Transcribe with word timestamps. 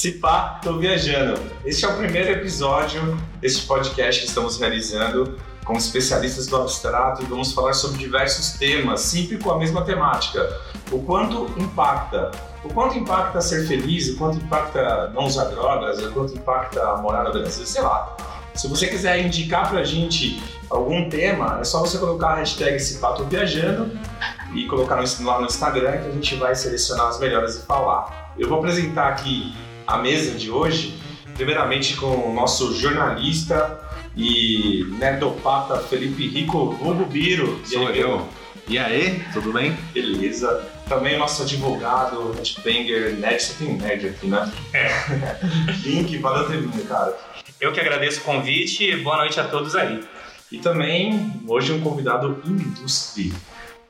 se 0.00 0.12
pá, 0.12 0.60
tô 0.62 0.78
viajando. 0.78 1.38
Este 1.62 1.84
é 1.84 1.88
o 1.88 1.96
primeiro 1.96 2.30
episódio 2.30 3.18
deste 3.38 3.66
podcast 3.66 4.22
que 4.22 4.28
estamos 4.28 4.58
realizando 4.58 5.38
com 5.62 5.74
especialistas 5.74 6.46
do 6.46 6.56
abstrato 6.56 7.22
e 7.22 7.26
vamos 7.26 7.52
falar 7.52 7.74
sobre 7.74 7.98
diversos 7.98 8.52
temas, 8.52 9.02
sempre 9.02 9.36
com 9.36 9.50
a 9.50 9.58
mesma 9.58 9.84
temática. 9.84 10.58
O 10.90 11.02
quanto 11.02 11.52
impacta, 11.60 12.30
o 12.64 12.72
quanto 12.72 12.96
impacta 12.96 13.42
ser 13.42 13.66
feliz, 13.68 14.08
o 14.08 14.16
quanto 14.16 14.38
impacta 14.38 15.10
não 15.10 15.26
usar 15.26 15.44
drogas, 15.44 16.02
o 16.02 16.10
quanto 16.12 16.34
impacta 16.34 16.96
morar 16.96 17.24
no 17.24 17.32
Brasil, 17.32 17.66
sei 17.66 17.82
lá. 17.82 18.16
Se 18.60 18.68
você 18.68 18.88
quiser 18.88 19.24
indicar 19.24 19.70
pra 19.70 19.82
gente 19.82 20.38
algum 20.68 21.08
tema, 21.08 21.60
é 21.62 21.64
só 21.64 21.80
você 21.80 21.96
colocar 21.96 22.32
a 22.32 22.34
hashtag 22.36 22.78
Se 22.78 22.98
Pá, 22.98 23.12
tô 23.14 23.24
viajando 23.24 23.98
e 24.54 24.66
colocar 24.66 24.96
no- 24.96 25.26
lá 25.26 25.40
no 25.40 25.46
Instagram 25.46 25.92
que 26.02 26.08
a 26.08 26.12
gente 26.12 26.34
vai 26.34 26.54
selecionar 26.54 27.06
as 27.06 27.18
melhores 27.18 27.54
e 27.56 27.62
falar. 27.64 28.34
Eu 28.38 28.50
vou 28.50 28.58
apresentar 28.58 29.08
aqui 29.08 29.54
a 29.86 29.96
mesa 29.96 30.32
de 30.38 30.50
hoje, 30.50 31.00
primeiramente 31.36 31.96
com 31.96 32.08
o 32.30 32.34
nosso 32.34 32.74
jornalista 32.78 33.80
e 34.14 34.84
nerdopata 34.98 35.78
Felipe 35.78 36.28
Rico 36.28 36.72
Vulgo 36.72 37.06
Biro. 37.06 37.62
E 37.64 37.68
Sou 37.70 37.88
aí, 37.88 37.98
eu. 37.98 38.28
E 38.68 38.78
aí, 38.78 39.24
tudo 39.32 39.54
bem? 39.54 39.74
Beleza. 39.94 40.68
Também 40.86 41.16
o 41.16 41.18
nosso 41.18 41.42
advogado, 41.42 42.32
headbanger, 42.36 43.14
nerd, 43.14 43.42
você 43.42 43.54
tem 43.64 43.74
nerd 43.76 44.08
aqui, 44.08 44.26
né? 44.26 44.52
Link, 45.82 46.18
valeu 46.18 46.46
ter 46.48 46.60
vindo, 46.60 46.86
cara. 46.86 47.16
Eu 47.60 47.72
que 47.72 47.78
agradeço 47.78 48.20
o 48.20 48.24
convite 48.24 48.84
e 48.84 48.96
boa 48.96 49.18
noite 49.18 49.38
a 49.38 49.44
todos 49.46 49.76
aí. 49.76 50.02
E 50.50 50.56
também, 50.56 51.30
hoje, 51.46 51.70
um 51.72 51.80
convidado 51.82 52.42
ilustre, 52.46 53.34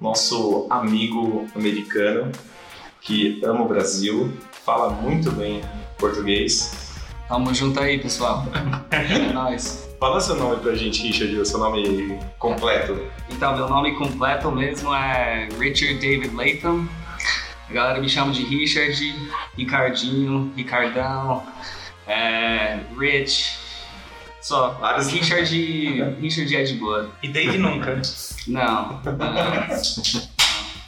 nosso 0.00 0.67
amigo 0.69 1.47
americano, 1.55 2.33
que 3.00 3.41
ama 3.44 3.62
o 3.62 3.69
Brasil, 3.69 4.36
fala 4.64 4.91
muito 4.91 5.31
bem 5.31 5.62
português. 5.97 6.97
Tamo 7.28 7.55
junto 7.55 7.78
aí, 7.78 8.00
pessoal. 8.00 8.44
É 8.91 9.33
nóis. 9.33 9.89
Fala 10.00 10.20
seu 10.20 10.34
nome 10.34 10.61
pra 10.61 10.75
gente, 10.75 11.03
Richard, 11.03 11.39
o 11.39 11.47
seu 11.47 11.61
nome 11.61 12.19
completo. 12.41 13.00
Então, 13.31 13.56
meu 13.56 13.69
nome 13.69 13.94
completo 13.94 14.50
mesmo 14.50 14.92
é 14.92 15.48
Richard 15.61 15.94
David 16.00 16.34
Latham. 16.34 16.89
A 17.69 17.72
galera 17.72 18.00
me 18.00 18.09
chama 18.09 18.33
de 18.33 18.42
Richard, 18.42 19.14
Ricardinho, 19.56 20.53
Ricardão, 20.56 21.44
é, 22.09 22.81
Rich. 22.98 23.59
Só. 24.41 24.70
Vários- 24.80 25.08
Richard, 25.08 26.14
Richard 26.20 26.56
é 26.56 26.62
de 26.64 26.74
boa. 26.74 27.10
E 27.22 27.28
Dave 27.28 27.58
nunca. 27.58 28.00
Não, 28.47 29.00
não. 29.05 30.30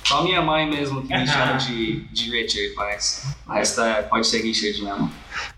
Só 0.04 0.22
minha 0.24 0.42
mãe 0.42 0.68
mesmo 0.68 1.02
que 1.06 1.16
me 1.16 1.26
chama 1.26 1.54
de, 1.56 2.00
de 2.12 2.30
Richard, 2.30 2.74
mas, 2.76 3.34
mas 3.46 3.74
tá, 3.74 4.02
pode 4.10 4.26
ser 4.26 4.42
Richard 4.42 4.82
mesmo. 4.82 5.10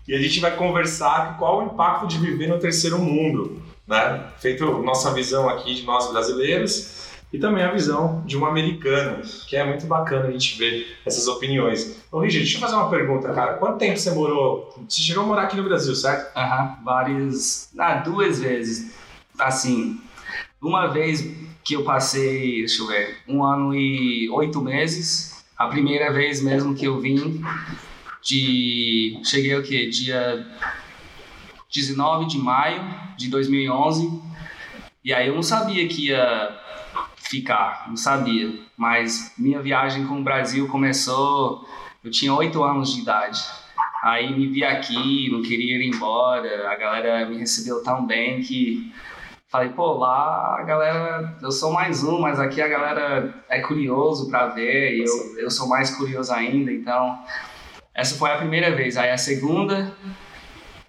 E 0.07 0.13
a 0.15 0.19
gente 0.21 0.39
vai 0.39 0.55
conversar 0.55 1.37
qual 1.37 1.59
o 1.61 1.65
impacto 1.65 2.07
de 2.07 2.17
viver 2.19 2.47
no 2.47 2.59
terceiro 2.59 2.99
mundo, 2.99 3.61
né? 3.87 4.23
Feito 4.39 4.65
nossa 4.83 5.13
visão 5.13 5.49
aqui 5.49 5.73
de 5.75 5.81
nós 5.83 6.11
brasileiros 6.11 7.04
e 7.35 7.39
também 7.39 7.65
a 7.65 7.71
visão 7.71 8.23
de 8.25 8.37
um 8.37 8.45
americano, 8.45 9.21
que 9.45 9.57
é 9.57 9.65
muito 9.65 9.85
bacana 9.85 10.29
a 10.29 10.31
gente 10.31 10.57
ver 10.57 10.97
essas 11.05 11.27
opiniões. 11.27 12.01
Ô, 12.09 12.19
Richard, 12.19 12.45
deixa 12.45 12.55
eu 12.55 12.61
fazer 12.61 12.75
uma 12.75 12.89
pergunta, 12.89 13.33
cara. 13.33 13.55
Quanto 13.55 13.77
tempo 13.77 13.97
você 13.97 14.11
morou? 14.11 14.73
Você 14.87 15.01
chegou 15.01 15.23
a 15.23 15.27
morar 15.27 15.41
aqui 15.43 15.57
no 15.57 15.63
Brasil, 15.63 15.93
certo? 15.95 16.35
Aham, 16.37 16.77
várias. 16.85 17.73
Ah, 17.77 17.95
duas 17.95 18.39
vezes. 18.39 18.95
Assim, 19.37 19.99
uma 20.61 20.87
vez 20.87 21.29
que 21.61 21.75
eu 21.75 21.83
passei, 21.83 22.59
deixa 22.59 22.81
eu 22.81 22.87
ver, 22.87 23.17
um 23.27 23.43
ano 23.43 23.75
e 23.75 24.29
oito 24.29 24.61
meses. 24.61 25.43
A 25.57 25.67
primeira 25.67 26.13
vez 26.13 26.41
mesmo 26.41 26.73
que 26.73 26.85
eu 26.85 27.01
vim 27.01 27.43
de. 28.23 29.19
Cheguei 29.25 29.55
o 29.55 29.63
quê? 29.63 29.89
Dia 29.89 30.47
19 31.69 32.27
de 32.27 32.37
maio 32.37 32.81
de 33.17 33.27
2011. 33.29 34.21
E 35.03 35.13
aí 35.13 35.27
eu 35.27 35.35
não 35.35 35.43
sabia 35.43 35.85
que 35.85 36.07
ia 36.07 36.64
ficar, 37.29 37.85
não 37.87 37.97
sabia. 37.97 38.53
Mas 38.77 39.33
minha 39.37 39.61
viagem 39.61 40.05
com 40.05 40.19
o 40.19 40.23
Brasil 40.23 40.67
começou. 40.67 41.67
Eu 42.03 42.11
tinha 42.11 42.33
oito 42.33 42.63
anos 42.63 42.93
de 42.93 43.01
idade. 43.01 43.41
Aí 44.03 44.31
me 44.35 44.47
vi 44.47 44.63
aqui, 44.63 45.29
não 45.31 45.41
queria 45.41 45.77
ir 45.77 45.87
embora, 45.87 46.69
a 46.69 46.75
galera 46.75 47.25
me 47.25 47.37
recebeu 47.37 47.81
tão 47.81 48.05
bem 48.05 48.39
que 48.39 48.93
falei, 49.49 49.69
pô, 49.69 49.93
lá 49.93 50.59
a 50.59 50.63
galera, 50.63 51.35
eu 51.41 51.51
sou 51.51 51.71
mais 51.71 52.03
um, 52.03 52.19
mas 52.19 52.39
aqui 52.39 52.61
a 52.61 52.67
galera 52.67 53.33
é 53.49 53.61
curioso 53.61 54.29
pra 54.29 54.47
ver 54.47 54.97
e 54.97 55.03
eu, 55.03 55.39
eu 55.39 55.49
sou 55.49 55.67
mais 55.67 55.89
curioso 55.89 56.31
ainda, 56.31 56.71
então 56.71 57.17
essa 57.95 58.15
foi 58.15 58.29
a 58.31 58.37
primeira 58.37 58.75
vez. 58.75 58.95
Aí 58.95 59.09
a 59.09 59.17
segunda, 59.17 59.91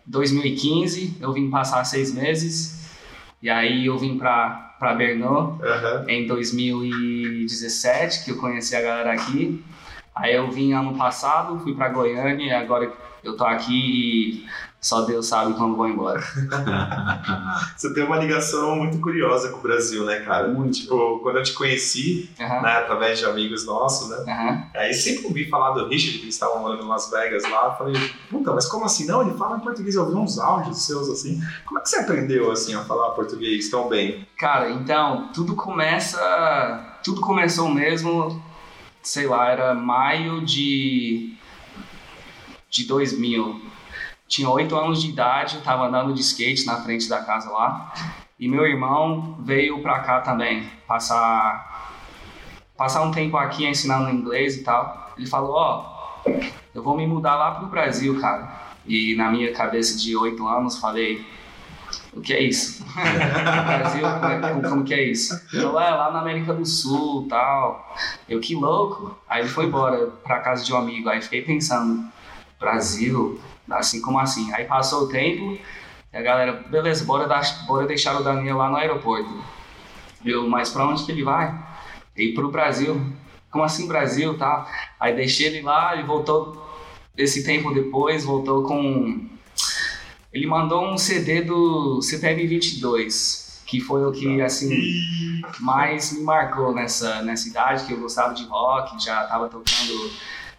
2015, 0.05 1.17
eu 1.19 1.33
vim 1.33 1.49
passar 1.49 1.85
seis 1.85 2.13
meses 2.13 2.76
e 3.43 3.51
aí 3.51 3.87
eu 3.87 3.99
vim 3.99 4.19
pra, 4.19 4.75
pra 4.79 4.95
Bernou 4.95 5.59
Aham. 5.63 6.05
em 6.09 6.27
2017, 6.27 8.25
que 8.25 8.31
eu 8.31 8.39
conheci 8.39 8.75
a 8.77 8.81
galera 8.83 9.13
aqui. 9.13 9.63
Aí 10.15 10.35
eu 10.35 10.51
vim 10.51 10.73
ano 10.73 10.97
passado, 10.97 11.59
fui 11.61 11.75
pra 11.75 11.89
Goiânia 11.91 12.47
e 12.47 12.53
agora 12.53 12.91
eu 13.23 13.37
tô 13.37 13.45
aqui 13.45 13.75
e 13.75 14.47
só 14.81 15.01
Deus 15.03 15.27
sabe 15.27 15.55
quando 15.55 15.75
vou 15.75 15.89
embora. 15.89 16.21
Você 17.77 17.93
tem 17.93 18.05
uma 18.05 18.19
ligação 18.19 18.77
muito 18.77 19.01
curiosa 19.01 19.49
com 19.49 19.59
o 19.59 19.63
Brasil, 19.63 20.05
né, 20.05 20.21
cara? 20.21 20.49
Muito. 20.49 20.81
Tipo, 20.81 21.19
quando 21.21 21.37
eu 21.39 21.43
te 21.43 21.53
conheci, 21.55 22.31
Aham, 22.39 22.63
né, 22.63 22.73
através 22.79 23.19
de 23.19 23.25
amigos 23.25 23.67
nossos, 23.67 24.09
né? 24.11 24.17
aham. 24.33 24.63
Aí 24.75 24.95
sempre 24.95 25.27
ouvi 25.27 25.49
falar 25.49 25.73
do 25.73 25.89
Richard, 25.89 26.19
que 26.19 26.25
eles 26.25 26.35
estavam 26.35 26.61
morando 26.61 26.85
em 26.85 26.89
Las 26.89 27.11
Vegas 27.11 27.43
lá. 27.51 27.67
Eu 27.67 27.73
falei, 27.73 28.11
puta, 28.31 28.53
mas 28.53 28.67
como 28.67 28.85
assim? 28.85 29.07
Não, 29.07 29.23
ele 29.23 29.37
fala 29.37 29.57
em 29.57 29.61
português. 29.61 29.95
Eu 29.97 30.05
ouvi 30.05 30.15
uns 30.17 30.39
áudios 30.39 30.79
seus 30.83 31.09
assim. 31.09 31.41
Como 31.65 31.79
é 31.81 31.83
que 31.83 31.89
você 31.89 31.97
aprendeu 31.97 32.51
assim 32.53 32.75
a 32.75 32.85
falar 32.85 33.11
português 33.11 33.69
tão 33.69 33.89
bem? 33.89 34.27
Cara, 34.39 34.71
então, 34.71 35.31
tudo 35.33 35.57
começa. 35.57 36.99
Tudo 37.03 37.21
começou 37.21 37.69
mesmo, 37.69 38.43
sei 39.03 39.27
lá, 39.27 39.49
era 39.49 39.75
maio 39.75 40.45
de. 40.45 41.35
de 42.71 42.85
2000. 42.87 43.76
Tinha 44.29 44.49
oito 44.51 44.77
anos 44.77 45.01
de 45.03 45.09
idade, 45.11 45.59
tava 45.63 45.87
andando 45.87 46.13
de 46.13 46.21
skate 46.21 46.67
na 46.67 46.77
frente 46.83 47.09
da 47.09 47.23
casa 47.23 47.51
lá. 47.51 47.93
E 48.39 48.49
meu 48.49 48.67
irmão 48.67 49.37
veio 49.41 49.81
pra 49.83 50.01
cá 50.01 50.21
também, 50.21 50.69
passar. 50.87 51.93
passar 52.77 53.03
um 53.03 53.11
tempo 53.11 53.37
aqui 53.37 53.65
ensinando 53.67 54.11
inglês 54.11 54.57
e 54.57 54.65
tal. 54.65 55.13
Ele 55.17 55.27
falou: 55.27 55.53
Ó, 55.55 56.23
eu 56.75 56.83
vou 56.83 56.97
me 56.97 57.07
mudar 57.07 57.37
lá 57.37 57.53
pro 57.53 57.67
Brasil, 57.69 58.21
cara. 58.21 58.67
E 58.85 59.15
na 59.17 59.31
minha 59.31 59.53
cabeça 59.53 59.97
de 59.99 60.15
oito 60.17 60.47
anos, 60.47 60.79
falei: 60.79 61.25
O 62.13 62.21
que 62.21 62.33
é 62.33 62.43
isso? 62.43 62.85
Brasil, 62.95 64.03
como, 64.03 64.27
é- 64.33 64.41
como- 64.53 64.69
como 64.69 64.85
que 64.85 64.93
é 64.95 65.03
isso? 65.05 65.41
Então, 65.55 65.81
é, 65.81 65.91
lá 65.91 66.11
na 66.11 66.21
América 66.21 66.53
do 66.53 66.67
Sul 66.67 67.27
tal. 67.29 67.97
Eu, 68.29 68.41
que 68.41 68.55
louco. 68.55 69.17
Aí 69.29 69.43
ele 69.43 69.49
foi 69.49 69.67
embora 69.67 70.09
pra 70.25 70.41
casa 70.41 70.65
de 70.65 70.73
um 70.75 70.77
amigo. 70.77 71.09
Aí 71.09 71.23
fiquei 71.23 71.43
pensando, 71.43 72.05
Brasil, 72.59 73.41
assim 73.71 74.01
como 74.01 74.19
assim? 74.19 74.53
Aí 74.53 74.65
passou 74.65 75.05
o 75.05 75.09
tempo, 75.09 75.59
e 76.13 76.17
a 76.17 76.23
galera, 76.23 76.53
beleza, 76.53 77.05
bora, 77.05 77.27
dar, 77.27 77.43
bora 77.67 77.87
deixar 77.87 78.19
o 78.21 78.25
Daniel 78.25 78.57
lá 78.57 78.69
no 78.69 78.77
aeroporto. 78.77 79.31
Eu, 80.25 80.49
mas 80.49 80.71
pra 80.71 80.87
onde 80.87 81.05
que 81.05 81.13
ele 81.13 81.23
vai? 81.23 81.55
Ele 82.17 82.35
pro 82.35 82.51
Brasil. 82.51 83.01
Como 83.51 83.65
assim 83.65 83.87
Brasil, 83.87 84.37
tá? 84.37 84.67
Aí 84.99 85.15
deixei 85.15 85.47
ele 85.47 85.63
lá 85.63 85.97
e 85.97 86.03
voltou, 86.03 86.67
esse 87.17 87.45
tempo 87.45 87.73
depois, 87.73 88.25
voltou 88.25 88.63
com 88.65 89.29
ele 90.37 90.47
mandou 90.47 90.85
um 90.85 90.99
CD 90.99 91.41
do 91.41 92.03
CPM 92.03 92.47
22, 92.47 93.63
que 93.65 93.81
foi 93.81 94.05
o 94.05 94.13
que 94.13 94.43
assim 94.43 94.69
mais 95.61 96.13
me 96.13 96.23
marcou 96.23 96.75
nessa 96.75 97.23
nessa 97.23 97.49
idade 97.49 97.87
que 97.87 97.93
eu 97.95 98.01
gostava 98.01 98.35
de 98.35 98.45
rock, 98.45 99.03
já 99.03 99.25
tava 99.25 99.49
tocando 99.49 100.11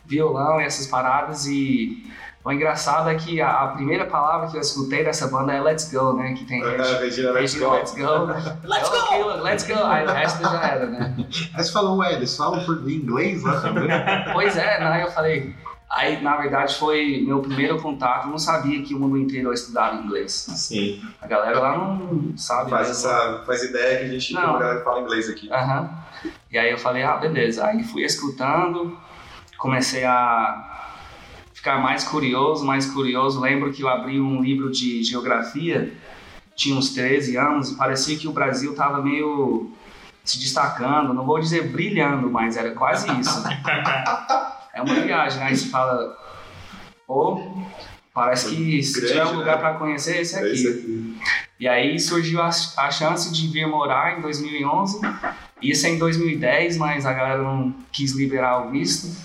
violão 0.07 0.61
e 0.61 0.65
essas 0.65 0.87
paradas 0.87 1.45
e 1.45 2.03
o 2.43 2.51
engraçado 2.51 3.09
é 3.09 3.15
que 3.15 3.41
a, 3.41 3.63
a 3.63 3.67
primeira 3.69 4.05
palavra 4.05 4.47
que 4.49 4.55
eu 4.55 4.61
escutei 4.61 5.03
dessa 5.03 5.27
banda 5.27 5.51
é 5.53 5.59
Let's 5.61 5.91
Go, 5.91 6.13
né? 6.13 6.33
Que 6.33 6.45
tem 6.45 6.61
Regina, 6.63 7.31
let's 7.31 7.53
Regina, 7.53 7.67
go. 7.67 7.73
Let's 7.75 7.93
Go. 7.93 8.25
Let's 8.63 8.89
go! 8.89 9.43
Let's 9.43 9.67
go! 9.67 9.83
Aí 9.83 10.05
o 10.05 10.11
resto 10.11 10.41
já 10.43 10.61
era, 10.63 10.85
né? 10.85 11.13
Aí 11.53 11.63
você 11.63 11.71
falou, 11.73 11.97
ué, 11.97 12.13
eles 12.13 12.37
falam 12.37 12.63
por 12.63 12.89
inglês 12.89 13.43
lá 13.43 13.59
também? 13.61 13.89
Pois 14.31 14.55
é, 14.55 14.79
né? 14.79 15.03
Eu 15.03 15.11
falei. 15.11 15.53
Aí, 15.89 16.21
na 16.21 16.35
verdade, 16.37 16.75
foi 16.75 17.23
meu 17.25 17.39
primeiro 17.39 17.81
contato. 17.81 18.25
Eu 18.25 18.31
não 18.31 18.37
sabia 18.37 18.81
que 18.83 18.93
o 18.93 18.99
mundo 18.99 19.17
inteiro 19.17 19.51
estudava 19.53 19.95
inglês. 19.95 20.31
Sim, 20.31 21.01
A 21.21 21.27
galera 21.27 21.59
lá 21.59 21.77
não 21.77 22.37
sabe 22.37 22.69
faz, 22.69 22.89
mesmo. 22.89 23.09
essa, 23.09 23.43
faz 23.45 23.63
ideia 23.63 23.99
que 23.99 24.03
a 24.03 24.07
gente 24.09 24.33
tem 24.33 24.41
Não. 24.41 24.49
uma 24.51 24.59
galera 24.59 24.79
que 24.79 24.83
fala 24.85 24.99
inglês 25.01 25.29
aqui. 25.29 25.49
Aham. 25.51 25.89
E 26.51 26.57
aí 26.57 26.71
eu 26.71 26.77
falei, 26.77 27.03
ah, 27.03 27.15
beleza. 27.15 27.65
Aí 27.65 27.83
fui 27.85 28.03
escutando, 28.03 28.97
comecei 29.57 30.03
a 30.03 30.93
ficar 31.53 31.79
mais 31.79 32.03
curioso, 32.03 32.65
mais 32.65 32.85
curioso. 32.85 33.39
Lembro 33.39 33.71
que 33.71 33.81
eu 33.81 33.89
abri 33.89 34.19
um 34.19 34.41
livro 34.41 34.71
de 34.71 35.03
geografia 35.03 35.93
tinha 36.57 36.75
uns 36.75 36.89
13 36.89 37.37
anos 37.37 37.71
e 37.71 37.75
parecia 37.75 38.17
que 38.17 38.27
o 38.27 38.31
Brasil 38.31 38.75
tava 38.75 38.99
meio 39.01 39.71
se 40.25 40.39
destacando, 40.39 41.13
não 41.13 41.23
vou 41.23 41.39
dizer 41.39 41.69
brilhando, 41.69 42.29
mas 42.29 42.57
era 42.57 42.71
quase 42.71 43.07
isso. 43.19 43.43
é 44.73 44.81
uma 44.81 44.95
viagem, 44.95 45.39
né? 45.39 45.45
Aí 45.45 45.55
você 45.55 45.69
fala, 45.69 46.17
pô, 47.05 47.63
parece 48.11 48.53
que 48.53 48.83
se 48.83 48.99
Grande, 48.99 49.13
tiver 49.13 49.25
um 49.25 49.35
lugar 49.37 49.55
né? 49.55 49.61
para 49.61 49.73
conhecer, 49.75 50.19
esse 50.19 50.35
É 50.35 50.39
aqui. 50.39 50.51
isso 50.51 50.67
aqui. 50.67 51.17
E 51.59 51.67
aí 51.67 51.99
surgiu 51.99 52.41
a, 52.41 52.49
a 52.49 52.91
chance 52.91 53.31
de 53.31 53.47
vir 53.47 53.67
morar 53.67 54.17
em 54.17 54.21
2011. 54.21 54.99
Ia 55.61 55.75
ser 55.75 55.89
em 55.89 55.97
2010, 55.99 56.77
mas 56.77 57.05
a 57.05 57.13
galera 57.13 57.41
não 57.41 57.73
quis 57.91 58.13
liberar 58.13 58.65
o 58.65 58.71
visto. 58.71 59.15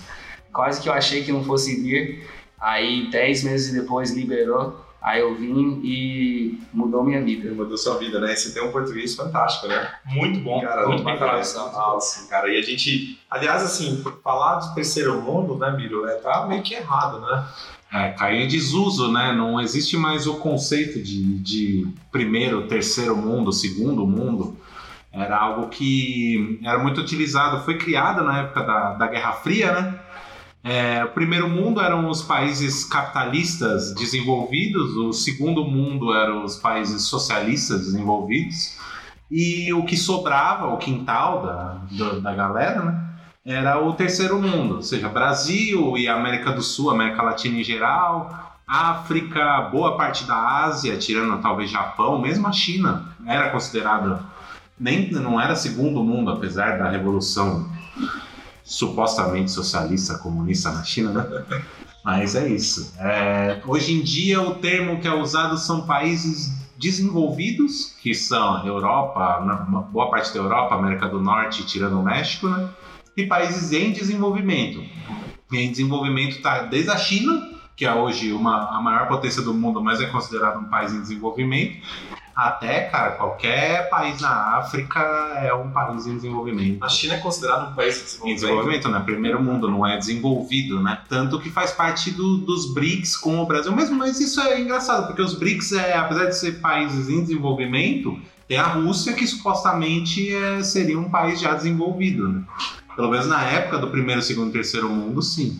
Quase 0.52 0.80
que 0.80 0.88
eu 0.88 0.92
achei 0.92 1.24
que 1.24 1.32
não 1.32 1.44
fosse 1.44 1.80
vir. 1.80 2.28
Aí, 2.60 3.10
10 3.10 3.44
meses 3.44 3.72
depois, 3.72 4.12
liberou. 4.12 4.80
Aí 5.02 5.20
eu 5.20 5.34
vim 5.34 5.80
e 5.82 6.60
mudou 6.72 7.02
minha 7.02 7.20
vida. 7.20 7.52
Mudou 7.52 7.76
sua 7.76 7.98
vida, 7.98 8.20
né? 8.20 8.32
E 8.32 8.36
Você 8.36 8.52
tem 8.52 8.62
um 8.62 8.70
português 8.70 9.16
fantástico, 9.16 9.66
né? 9.66 9.90
Muito 10.06 10.38
bom, 10.40 10.60
Cara, 10.60 10.86
muito 10.86 11.02
bem 11.02 11.18
falado. 11.18 11.42
Nossa, 11.72 12.28
cara. 12.28 12.48
E 12.48 12.56
a 12.56 12.62
gente, 12.62 13.18
aliás, 13.28 13.64
assim, 13.64 14.04
falar 14.22 14.60
de 14.60 14.74
terceiro 14.76 15.20
mundo, 15.20 15.56
né, 15.56 15.72
Miro, 15.76 16.06
é, 16.06 16.14
tá 16.14 16.46
meio 16.46 16.62
que 16.62 16.74
errado, 16.74 17.20
né? 17.20 17.44
É, 17.92 18.10
caiu 18.10 18.42
em 18.42 18.48
desuso, 18.48 19.10
né? 19.10 19.32
Não 19.32 19.60
existe 19.60 19.96
mais 19.96 20.28
o 20.28 20.36
conceito 20.36 21.02
de, 21.02 21.38
de 21.40 21.86
primeiro, 22.12 22.68
terceiro 22.68 23.16
mundo, 23.16 23.52
segundo 23.52 24.06
mundo. 24.06 24.56
Era 25.12 25.36
algo 25.36 25.68
que 25.68 26.60
era 26.64 26.78
muito 26.78 27.00
utilizado, 27.00 27.64
foi 27.64 27.76
criado 27.76 28.22
na 28.22 28.40
época 28.40 28.62
da, 28.62 28.94
da 28.94 29.06
Guerra 29.08 29.32
Fria, 29.32 29.72
né? 29.72 29.98
É, 30.64 31.04
o 31.04 31.08
primeiro 31.08 31.48
mundo 31.48 31.80
eram 31.80 32.08
os 32.08 32.22
países 32.22 32.84
capitalistas 32.84 33.92
desenvolvidos, 33.94 34.96
o 34.96 35.12
segundo 35.12 35.64
mundo 35.64 36.14
eram 36.14 36.44
os 36.44 36.56
países 36.56 37.02
socialistas 37.02 37.80
desenvolvidos, 37.80 38.78
e 39.30 39.72
o 39.72 39.84
que 39.84 39.96
sobrava, 39.96 40.66
o 40.68 40.76
quintal 40.76 41.42
da, 41.42 41.64
do- 41.90 42.20
da 42.20 42.32
galera, 42.34 42.82
né? 42.84 43.08
era 43.44 43.80
o 43.82 43.92
terceiro 43.94 44.40
mundo, 44.40 44.76
ou 44.76 44.82
seja, 44.82 45.08
Brasil 45.08 45.96
e 45.98 46.06
América 46.06 46.52
do 46.52 46.62
Sul, 46.62 46.90
América 46.90 47.22
Latina 47.22 47.58
em 47.58 47.64
geral, 47.64 48.60
África, 48.64 49.62
boa 49.62 49.96
parte 49.96 50.24
da 50.24 50.36
Ásia, 50.64 50.96
tirando 50.96 51.42
talvez 51.42 51.68
Japão, 51.68 52.20
mesmo 52.20 52.46
a 52.46 52.52
China 52.52 53.04
era 53.26 53.50
considerada 53.50 54.22
nem 54.78 55.10
não 55.10 55.40
era 55.40 55.56
segundo 55.56 56.02
mundo, 56.04 56.30
apesar 56.30 56.78
da 56.78 56.88
revolução 56.88 57.68
supostamente 58.64 59.50
socialista 59.50 60.18
comunista 60.18 60.70
na 60.72 60.84
China, 60.84 61.12
né? 61.12 61.44
Mas 62.04 62.34
é 62.34 62.48
isso. 62.48 62.94
É, 62.98 63.62
hoje 63.64 63.92
em 63.92 64.02
dia 64.02 64.40
o 64.40 64.56
termo 64.56 65.00
que 65.00 65.06
é 65.06 65.14
usado 65.14 65.56
são 65.56 65.86
países 65.86 66.52
desenvolvidos, 66.76 67.94
que 68.02 68.12
são 68.12 68.66
Europa, 68.66 69.38
uma 69.38 69.82
boa 69.82 70.10
parte 70.10 70.34
da 70.34 70.40
Europa, 70.40 70.74
América 70.74 71.08
do 71.08 71.20
Norte, 71.20 71.64
tirando 71.64 72.00
o 72.00 72.02
México, 72.02 72.48
né? 72.48 72.68
e 73.16 73.24
países 73.26 73.72
em 73.72 73.92
desenvolvimento. 73.92 74.82
E 75.52 75.58
em 75.58 75.70
desenvolvimento 75.70 76.36
está 76.36 76.62
desde 76.62 76.90
a 76.90 76.96
China, 76.96 77.50
que 77.76 77.84
é 77.84 77.94
hoje 77.94 78.32
uma, 78.32 78.76
a 78.76 78.80
maior 78.80 79.06
potência 79.06 79.42
do 79.42 79.54
mundo, 79.54 79.82
mas 79.82 80.00
é 80.00 80.06
considerado 80.06 80.60
um 80.60 80.64
país 80.64 80.92
em 80.92 81.00
desenvolvimento, 81.00 81.76
até, 82.34 82.82
cara, 82.88 83.12
qualquer 83.12 83.88
país 83.90 84.20
na 84.20 84.56
África 84.58 85.00
é 85.42 85.52
um 85.54 85.70
país 85.70 86.06
em 86.06 86.16
desenvolvimento. 86.16 86.82
A 86.82 86.88
China 86.88 87.14
é 87.14 87.18
considerada 87.18 87.68
um 87.70 87.74
país 87.74 87.96
Em 87.96 88.34
desenvolvimento. 88.34 88.40
desenvolvimento, 88.40 88.88
né? 88.88 89.00
Primeiro 89.04 89.42
mundo, 89.42 89.70
não 89.70 89.86
é 89.86 89.96
desenvolvido, 89.98 90.80
né? 90.82 90.98
Tanto 91.08 91.38
que 91.40 91.50
faz 91.50 91.72
parte 91.72 92.10
do- 92.10 92.38
dos 92.38 92.72
BRICS 92.72 93.16
com 93.16 93.38
o 93.40 93.46
Brasil 93.46 93.72
mesmo, 93.74 93.96
mas 93.96 94.20
isso 94.20 94.40
é 94.40 94.60
engraçado, 94.60 95.06
porque 95.06 95.22
os 95.22 95.34
BRICS, 95.34 95.72
é, 95.72 95.94
apesar 95.96 96.26
de 96.26 96.36
ser 96.38 96.60
países 96.60 97.08
em 97.08 97.20
desenvolvimento, 97.22 98.18
tem 98.48 98.56
a 98.58 98.64
Rússia 98.66 99.12
que 99.12 99.26
supostamente 99.26 100.34
é, 100.34 100.62
seria 100.62 100.98
um 100.98 101.08
país 101.10 101.40
já 101.40 101.54
desenvolvido, 101.54 102.28
né? 102.28 102.42
Pelo 102.94 103.10
menos 103.10 103.26
na 103.26 103.42
época 103.44 103.78
do 103.78 103.88
primeiro, 103.88 104.20
segundo, 104.20 104.52
terceiro 104.52 104.88
mundo, 104.90 105.22
sim. 105.22 105.58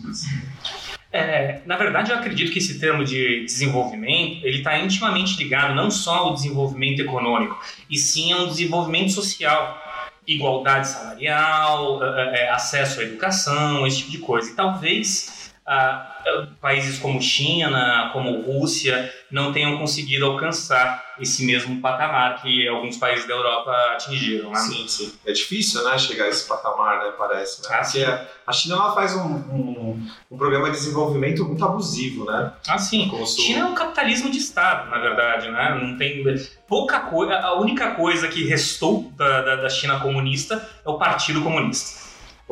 É, 1.13 1.61
na 1.67 1.77
verdade, 1.77 2.09
eu 2.09 2.17
acredito 2.17 2.51
que 2.51 2.57
esse 2.57 2.79
termo 2.79 3.03
de 3.03 3.45
desenvolvimento 3.45 4.43
ele 4.43 4.57
está 4.57 4.79
intimamente 4.79 5.37
ligado 5.37 5.75
não 5.75 5.91
só 5.91 6.15
ao 6.15 6.33
desenvolvimento 6.33 7.03
econômico, 7.03 7.55
e 7.87 7.95
sim 7.99 8.33
a 8.33 8.37
um 8.37 8.47
desenvolvimento 8.47 9.11
social, 9.11 9.79
igualdade 10.25 10.87
salarial, 10.87 12.03
é, 12.03 12.45
é, 12.45 12.49
acesso 12.49 12.99
à 12.99 13.03
educação, 13.03 13.85
esse 13.85 13.99
tipo 13.99 14.11
de 14.11 14.17
coisa. 14.17 14.49
E 14.49 14.55
talvez 14.55 15.53
ah, 15.67 16.17
países 16.59 16.97
como 16.97 17.21
China, 17.21 18.09
como 18.11 18.41
Rússia, 18.41 19.13
não 19.29 19.53
tenham 19.53 19.77
conseguido 19.77 20.25
alcançar 20.25 21.02
esse 21.19 21.45
mesmo 21.45 21.79
patamar 21.81 22.41
que 22.41 22.67
alguns 22.67 22.97
países 22.97 23.27
da 23.27 23.33
Europa 23.33 23.71
atingiram. 23.93 24.49
Né? 24.51 24.57
Sim, 24.59 24.87
sim. 24.87 25.13
É 25.25 25.31
difícil, 25.31 25.83
né, 25.83 25.97
chegar 25.97 26.25
a 26.25 26.29
esse 26.29 26.47
patamar, 26.47 27.03
né, 27.03 27.11
parece. 27.17 27.61
Né? 27.61 27.67
Ah, 27.71 27.81
Porque 27.83 28.03
a- 28.03 28.27
a 28.47 28.51
China 28.51 28.75
ela 28.75 28.93
faz 28.93 29.15
um, 29.15 29.21
um, 29.25 30.07
um 30.31 30.37
programa 30.37 30.69
de 30.69 30.77
desenvolvimento 30.77 31.45
muito 31.45 31.63
abusivo, 31.63 32.25
né? 32.25 32.51
Ah, 32.67 32.77
sim. 32.77 33.07
Como 33.09 33.25
se- 33.25 33.41
China 33.41 33.59
é 33.59 33.65
um 33.65 33.75
capitalismo 33.75 34.29
de 34.31 34.37
Estado, 34.37 34.89
na 34.89 34.97
verdade, 34.99 35.49
né? 35.49 35.79
Não 35.81 35.97
tem 35.97 36.23
pouca 36.67 36.99
coisa. 37.01 37.35
A 37.35 37.59
única 37.59 37.91
coisa 37.91 38.27
que 38.27 38.43
restou 38.47 39.11
da, 39.15 39.41
da, 39.41 39.55
da 39.57 39.69
China 39.69 39.99
comunista 39.99 40.67
é 40.85 40.89
o 40.89 40.97
Partido 40.97 41.41
Comunista. 41.41 42.01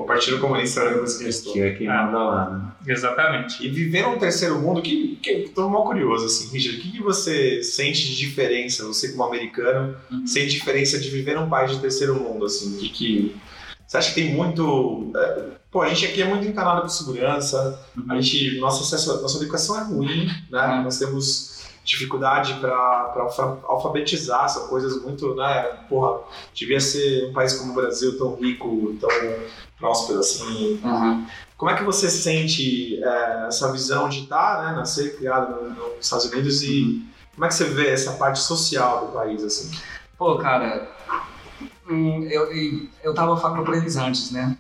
O 0.01 0.06
Partido 0.06 0.39
Comunista 0.39 0.81
era 0.81 1.01
o 1.01 1.06
que 1.53 1.62
é 1.62 1.71
quem 1.74 1.88
manda 1.88 2.18
lá, 2.18 2.50
né? 2.50 2.71
Exatamente. 2.88 3.65
E 3.65 3.69
viver 3.69 4.07
um 4.07 4.18
terceiro 4.18 4.59
mundo, 4.59 4.81
que, 4.81 5.15
que 5.21 5.50
tô 5.53 5.69
mal 5.69 5.83
curioso, 5.86 6.25
assim, 6.25 6.51
Richard, 6.51 6.80
o 6.80 6.81
que, 6.81 6.92
que 6.94 7.03
você 7.03 7.62
sente 7.63 8.07
de 8.07 8.18
diferença, 8.18 8.86
você 8.86 9.09
como 9.12 9.24
americano, 9.24 9.95
Uhum. 10.12 10.25
sente 10.25 10.50
diferença 10.51 11.00
de 11.00 11.09
viver 11.09 11.36
num 11.36 11.48
país 11.50 11.71
de 11.71 11.80
terceiro 11.80 12.15
mundo, 12.15 12.45
assim, 12.45 12.77
que, 12.77 12.89
que 12.89 13.36
você 13.88 13.98
acha 13.98 14.09
que 14.13 14.15
tem 14.21 14.33
muito... 14.33 15.12
é, 15.15 15.44
pô, 15.71 15.81
a 15.81 15.89
gente 15.89 16.06
aqui 16.06 16.21
é 16.21 16.25
muito 16.25 16.47
encanado 16.47 16.81
por 16.81 16.89
segurança, 16.89 17.80
a 18.09 18.19
gente, 18.19 18.59
nosso 18.59 18.83
acesso, 18.83 19.21
nossa 19.21 19.38
educação 19.38 19.80
é 19.80 19.83
ruim, 19.83 20.27
né, 20.50 20.68
Uhum. 20.77 20.83
nós 20.83 20.97
temos 20.97 21.51
dificuldade 21.83 22.54
para 22.62 23.27
alfabetizar, 23.68 24.47
são 24.50 24.68
coisas 24.68 25.01
muito, 25.04 25.36
né, 25.36 25.62
porra, 25.89 26.19
devia 26.54 26.80
ser 26.80 27.30
um 27.30 27.33
país 27.33 27.54
como 27.54 27.71
o 27.71 27.75
Brasil 27.75 28.18
tão 28.18 28.36
rico, 28.36 28.95
tão 29.00 29.09
próspero, 29.81 30.19
assim, 30.19 30.80
Uhum. 30.83 31.25
como 31.57 31.72
é 31.72 31.75
que 31.75 31.83
você 31.83 32.10
sente 32.10 33.04
é, 33.04 33.45
essa 33.48 33.72
visão 33.72 34.07
de 34.07 34.22
estar, 34.22 34.63
né, 34.63 34.75
nascer, 34.78 35.18
criado 35.18 35.63
no- 35.72 35.95
nos 35.98 36.06
Estados 36.06 36.28
Unidos 36.31 36.62
e 36.63 37.04
como 37.36 37.45
é 37.45 37.48
que 37.50 37.56
você 37.56 37.66
vê 37.66 37.89
essa 37.89 38.13
parte 38.13 38.39
social 38.39 39.07
do 39.07 39.12
país, 39.13 39.44
assim? 39.44 39.72
Pô, 40.18 40.38
cara, 40.38 40.88
hum, 41.90 42.23
eu, 42.30 42.52
eu- 42.54 42.88
eu 43.04 43.14
tava 43.14 43.35
falando 43.35 43.64
pra 43.66 43.76
eles 43.78 43.97
antes, 43.97 44.31
né? 44.31 44.56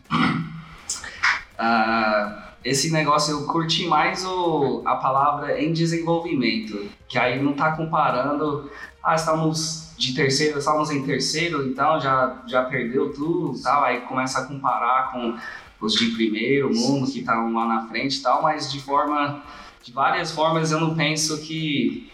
Ah, 1.57 2.53
esse 2.63 2.91
negócio 2.91 3.33
eu 3.33 3.45
curti 3.47 3.85
mais 3.87 4.25
o, 4.25 4.81
a 4.85 4.95
palavra 4.95 5.59
em 5.61 5.73
desenvolvimento, 5.73 6.89
que 7.07 7.17
aí 7.19 7.41
não 7.41 7.53
tá 7.53 7.71
comparando, 7.75 8.69
ah, 9.03 9.15
estamos 9.15 9.93
de 9.97 10.13
terceiro, 10.13 10.59
estamos 10.59 10.89
em 10.89 11.03
terceiro, 11.03 11.67
então 11.67 11.99
já, 11.99 12.41
já 12.47 12.63
perdeu 12.63 13.13
tudo 13.13 13.57
e 13.57 13.61
tal, 13.61 13.83
aí 13.83 14.01
começa 14.01 14.39
a 14.39 14.45
comparar 14.45 15.11
com 15.11 15.37
os 15.79 15.93
de 15.93 16.07
primeiro 16.11 16.73
mundo 16.73 17.11
que 17.11 17.19
estão 17.19 17.53
lá 17.53 17.67
na 17.67 17.87
frente 17.87 18.17
e 18.17 18.21
tal, 18.21 18.41
mas 18.41 18.71
de 18.71 18.79
forma, 18.79 19.43
de 19.83 19.91
várias 19.91 20.31
formas 20.31 20.71
eu 20.71 20.79
não 20.79 20.95
penso 20.95 21.41
que 21.41 22.11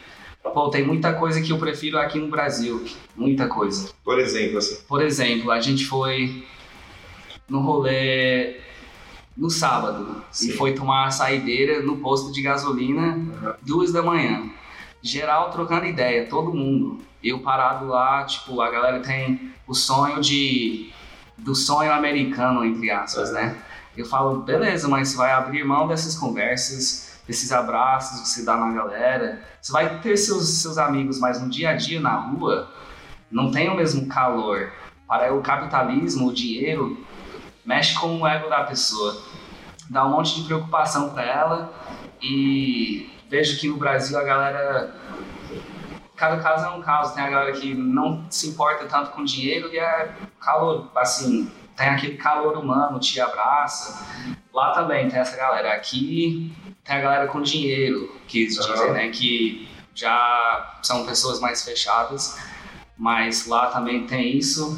Pô, 0.53 0.69
tem 0.69 0.85
muita 0.85 1.13
coisa 1.13 1.41
que 1.41 1.51
eu 1.51 1.57
prefiro 1.57 1.97
aqui 1.97 2.19
no 2.19 2.29
Brasil. 2.29 2.83
Muita 3.15 3.47
coisa. 3.47 3.91
Por 4.03 4.19
exemplo, 4.19 4.57
assim. 4.57 4.77
Por 4.87 5.01
exemplo, 5.01 5.51
a 5.51 5.59
gente 5.59 5.85
foi 5.85 6.45
no 7.49 7.59
rolê 7.59 8.57
no 9.35 9.49
sábado 9.49 10.23
Sim. 10.31 10.49
e 10.49 10.51
foi 10.53 10.73
tomar 10.73 11.07
a 11.07 11.11
saideira 11.11 11.81
no 11.83 11.97
posto 11.97 12.31
de 12.31 12.41
gasolina 12.41 13.19
duas 13.61 13.91
da 13.91 14.01
manhã. 14.01 14.49
Geral 15.07 15.51
trocando 15.51 15.85
ideia, 15.85 16.27
todo 16.27 16.53
mundo. 16.53 16.99
Eu 17.23 17.39
parado 17.39 17.87
lá, 17.87 18.25
tipo, 18.25 18.59
a 18.59 18.69
galera 18.69 18.99
tem 18.99 19.53
o 19.65 19.73
sonho 19.73 20.19
de. 20.19 20.91
do 21.37 21.55
sonho 21.55 21.93
americano, 21.93 22.65
entre 22.65 22.91
aspas, 22.91 23.31
né? 23.31 23.55
Eu 23.95 24.05
falo, 24.05 24.41
beleza, 24.41 24.85
mas 24.89 25.07
você 25.07 25.17
vai 25.17 25.31
abrir 25.31 25.63
mão 25.63 25.87
dessas 25.87 26.13
conversas, 26.15 27.21
desses 27.25 27.53
abraços 27.53 28.19
que 28.19 28.27
você 28.27 28.43
dá 28.43 28.57
na 28.57 28.69
galera. 28.73 29.41
Você 29.61 29.71
vai 29.71 29.97
ter 30.01 30.17
seus, 30.17 30.45
seus 30.61 30.77
amigos, 30.77 31.19
mas 31.19 31.41
no 31.41 31.49
dia 31.49 31.69
a 31.69 31.75
dia 31.77 32.01
na 32.01 32.15
rua 32.15 32.69
não 33.31 33.49
tem 33.49 33.69
o 33.69 33.75
mesmo 33.77 34.07
calor. 34.07 34.73
Para 35.07 35.33
o 35.33 35.41
capitalismo, 35.41 36.27
o 36.27 36.33
dinheiro 36.33 37.01
mexe 37.65 37.97
com 37.97 38.19
o 38.19 38.27
ego 38.27 38.49
da 38.49 38.65
pessoa. 38.65 39.21
Dá 39.89 40.05
um 40.05 40.11
monte 40.11 40.35
de 40.35 40.43
preocupação 40.43 41.11
para 41.11 41.23
ela 41.23 41.73
e 42.21 43.09
vejo 43.29 43.59
que 43.59 43.67
no 43.67 43.77
Brasil 43.77 44.17
a 44.17 44.23
galera 44.23 44.93
cada 46.17 46.41
caso 46.41 46.65
é 46.65 46.69
um 46.71 46.81
caso. 46.81 47.13
Tem 47.13 47.23
a 47.23 47.29
galera 47.29 47.51
que 47.53 47.73
não 47.73 48.25
se 48.29 48.47
importa 48.47 48.85
tanto 48.85 49.11
com 49.11 49.23
dinheiro 49.23 49.71
e 49.71 49.77
é 49.77 50.11
calor, 50.41 50.89
assim, 50.95 51.49
tem 51.77 51.87
aquele 51.87 52.17
calor 52.17 52.57
humano, 52.57 52.99
te 52.99 53.21
abraça. 53.21 54.05
Lá 54.51 54.71
também 54.71 55.07
tem 55.07 55.19
essa 55.19 55.37
galera. 55.37 55.73
Aqui 55.73 56.51
tem 56.83 56.97
a 56.97 57.01
galera 57.01 57.27
com 57.27 57.41
dinheiro, 57.41 58.19
quis 58.27 58.55
dizer, 58.55 58.91
né? 58.91 59.09
Que 59.09 59.69
já 59.93 60.79
são 60.81 61.05
pessoas 61.05 61.39
mais 61.39 61.63
fechadas, 61.63 62.37
mas 62.97 63.45
lá 63.47 63.67
também 63.67 64.07
tem 64.07 64.35
isso. 64.35 64.77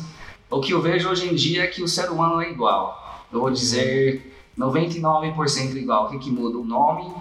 O 0.49 0.59
que 0.59 0.73
eu 0.73 0.81
vejo 0.81 1.09
hoje 1.09 1.29
em 1.29 1.35
dia 1.35 1.63
é 1.63 1.67
que 1.67 1.81
o 1.81 1.87
ser 1.87 2.09
humano 2.09 2.41
é 2.41 2.49
igual. 2.49 3.25
Eu 3.31 3.39
vou 3.39 3.51
dizer 3.51 4.35
99% 4.57 5.75
igual. 5.75 6.07
O 6.07 6.09
que, 6.09 6.19
que 6.19 6.31
muda? 6.31 6.57
O 6.57 6.65
nome, 6.65 7.13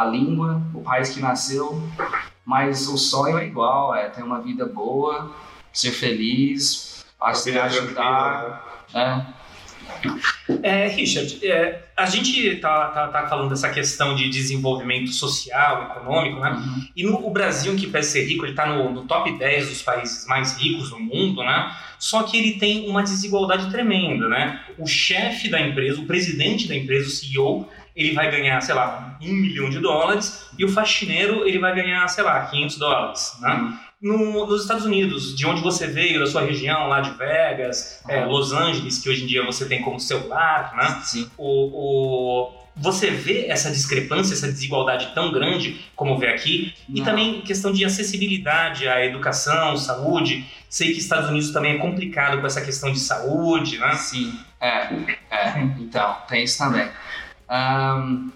a 0.00 0.04
língua, 0.04 0.60
o 0.74 0.82
país 0.82 1.10
que 1.10 1.20
nasceu, 1.20 1.82
mas 2.44 2.88
o 2.88 2.96
sonho 2.96 3.38
é 3.38 3.46
igual, 3.46 3.94
é 3.94 4.08
ter 4.08 4.22
uma 4.22 4.40
vida 4.40 4.66
boa, 4.66 5.32
ser 5.72 5.90
feliz, 5.92 7.04
Vida 7.44 7.64
ajudar. 7.64 8.84
tranquila, 8.92 9.26
É, 9.28 9.36
É, 10.62 10.88
Richard, 10.88 11.44
é, 11.44 11.86
a 11.96 12.06
gente 12.06 12.56
tá, 12.56 12.88
tá, 12.88 13.08
tá 13.08 13.26
falando 13.28 13.50
dessa 13.50 13.68
questão 13.70 14.14
de 14.14 14.28
desenvolvimento 14.28 15.10
social, 15.10 15.90
econômico, 15.90 16.40
né? 16.40 16.50
uhum, 16.50 16.88
E 16.94 17.04
no 17.04 17.26
o 17.26 17.30
Brasil, 17.30 17.74
que 17.76 17.86
parece 17.86 18.12
ser 18.12 18.24
rico, 18.26 18.44
ele 18.44 18.52
está 18.52 18.66
no, 18.66 18.92
no 18.92 19.04
top 19.04 19.36
10 19.38 19.68
dos 19.68 19.82
países 19.82 20.26
mais 20.26 20.56
ricos 20.56 20.90
do 20.90 20.98
mundo, 21.00 21.42
né? 21.42 21.74
Só 21.98 22.22
que 22.22 22.36
ele 22.36 22.58
tem 22.58 22.88
uma 22.88 23.02
desigualdade 23.02 23.70
tremenda, 23.70 24.28
né? 24.28 24.60
O 24.78 24.86
chefe 24.86 25.48
da 25.48 25.60
empresa, 25.60 26.00
o 26.00 26.06
presidente 26.06 26.68
da 26.68 26.76
empresa, 26.76 27.08
o 27.08 27.10
CEO, 27.10 27.68
ele 27.96 28.12
vai 28.12 28.30
ganhar, 28.30 28.60
sei 28.60 28.74
lá, 28.74 29.16
um 29.22 29.32
milhão 29.32 29.70
de 29.70 29.78
dólares 29.80 30.46
e 30.58 30.64
o 30.64 30.68
faxineiro, 30.68 31.48
ele 31.48 31.58
vai 31.58 31.74
ganhar, 31.74 32.06
sei 32.08 32.22
lá, 32.22 32.44
500 32.46 32.76
dólares, 32.78 33.32
né? 33.40 33.52
uhum. 33.54 33.86
No- 33.98 34.46
nos 34.46 34.60
Estados 34.62 34.84
Unidos, 34.84 35.34
de 35.34 35.46
onde 35.46 35.62
você 35.62 35.86
veio, 35.86 36.20
da 36.20 36.26
sua 36.26 36.42
região, 36.42 36.86
lá 36.86 37.00
de 37.00 37.10
Vegas, 37.12 38.02
é, 38.06 38.26
Los 38.26 38.52
Angeles, 38.52 38.98
que 38.98 39.08
hoje 39.08 39.24
em 39.24 39.26
dia 39.26 39.42
você 39.46 39.64
tem 39.66 39.80
como 39.80 39.98
celular, 39.98 40.74
né? 40.76 41.00
Sim. 41.02 41.30
o, 41.38 42.50
o- 42.52 42.66
você 42.78 43.10
vê 43.10 43.46
essa 43.46 43.70
discrepância, 43.70 44.34
essa 44.34 44.48
desigualdade 44.48 45.12
tão 45.14 45.32
grande 45.32 45.80
como 45.96 46.18
vê 46.18 46.28
aqui, 46.28 46.74
e 46.90 47.00
também 47.00 47.40
questão 47.40 47.72
de 47.72 47.82
acessibilidade 47.86 48.86
à 48.86 49.02
educação, 49.02 49.78
saúde. 49.78 50.44
Sei 50.68 50.92
que 50.92 50.98
Estados 50.98 51.30
Unidos 51.30 51.50
também 51.52 51.76
é 51.76 51.78
complicado 51.78 52.38
com 52.38 52.46
essa 52.46 52.60
questão 52.60 52.92
de 52.92 52.98
saúde, 52.98 53.78
né? 53.78 53.94
Sim, 53.94 54.38
é, 54.60 54.88
é. 55.30 55.58
Então, 55.78 56.16
tem 56.28 56.44
isso 56.44 56.58
também. 56.58 56.86
Ahn, 57.48 58.30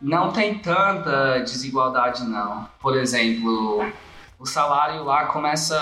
não 0.00 0.32
tem 0.32 0.58
tanta 0.58 1.40
desigualdade, 1.40 2.24
não. 2.24 2.68
Por 2.80 2.96
exemplo, 2.96 3.84
o 4.38 4.46
salário 4.46 5.04
lá 5.04 5.26
começa. 5.26 5.76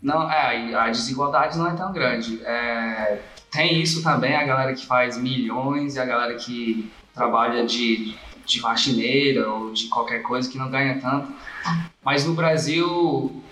Não, 0.00 0.30
é, 0.30 0.74
a 0.74 0.90
desigualdade 0.90 1.58
não 1.58 1.66
é 1.66 1.74
tão 1.74 1.92
grande. 1.92 2.40
É, 2.44 3.20
tem 3.50 3.80
isso 3.80 4.02
também, 4.02 4.36
a 4.36 4.44
galera 4.44 4.74
que 4.74 4.86
faz 4.86 5.16
milhões 5.16 5.96
e 5.96 6.00
a 6.00 6.04
galera 6.04 6.34
que 6.36 6.92
trabalha 7.12 7.66
de, 7.66 8.14
de 8.44 8.60
faxineira 8.60 9.50
ou 9.50 9.72
de 9.72 9.88
qualquer 9.88 10.22
coisa 10.22 10.48
que 10.48 10.58
não 10.58 10.70
ganha 10.70 11.00
tanto. 11.00 11.32
Mas 12.04 12.24
no 12.24 12.34
Brasil, 12.34 13.42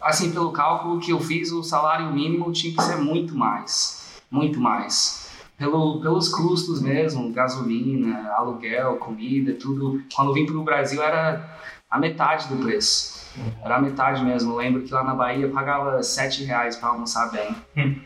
assim, 0.00 0.30
pelo 0.30 0.52
cálculo 0.52 1.00
que 1.00 1.10
eu 1.10 1.20
fiz, 1.20 1.50
o 1.50 1.62
salário 1.62 2.12
mínimo 2.12 2.52
tinha 2.52 2.74
que 2.74 2.82
ser 2.82 2.96
muito 2.96 3.34
mais. 3.34 4.20
Muito 4.30 4.60
mais. 4.60 5.23
Pelo, 5.56 6.00
pelos 6.00 6.28
custos 6.28 6.82
mesmo, 6.82 7.32
gasolina, 7.32 8.28
aluguel, 8.36 8.96
comida, 8.96 9.54
tudo. 9.54 10.02
Quando 10.14 10.34
vim 10.34 10.46
para 10.46 10.56
o 10.56 10.64
Brasil 10.64 11.02
era 11.02 11.58
a 11.88 11.98
metade 11.98 12.48
do 12.48 12.56
preço. 12.56 13.24
Era 13.62 13.76
a 13.76 13.80
metade 13.80 14.24
mesmo. 14.24 14.52
Eu 14.52 14.56
lembro 14.56 14.82
que 14.82 14.92
lá 14.92 15.04
na 15.04 15.14
Bahia 15.14 15.46
eu 15.46 15.50
pagava 15.50 16.02
7 16.02 16.44
reais 16.44 16.76
para 16.76 16.88
almoçar 16.88 17.30
bem. 17.30 17.54
Hum. 17.76 18.00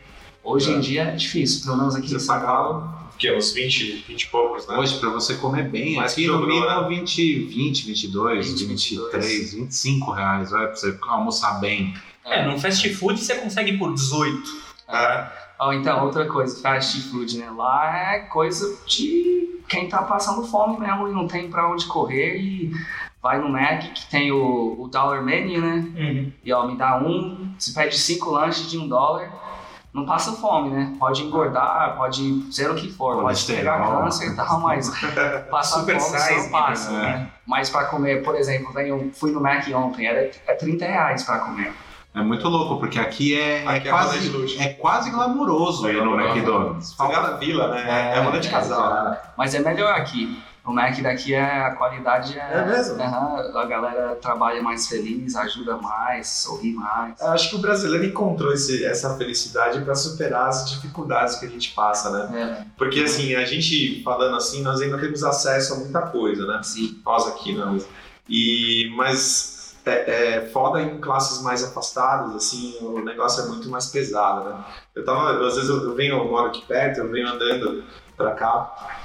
Hoje 0.44 0.72
em 0.72 0.80
dia 0.80 1.04
é 1.04 1.16
difícil, 1.16 1.64
pelo 1.64 1.78
menos 1.78 1.94
aqui 1.94 2.06
em 2.06 2.18
Você 2.18 2.20
São 2.20 2.40
Paulo. 2.40 2.88
que 3.18 3.30
uns 3.32 3.52
20, 3.52 4.04
20 4.06 4.22
e 4.22 4.26
poucos, 4.28 4.66
né? 4.66 4.76
Hoje, 4.76 4.98
pra 4.98 5.10
você 5.10 5.34
comer 5.34 5.68
bem, 5.68 5.96
Mais 5.96 6.12
aqui 6.12 6.26
no 6.26 6.46
mínimo 6.46 6.64
né? 6.66 6.86
20, 6.88 7.34
20, 7.46 7.86
22, 7.86 8.50
20, 8.50 8.64
23, 8.66 9.54
25 9.54 10.10
reais, 10.12 10.50
vai, 10.50 10.66
pra 10.66 10.76
você 10.76 10.98
almoçar 11.02 11.60
bem. 11.60 11.94
É, 12.24 12.46
num 12.46 12.58
fast 12.58 12.88
food 12.94 13.18
você 13.18 13.34
consegue 13.36 13.76
por 13.76 13.92
18. 13.92 14.42
É. 14.88 15.47
Ou 15.60 15.72
então, 15.72 16.04
outra 16.04 16.26
coisa, 16.26 16.60
fast 16.60 17.00
food, 17.10 17.38
né? 17.38 17.50
Lá 17.50 18.14
é 18.14 18.18
coisa 18.20 18.78
de 18.86 19.60
quem 19.68 19.88
tá 19.88 20.02
passando 20.02 20.46
fome 20.46 20.78
mesmo 20.78 21.08
e 21.08 21.12
não 21.12 21.26
tem 21.26 21.50
pra 21.50 21.68
onde 21.68 21.86
correr 21.86 22.36
e 22.36 22.72
vai 23.22 23.38
no 23.38 23.48
Mac 23.48 23.82
que 23.92 24.06
tem 24.06 24.30
o, 24.30 24.76
o 24.78 24.88
dollar 24.88 25.22
menu, 25.22 25.60
né? 25.60 25.84
Uhum. 25.96 26.32
E 26.44 26.52
ó, 26.52 26.66
me 26.66 26.76
dá 26.76 26.98
um, 26.98 27.52
se 27.58 27.74
pede 27.74 27.98
cinco 27.98 28.30
lanches 28.30 28.70
de 28.70 28.78
um 28.78 28.88
dólar, 28.88 29.30
não 29.92 30.06
passa 30.06 30.32
fome, 30.32 30.70
né? 30.70 30.94
Pode 30.98 31.22
engordar, 31.22 31.96
pode 31.96 32.52
ser 32.54 32.70
o 32.70 32.74
que 32.74 32.90
for, 32.92 33.14
pode 33.14 33.22
Colesterol. 33.22 33.58
pegar 33.58 34.02
câncer 34.02 34.32
e 34.32 34.36
tal, 34.36 34.60
mas 34.60 34.90
passar 35.50 35.80
Super 35.80 35.98
fome 35.98 36.18
você 36.18 36.34
size, 36.34 36.42
não 36.44 36.50
passa, 36.50 36.92
né? 36.92 37.02
né? 37.02 37.30
Mas 37.44 37.68
pra 37.68 37.84
comer, 37.86 38.22
por 38.22 38.36
exemplo, 38.36 38.72
venho, 38.72 39.10
fui 39.14 39.32
no 39.32 39.40
Mac 39.40 39.66
ontem, 39.74 40.06
era 40.06 40.30
é 40.46 40.54
30 40.54 40.84
reais 40.86 41.24
pra 41.24 41.40
comer. 41.40 41.72
É 42.18 42.22
muito 42.22 42.48
louco, 42.48 42.78
porque 42.78 42.98
aqui 42.98 43.34
é, 43.34 43.64
é 43.64 43.68
Aqui 43.68 43.88
é 43.88 43.90
rolê 43.92 44.04
quase, 44.28 44.58
é 44.62 44.68
quase 44.74 45.10
glamouroso 45.10 45.88
ir 45.88 45.94
no 45.94 46.02
Glamouroso. 46.12 46.36
McDonald's. 46.38 46.96
Na 46.98 47.30
vila, 47.32 47.68
né? 47.68 48.14
É, 48.16 48.20
roda 48.20 48.40
de 48.40 48.48
casal. 48.48 49.16
Mas 49.36 49.54
é 49.54 49.60
melhor 49.60 49.92
aqui. 49.94 50.38
O 50.64 50.72
Mac 50.72 51.00
daqui 51.00 51.32
é 51.32 51.40
a 51.62 51.70
qualidade 51.76 52.38
é. 52.38 52.42
É 52.58 52.66
mesmo? 52.66 53.00
Aham, 53.02 53.58
a 53.58 53.64
galera 53.64 54.16
trabalha 54.20 54.62
mais 54.62 54.86
feliz, 54.86 55.34
ajuda 55.34 55.78
mais, 55.78 56.28
sorri 56.28 56.72
mais. 56.74 57.18
Eu 57.18 57.28
Acho 57.28 57.48
que 57.50 57.56
o 57.56 57.58
brasileiro 57.58 58.04
encontrou 58.04 58.52
esse- 58.52 58.84
essa 58.84 59.16
felicidade 59.16 59.80
para 59.80 59.94
superar 59.94 60.48
as 60.48 60.68
dificuldades 60.70 61.36
que 61.36 61.46
a 61.46 61.48
gente 61.48 61.70
passa, 61.72 62.10
né? 62.10 62.38
É, 62.38 62.64
Porque 62.76 63.00
assim, 63.00 63.34
a 63.34 63.46
gente 63.46 64.02
falando 64.02 64.36
assim, 64.36 64.60
nós 64.62 64.82
ainda 64.82 64.98
temos 64.98 65.24
acesso 65.24 65.72
a 65.72 65.76
muita 65.78 66.02
coisa, 66.02 66.46
né? 66.46 66.60
sim. 66.62 67.00
Nós 67.06 67.26
aqui, 67.28 67.54
né? 67.54 67.78
E, 68.28 68.92
mas 68.94 69.57
é, 69.90 70.36
é 70.36 70.40
foda 70.52 70.82
em 70.82 70.98
classes 71.00 71.42
mais 71.42 71.62
afastadas, 71.62 72.34
assim, 72.34 72.76
o 72.80 73.00
negócio 73.00 73.44
é 73.44 73.46
muito 73.48 73.68
mais 73.68 73.86
pesado, 73.86 74.48
né? 74.48 74.64
Eu 74.94 75.04
tava, 75.04 75.46
às 75.46 75.54
vezes 75.54 75.70
eu 75.70 75.94
venho, 75.94 76.16
eu 76.16 76.24
moro 76.24 76.48
aqui 76.48 76.64
perto, 76.66 77.00
eu 77.00 77.10
venho 77.10 77.28
andando 77.28 77.84
pra 78.16 78.32
cá 78.32 78.98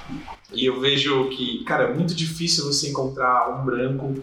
e 0.52 0.66
eu 0.66 0.80
vejo 0.80 1.30
que, 1.30 1.64
cara, 1.64 1.86
é 1.86 1.94
muito 1.94 2.14
difícil 2.14 2.66
você 2.66 2.90
encontrar 2.90 3.50
um 3.50 3.66
branco 3.66 4.16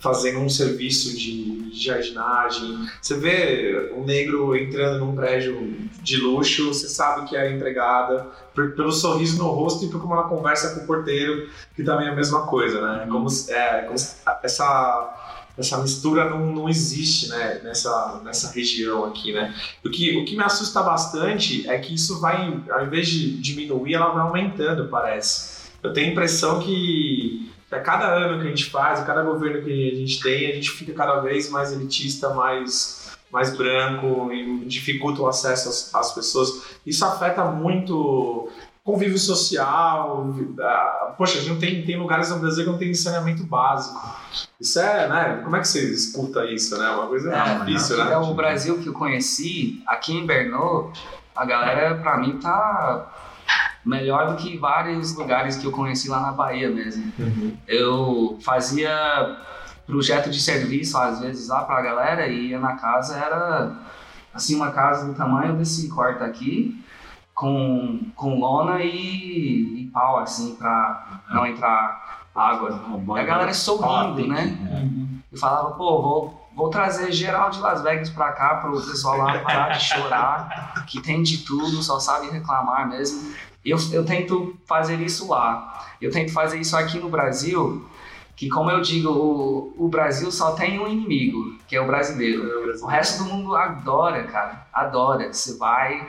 fazendo 0.00 0.38
um 0.38 0.48
serviço 0.48 1.16
de 1.16 1.70
jardinagem. 1.72 2.88
Você 3.02 3.16
vê 3.16 3.92
um 3.96 4.04
negro 4.04 4.56
entrando 4.56 5.04
num 5.04 5.14
prédio 5.14 5.76
de 6.00 6.16
luxo, 6.18 6.68
você 6.68 6.88
sabe 6.88 7.28
que 7.28 7.36
é 7.36 7.50
empregada, 7.50 8.26
pelo 8.54 8.92
sorriso 8.92 9.38
no 9.38 9.48
rosto 9.50 9.84
e 9.84 9.88
por 9.88 10.00
como 10.00 10.14
ela 10.14 10.28
conversa 10.28 10.74
com 10.74 10.84
o 10.84 10.86
porteiro, 10.86 11.48
que 11.74 11.82
também 11.82 12.06
é 12.06 12.10
a 12.10 12.14
mesma 12.14 12.46
coisa, 12.46 12.80
né? 12.80 13.06
Como, 13.10 13.28
é, 13.48 13.82
como 13.82 13.96
essa 14.42 15.17
essa 15.58 15.78
mistura 15.78 16.30
não, 16.30 16.46
não 16.52 16.68
existe 16.68 17.28
né, 17.28 17.60
nessa, 17.64 18.20
nessa 18.24 18.52
região 18.52 19.04
aqui, 19.04 19.32
né? 19.32 19.52
O 19.84 19.90
que, 19.90 20.16
o 20.16 20.24
que 20.24 20.36
me 20.36 20.44
assusta 20.44 20.80
bastante 20.82 21.68
é 21.68 21.78
que 21.78 21.94
isso 21.94 22.20
vai, 22.20 22.62
ao 22.70 22.86
invés 22.86 23.08
de 23.08 23.36
diminuir, 23.38 23.94
ela 23.94 24.10
vai 24.10 24.22
aumentando, 24.22 24.88
parece. 24.88 25.68
Eu 25.82 25.92
tenho 25.92 26.08
a 26.08 26.12
impressão 26.12 26.60
que 26.60 27.50
a 27.70 27.80
cada 27.80 28.06
ano 28.06 28.40
que 28.40 28.46
a 28.46 28.50
gente 28.50 28.66
faz, 28.66 29.00
a 29.00 29.04
cada 29.04 29.22
governo 29.22 29.62
que 29.62 29.90
a 29.92 29.94
gente 29.96 30.20
tem, 30.22 30.50
a 30.50 30.54
gente 30.54 30.70
fica 30.70 30.92
cada 30.92 31.20
vez 31.20 31.50
mais 31.50 31.72
elitista, 31.72 32.32
mais, 32.32 33.18
mais 33.30 33.54
branco 33.56 34.32
e 34.32 34.64
dificulta 34.64 35.22
o 35.22 35.28
acesso 35.28 35.68
às, 35.68 35.94
às 35.94 36.14
pessoas. 36.14 36.78
Isso 36.86 37.04
afeta 37.04 37.44
muito 37.44 38.48
convívio 38.88 39.18
social. 39.18 40.34
ah, 40.60 41.14
Poxa, 41.18 41.36
a 41.38 41.40
gente 41.42 41.50
não 41.50 41.58
tem, 41.58 41.84
tem 41.84 41.98
lugares 41.98 42.30
no 42.30 42.38
Brasil 42.38 42.64
que 42.64 42.70
não 42.70 42.78
tem 42.78 42.94
saneamento 42.94 43.44
básico. 43.44 44.00
Isso 44.58 44.80
é, 44.80 45.06
né? 45.06 45.40
Como 45.44 45.54
é 45.56 45.60
que 45.60 45.68
você 45.68 45.92
escuta 45.92 46.46
isso, 46.46 46.78
né? 46.78 46.88
Uma 46.88 47.06
coisa 47.06 47.30
É, 47.30 47.58
difícil, 47.64 48.02
né? 48.02 48.12
é 48.12 48.16
o 48.16 48.32
Brasil 48.32 48.78
que 48.78 48.86
eu 48.86 48.94
conheci, 48.94 49.82
aqui 49.86 50.16
em 50.16 50.24
Bernô, 50.24 50.90
a 51.36 51.44
galera, 51.44 51.96
pra 51.96 52.16
mim, 52.16 52.38
tá 52.38 53.12
melhor 53.84 54.30
do 54.30 54.36
que 54.36 54.56
vários 54.56 55.14
lugares 55.14 55.56
que 55.56 55.66
eu 55.66 55.72
conheci 55.72 56.08
lá 56.08 56.20
na 56.20 56.32
Bahia 56.32 56.70
mesmo. 56.70 57.12
Uhum. 57.18 57.56
Eu 57.66 58.38
fazia 58.42 59.36
projeto 59.86 60.30
de 60.30 60.40
serviço, 60.40 60.96
às 60.96 61.20
vezes, 61.20 61.48
lá 61.48 61.62
pra 61.64 61.82
galera 61.82 62.26
e 62.26 62.48
ia 62.50 62.58
na 62.58 62.76
casa, 62.76 63.16
era 63.18 63.70
assim, 64.32 64.54
uma 64.56 64.70
casa 64.70 65.06
do 65.06 65.14
tamanho 65.14 65.56
desse 65.56 65.88
quarto 65.88 66.24
aqui, 66.24 66.82
com, 67.38 68.00
com 68.16 68.40
lona 68.40 68.82
e, 68.82 69.82
e 69.82 69.90
pau, 69.92 70.18
assim, 70.18 70.56
pra 70.56 71.22
não 71.30 71.46
entrar 71.46 72.26
água. 72.34 72.82
E 73.16 73.20
a 73.20 73.22
galera 73.22 73.54
sorrindo, 73.54 74.26
né? 74.26 74.58
Eu 75.30 75.38
falava, 75.38 75.70
pô, 75.76 76.02
vou, 76.02 76.48
vou 76.52 76.68
trazer 76.68 77.12
geral 77.12 77.50
de 77.50 77.60
Las 77.60 77.80
Vegas 77.80 78.10
pra 78.10 78.32
cá, 78.32 78.56
pro 78.56 78.72
pessoal 78.72 79.18
lá 79.18 79.38
parar 79.38 79.68
de 79.68 79.84
chorar, 79.84 80.84
que 80.88 81.00
tem 81.00 81.22
de 81.22 81.38
tudo, 81.44 81.80
só 81.80 82.00
sabe 82.00 82.28
reclamar 82.28 82.88
mesmo. 82.88 83.32
Eu, 83.64 83.78
eu 83.92 84.04
tento 84.04 84.58
fazer 84.66 85.00
isso 85.00 85.28
lá. 85.28 85.86
Eu 86.00 86.10
tento 86.10 86.32
fazer 86.32 86.58
isso 86.58 86.76
aqui 86.76 86.98
no 86.98 87.08
Brasil, 87.08 87.88
que 88.34 88.48
como 88.48 88.68
eu 88.68 88.80
digo, 88.80 89.10
o, 89.10 89.74
o 89.84 89.88
Brasil 89.88 90.32
só 90.32 90.52
tem 90.52 90.80
um 90.80 90.88
inimigo, 90.88 91.56
que 91.68 91.76
é 91.76 91.80
o 91.80 91.86
brasileiro. 91.86 92.42
O 92.82 92.86
resto 92.86 93.22
do 93.22 93.30
mundo 93.30 93.54
adora, 93.54 94.24
cara. 94.24 94.66
Adora. 94.72 95.32
Você 95.32 95.56
vai 95.56 96.04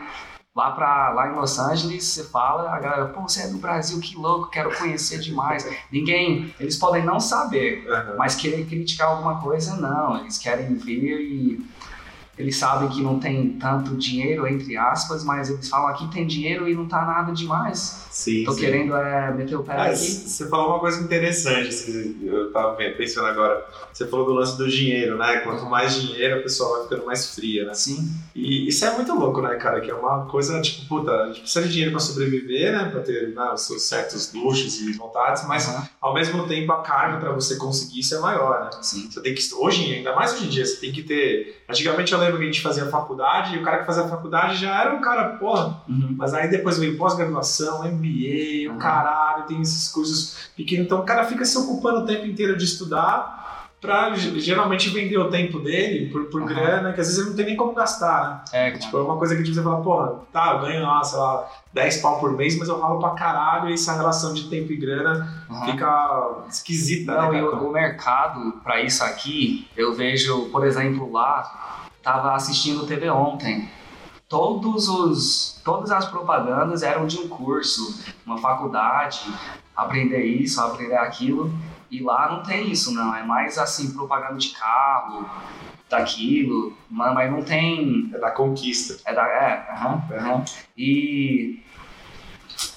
Lá, 0.59 0.71
pra, 0.71 1.11
lá 1.11 1.31
em 1.31 1.35
Los 1.35 1.57
Angeles, 1.57 2.03
você 2.03 2.25
fala, 2.25 2.69
a 2.69 2.79
galera, 2.81 3.05
pô, 3.05 3.21
você 3.21 3.43
é 3.43 3.47
do 3.47 3.59
Brasil, 3.59 3.97
que 4.01 4.17
louco, 4.17 4.49
quero 4.49 4.77
conhecer 4.77 5.17
demais. 5.19 5.65
Ninguém, 5.89 6.53
eles 6.59 6.75
podem 6.75 7.01
não 7.01 7.17
saber, 7.17 7.87
Aham. 7.89 8.15
mas 8.17 8.35
querer 8.35 8.65
criticar 8.65 9.07
alguma 9.07 9.39
coisa, 9.39 9.77
não. 9.77 10.17
Eles 10.17 10.37
querem 10.37 10.75
ver 10.75 11.21
e 11.21 11.65
eles 12.39 12.55
sabem 12.55 12.87
que 12.89 13.01
não 13.01 13.19
tem 13.19 13.49
tanto 13.59 13.95
dinheiro, 13.97 14.47
entre 14.47 14.77
aspas, 14.77 15.23
mas 15.25 15.49
eles 15.49 15.67
falam 15.67 15.89
aqui 15.89 16.07
tem 16.09 16.25
dinheiro 16.25 16.69
e 16.69 16.73
não 16.73 16.87
tá 16.87 17.05
nada 17.05 17.33
demais. 17.33 18.07
Sim, 18.09 18.43
Tô 18.45 18.53
sim. 18.53 18.61
querendo 18.61 18.95
é, 18.95 19.31
meter 19.33 19.55
o 19.55 19.63
pé 19.63 19.73
Ah, 19.73 19.83
aqui. 19.85 19.95
Você 19.97 20.47
falou 20.47 20.69
uma 20.69 20.79
coisa 20.79 21.01
interessante, 21.03 21.71
você- 21.73 22.15
eu 22.23 22.51
tava 22.51 22.75
pensando 22.75 23.27
agora. 23.27 23.63
Você 23.93 24.07
falou 24.07 24.25
do 24.25 24.33
lance 24.33 24.57
do 24.57 24.67
dinheiro, 24.69 25.17
né? 25.17 25.39
Quanto 25.41 25.65
mais 25.65 25.93
dinheiro, 26.01 26.39
a 26.39 26.41
pessoa 26.41 26.77
vai 26.77 26.83
ficando 26.87 27.05
mais 27.05 27.35
fria, 27.35 27.65
né? 27.65 27.73
Sim, 27.73 28.09
E 28.35 28.67
isso 28.69 28.85
é 28.85 28.95
muito 28.95 29.13
louco, 29.13 29.41
né, 29.41 29.55
cara? 29.55 29.81
Que 29.81 29.91
é 29.91 29.93
uma 29.93 30.25
coisa, 30.25 30.61
tipo, 30.61 30.87
puta, 30.87 31.11
a 31.11 31.27
gente 31.27 31.41
precisa 31.41 31.65
de 31.65 31.71
dinheiro 31.71 31.91
pra 31.91 31.99
sobreviver, 31.99 32.71
né? 32.71 32.89
Pra 32.89 33.01
ter 33.01 33.33
né, 33.35 33.51
os 33.53 33.61
seus 33.61 33.83
certos 33.83 34.31
luxos 34.33 34.79
e 34.79 34.93
vontades, 34.93 35.45
mas 35.45 35.67
Aham. 35.67 35.89
ao 35.99 36.13
mesmo 36.13 36.47
tempo 36.47 36.71
a 36.71 36.81
carga 36.81 37.17
pra 37.17 37.31
você 37.33 37.57
conseguir 37.57 37.99
isso 37.99 38.15
é 38.15 38.19
maior, 38.19 38.63
né? 38.63 38.69
sim. 38.81 39.09
Você 39.11 39.21
tem 39.21 39.33
que, 39.35 39.41
hoje, 39.55 39.93
ainda 39.93 40.15
mais 40.15 40.33
hoje 40.33 40.45
em 40.45 40.49
dia, 40.49 40.65
você 40.65 40.77
tem 40.77 40.91
que 40.93 41.03
ter. 41.03 41.58
Antigamente 41.69 42.11
eu 42.11 42.17
lembro 42.19 42.37
que 42.37 42.43
a 42.43 42.45
gente 42.47 42.61
fazia 42.61 42.85
faculdade 42.87 43.55
e 43.55 43.59
o 43.59 43.63
cara 43.63 43.79
que 43.79 43.85
fazia 43.85 44.03
faculdade 44.07 44.55
já 44.57 44.81
era 44.81 44.93
um 44.95 45.01
cara, 45.01 45.37
porra, 45.37 45.77
Uhum. 45.87 46.15
mas 46.17 46.33
aí 46.33 46.49
depois 46.49 46.79
veio 46.79 46.97
pós-graduação, 46.97 47.83
MBA, 47.83 48.69
o 48.69 48.73
Uhum. 48.73 48.77
caralho, 48.79 49.43
tem 49.45 49.61
esses 49.61 49.87
cursos 49.87 50.49
pequenos. 50.57 50.85
Então 50.85 50.99
o 50.99 51.03
cara 51.05 51.25
fica 51.25 51.45
se 51.45 51.57
ocupando 51.57 51.99
o 51.99 52.05
tempo 52.05 52.25
inteiro 52.25 52.57
de 52.57 52.63
estudar 52.63 53.38
pra 53.81 54.13
ge- 54.13 54.39
geralmente 54.39 54.89
vender 54.89 55.17
o 55.17 55.29
tempo 55.29 55.59
dele 55.59 56.09
por, 56.11 56.25
por 56.25 56.41
Uhum. 56.41 56.47
grana, 56.47 56.91
que 56.93 56.99
às 56.99 57.07
vezes 57.07 57.19
ele 57.19 57.29
não 57.29 57.35
tem 57.35 57.45
nem 57.45 57.55
como 57.55 57.73
gastar, 57.73 58.43
né? 58.51 58.67
É, 58.67 58.71
Tipo, 58.77 58.97
é 58.97 59.01
uma 59.03 59.17
coisa 59.17 59.35
que 59.35 59.43
tipo, 59.43 59.55
você 59.55 59.63
fala, 59.63 59.81
porra, 59.81 60.15
tá, 60.33 60.53
eu 60.53 60.59
ganho 60.61 60.83
lá, 60.83 61.03
sei 61.03 61.17
lá, 61.19 61.47
10 61.73 61.97
pau 62.01 62.19
por 62.19 62.31
mês, 62.33 62.57
mas 62.59 62.67
eu 62.67 62.79
ralo 62.79 62.99
pra 62.99 63.11
caralho 63.11 63.69
e 63.69 63.73
essa 63.73 63.93
relação 63.93 64.33
de 64.33 64.49
tempo 64.49 64.71
e 64.71 64.75
grana 64.75 65.45
Aham. 65.49 65.65
fica 65.71 66.29
esquisita, 66.49 67.13
Não, 67.15 67.31
né, 67.31 67.39
e 67.39 67.41
cara? 67.41 67.55
o, 67.55 67.69
o 67.69 67.71
mercado 67.71 68.51
para 68.63 68.81
isso 68.81 69.03
aqui, 69.03 69.67
eu 69.77 69.93
vejo, 69.93 70.49
por 70.49 70.65
exemplo, 70.65 71.09
lá, 71.11 71.87
tava 72.03 72.33
assistindo 72.35 72.85
TV 72.85 73.09
ontem. 73.09 73.69
Todos 74.27 74.87
os, 74.89 75.59
todas 75.65 75.89
as 75.89 76.05
propagandas 76.05 76.83
eram 76.83 77.07
de 77.07 77.17
um 77.17 77.27
curso, 77.27 77.99
uma 78.25 78.37
faculdade, 78.37 79.21
aprender 79.75 80.23
isso, 80.23 80.61
aprender 80.61 80.97
aquilo. 80.97 81.51
E 81.91 82.01
lá 82.03 82.29
não 82.31 82.43
tem 82.43 82.69
isso, 82.71 82.93
não. 82.93 83.15
É 83.15 83.23
mais 83.23 83.57
assim, 83.57 83.91
propaganda 83.93 84.35
de 84.37 84.49
carro, 84.49 85.27
daquilo, 85.89 86.77
mas 86.89 87.13
mas 87.13 87.31
não 87.31 87.41
tem. 87.41 88.09
É 88.13 88.19
da 88.19 88.31
conquista. 88.31 88.97
É 89.05 89.13
da. 89.13 89.27
É, 89.27 89.67
aham, 89.71 90.03
aham. 90.11 90.45
E. 90.77 91.59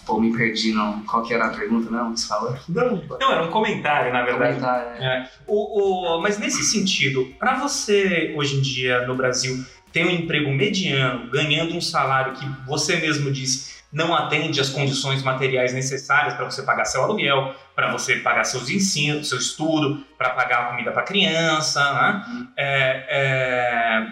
Pô, 0.07 0.21
me 0.21 0.37
perdi, 0.37 0.73
não. 0.73 1.01
Qual 1.03 1.23
que 1.23 1.33
era 1.33 1.47
a 1.47 1.51
pergunta, 1.51 1.89
não? 1.91 2.13
que 2.13 2.21
Você 2.21 2.27
falou? 2.29 2.57
Não, 2.69 3.03
Não, 3.21 3.33
era 3.33 3.45
um 3.45 3.51
comentário, 3.51 4.13
na 4.13 4.23
verdade. 4.23 4.55
Comentar, 4.59 5.01
é. 5.01 5.31
O, 5.47 6.17
o- 6.17 6.21
mas 6.23 6.39
nesse 6.39 6.63
sentido, 6.65 7.27
para 7.39 7.57
você 7.59 8.35
hoje 8.37 8.57
em 8.57 8.61
dia 8.61 9.07
no 9.07 9.15
Brasil 9.15 9.65
ter 9.93 10.05
um 10.07 10.11
emprego 10.11 10.51
mediano, 10.51 11.31
ganhando 11.31 11.77
um 11.77 11.81
salário 11.81 12.33
que 12.35 12.47
você 12.67 12.97
mesmo 12.97 13.31
disse 13.31 13.73
não 13.93 14.15
atende 14.15 14.59
às 14.59 14.71
condições 14.71 15.23
materiais 15.23 15.75
necessárias 15.75 16.33
para 16.35 16.47
você 16.47 16.63
pagar 16.63 16.87
seu 16.87 17.03
aluguel, 17.03 17.55
para 17.75 17.91
você 17.91 18.17
pagar 18.17 18.45
seus 18.45 18.69
ensinos, 18.69 19.29
seu 19.29 19.39
estudo, 19.39 20.05
para 20.19 20.31
pagar 20.31 20.61
a 20.61 20.65
comida 20.71 20.93
para 20.93 21.03
criança, 21.03 21.93
né? 21.95 22.47
É, 22.57 23.07
é, 23.09 24.07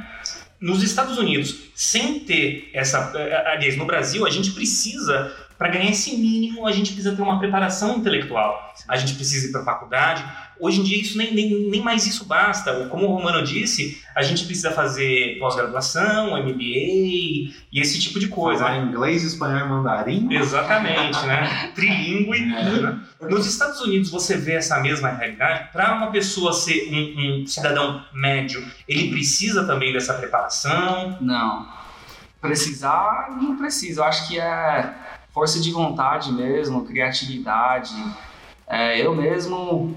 nos 0.61 0.83
Estados 0.83 1.19
Unidos, 1.19 1.71
sem 1.75 2.21
ter 2.21 2.71
essa, 2.75 3.13
é, 3.17 3.53
aliás, 3.53 3.77
no 3.77 3.87
Brasil 3.87 4.27
a 4.27 4.31
gente 4.31 4.53
precisa 4.53 5.33
para 5.61 5.69
ganhar 5.69 5.91
esse 5.91 6.17
mínimo, 6.17 6.67
a 6.67 6.73
gente 6.73 6.95
precisa 6.95 7.15
ter 7.15 7.21
uma 7.21 7.39
preparação 7.39 7.99
intelectual. 7.99 8.73
A 8.89 8.97
gente 8.97 9.15
precisa 9.15 9.47
ir 9.47 9.53
para 9.53 9.61
a 9.61 9.65
faculdade. 9.65 10.25
Hoje 10.59 10.81
em 10.81 10.83
dia, 10.83 10.99
isso 10.99 11.19
nem, 11.19 11.35
nem, 11.35 11.69
nem 11.69 11.83
mais 11.83 12.07
isso 12.07 12.25
basta. 12.25 12.87
Como 12.87 13.05
o 13.05 13.15
Romano 13.15 13.45
disse, 13.45 14.03
a 14.17 14.23
gente 14.23 14.47
precisa 14.47 14.71
fazer 14.71 15.39
pós-graduação, 15.39 16.29
MBA 16.43 16.63
e 16.63 17.53
esse 17.75 18.01
tipo 18.01 18.19
de 18.19 18.29
coisa. 18.29 18.65
Falar 18.65 18.79
inglês, 18.79 19.23
espanhol 19.23 19.67
e 19.67 19.69
mandarim. 19.69 20.33
Exatamente, 20.33 21.27
né? 21.27 21.73
Trilingue. 21.77 22.41
né? 22.47 22.99
Nos 23.21 23.47
Estados 23.47 23.83
Unidos 23.83 24.11
você 24.11 24.39
vê 24.39 24.53
essa 24.53 24.81
mesma 24.81 25.11
realidade. 25.11 25.71
Para 25.73 25.95
uma 25.95 26.11
pessoa 26.11 26.55
ser 26.55 26.89
um, 26.91 27.43
um 27.43 27.47
cidadão 27.47 28.03
médio, 28.15 28.67
ele 28.89 29.11
precisa 29.11 29.67
também 29.67 29.93
dessa 29.93 30.15
preparação. 30.15 31.19
Não. 31.21 31.69
Precisar, 32.41 33.37
não 33.39 33.59
precisa. 33.59 34.01
Eu 34.01 34.05
acho 34.05 34.27
que 34.27 34.41
é 34.41 35.10
força 35.33 35.61
de 35.61 35.71
vontade 35.71 36.33
mesmo, 36.33 36.85
criatividade. 36.85 37.95
É, 38.67 39.05
eu 39.05 39.15
mesmo, 39.15 39.97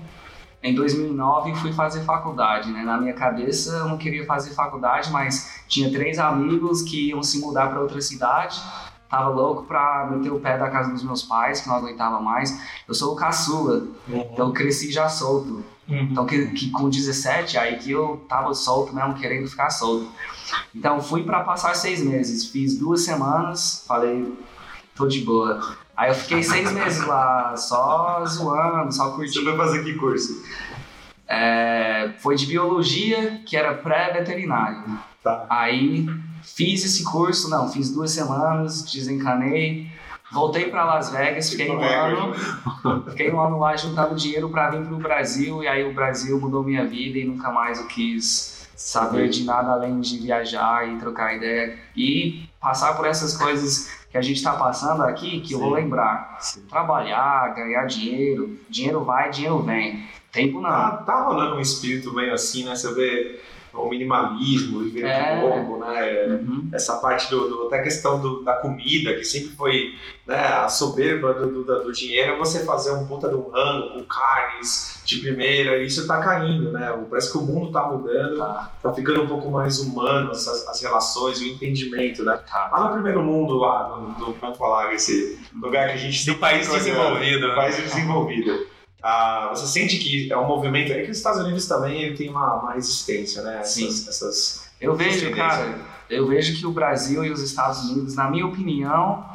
em 0.61 0.73
2009, 0.73 1.55
fui 1.55 1.73
fazer 1.73 2.03
faculdade. 2.03 2.71
Né? 2.71 2.83
Na 2.83 2.97
minha 2.97 3.13
cabeça, 3.13 3.71
eu 3.71 3.87
não 3.87 3.97
queria 3.97 4.25
fazer 4.25 4.53
faculdade, 4.53 5.11
mas 5.11 5.63
tinha 5.67 5.91
três 5.91 6.19
amigos 6.19 6.81
que 6.81 7.09
iam 7.09 7.21
se 7.21 7.39
mudar 7.39 7.69
para 7.69 7.81
outra 7.81 8.01
cidade. 8.01 8.61
Tava 9.09 9.29
louco 9.29 9.63
pra 9.63 10.07
meter 10.09 10.31
o 10.31 10.39
pé 10.39 10.57
da 10.57 10.71
casa 10.71 10.91
dos 10.91 11.03
meus 11.03 11.21
pais, 11.21 11.61
que 11.61 11.67
não 11.67 11.75
aguentava 11.75 12.19
mais. 12.19 12.59
Eu 12.87 12.95
sou 12.95 13.13
o 13.13 13.15
caçula, 13.15 13.87
então 14.07 14.47
eu 14.47 14.53
cresci 14.53 14.91
já 14.91 15.07
solto. 15.07 15.63
Então, 15.87 16.25
que, 16.25 16.47
que 16.47 16.71
com 16.71 16.89
17, 16.89 17.57
aí 17.57 17.77
que 17.77 17.91
eu 17.91 18.25
tava 18.27 18.53
solto 18.53 18.95
mesmo, 18.95 19.13
querendo 19.15 19.47
ficar 19.47 19.69
solto. 19.69 20.09
Então, 20.73 21.01
fui 21.01 21.23
pra 21.23 21.41
passar 21.41 21.75
seis 21.75 22.01
meses. 22.01 22.45
Fiz 22.45 22.77
duas 22.77 23.01
semanas, 23.01 23.83
falei, 23.87 24.33
tô 24.95 25.07
de 25.07 25.21
boa. 25.21 25.59
Aí 25.95 26.09
eu 26.09 26.15
fiquei 26.15 26.41
seis 26.41 26.71
meses 26.71 27.05
lá, 27.05 27.55
só 27.55 28.23
zoando, 28.25 28.91
só 28.91 29.11
Você 29.11 29.15
curtindo. 29.15 29.45
vai 29.45 29.67
fazer 29.67 29.83
que 29.83 29.93
curso? 29.93 30.43
É, 31.27 32.13
foi 32.19 32.35
de 32.35 32.45
biologia, 32.45 33.41
que 33.45 33.55
era 33.55 33.73
pré-veterinário. 33.75 34.83
Tá. 35.23 35.45
Aí 35.49 36.07
fiz 36.41 36.83
esse 36.83 37.03
curso, 37.03 37.49
não, 37.49 37.71
fiz 37.71 37.89
duas 37.91 38.11
semanas, 38.11 38.83
desencanei. 38.83 39.87
Voltei 40.31 40.65
pra 40.65 40.83
Las 40.83 41.11
Vegas, 41.11 41.51
fiquei 41.51 41.69
um 41.69 41.79
ano, 41.79 42.33
fiquei 43.07 43.31
um 43.31 43.39
ano 43.39 43.59
lá 43.59 43.75
juntando 43.77 44.15
dinheiro 44.15 44.49
pra 44.49 44.71
vir 44.71 44.83
pro 44.83 44.97
Brasil 44.97 45.61
e 45.61 45.67
aí 45.67 45.83
o 45.83 45.93
Brasil 45.93 46.39
mudou 46.39 46.63
minha 46.63 46.87
vida 46.87 47.19
e 47.19 47.23
nunca 47.25 47.51
mais 47.51 47.79
eu 47.79 47.85
quis 47.85 48.67
saber 48.75 49.29
de 49.29 49.43
nada 49.43 49.71
além 49.73 49.99
de 49.99 50.17
viajar 50.17 50.87
e 50.89 50.97
trocar 50.97 51.35
ideia 51.35 51.77
e 51.95 52.49
passar 52.59 52.95
por 52.95 53.05
essas 53.05 53.37
coisas 53.37 53.91
que 54.13 54.17
a 54.19 54.21
gente 54.21 54.43
tá 54.43 54.53
passando 54.53 55.01
aqui 55.01 55.41
que 55.41 55.53
eu 55.53 55.59
vou 55.59 55.69
Sim. 55.69 55.75
lembrar. 55.81 56.37
Trabalhar, 56.69 57.55
ganhar 57.55 57.87
dinheiro, 57.87 58.59
dinheiro 58.69 59.03
vai, 59.03 59.31
dinheiro 59.31 59.63
vem. 59.63 60.07
Tempo 60.31 60.61
não. 60.61 60.69
Tá, 60.69 60.97
tá 60.97 61.23
rolando 61.23 61.55
um 61.55 61.59
espírito 61.59 62.13
meio 62.13 62.31
assim, 62.31 62.63
né? 62.63 62.75
Você 62.75 62.93
vê 62.93 63.41
o 63.73 63.89
minimalismo, 63.89 64.79
viver 64.83 65.05
É. 65.05 65.35
de 65.35 65.41
pouco, 65.41 65.77
né? 65.79 66.25
Uhum. 66.27 66.69
Essa 66.73 66.97
parte 66.97 67.29
do, 67.29 67.47
do- 67.49 67.67
até 67.67 67.79
a 67.79 67.83
questão 67.83 68.19
do- 68.19 68.43
da 68.43 68.53
comida, 68.53 69.13
que 69.15 69.23
sempre 69.25 69.49
foi 69.55 69.95
né, 70.25 70.37
a 70.37 70.69
soberba 70.69 71.33
do, 71.33 71.63
do, 71.63 71.83
do 71.83 71.91
dinheiro, 71.91 72.33
é 72.33 72.37
você 72.37 72.63
fazer 72.63 72.91
um 72.91 73.05
puta 73.05 73.27
de 73.27 73.35
um 73.35 73.49
rango 73.49 73.89
com 73.93 74.03
carnes 74.05 75.01
de 75.05 75.17
primeira, 75.17 75.77
e 75.79 75.85
isso 75.85 76.07
tá 76.07 76.21
caindo, 76.21 76.71
né? 76.71 76.97
Parece 77.09 77.29
que 77.31 77.37
o 77.37 77.41
mundo 77.41 77.71
tá 77.71 77.87
mudando, 77.87 78.37
Tá, 78.37 78.71
tá 78.81 78.93
ficando 78.93 79.23
um 79.23 79.27
pouco 79.27 79.51
mais 79.51 79.79
humano 79.79 80.31
as, 80.31 80.47
as 80.47 80.81
relações, 80.81 81.41
o 81.41 81.45
entendimento, 81.45 82.23
né? 82.23 82.39
tá. 82.49 82.69
Lá 82.71 82.85
no 82.87 82.93
primeiro 82.93 83.21
mundo, 83.21 83.55
lá, 83.57 83.89
no, 84.17 84.33
vamos 84.39 84.57
falar, 84.57 84.93
esse 84.93 85.37
lugar 85.61 85.87
que 85.89 85.93
a 85.95 85.97
gente 85.97 86.25
Do 86.25 86.35
país 86.35 86.67
coisa- 86.69 86.85
desenvolvido, 86.85 87.41
do 87.41 87.47
né? 87.49 87.55
país 87.55 87.75
desenvolvido. 87.75 88.67
Ah, 89.03 89.49
você 89.53 89.67
sente 89.67 89.97
que 89.97 90.31
é 90.31 90.37
um 90.37 90.47
movimento. 90.47 90.93
É 90.93 91.03
que 91.03 91.11
os 91.11 91.17
Estados 91.17 91.41
Unidos 91.41 91.67
também 91.67 92.01
ele 92.01 92.15
tem 92.15 92.29
uma, 92.29 92.61
uma 92.61 92.73
resistência, 92.73 93.41
né? 93.41 93.61
Sim. 93.63 93.87
Essas, 93.87 94.07
essas- 94.07 94.63
Eu 94.79 94.95
vejo, 94.95 95.29
cara, 95.35 95.77
eu 96.09 96.25
vejo 96.27 96.57
que 96.57 96.65
o 96.65 96.71
Brasil 96.71 97.23
e 97.25 97.29
os 97.31 97.41
Estados 97.41 97.83
Unidos, 97.89 98.15
na 98.15 98.29
minha 98.29 98.45
opinião, 98.45 99.25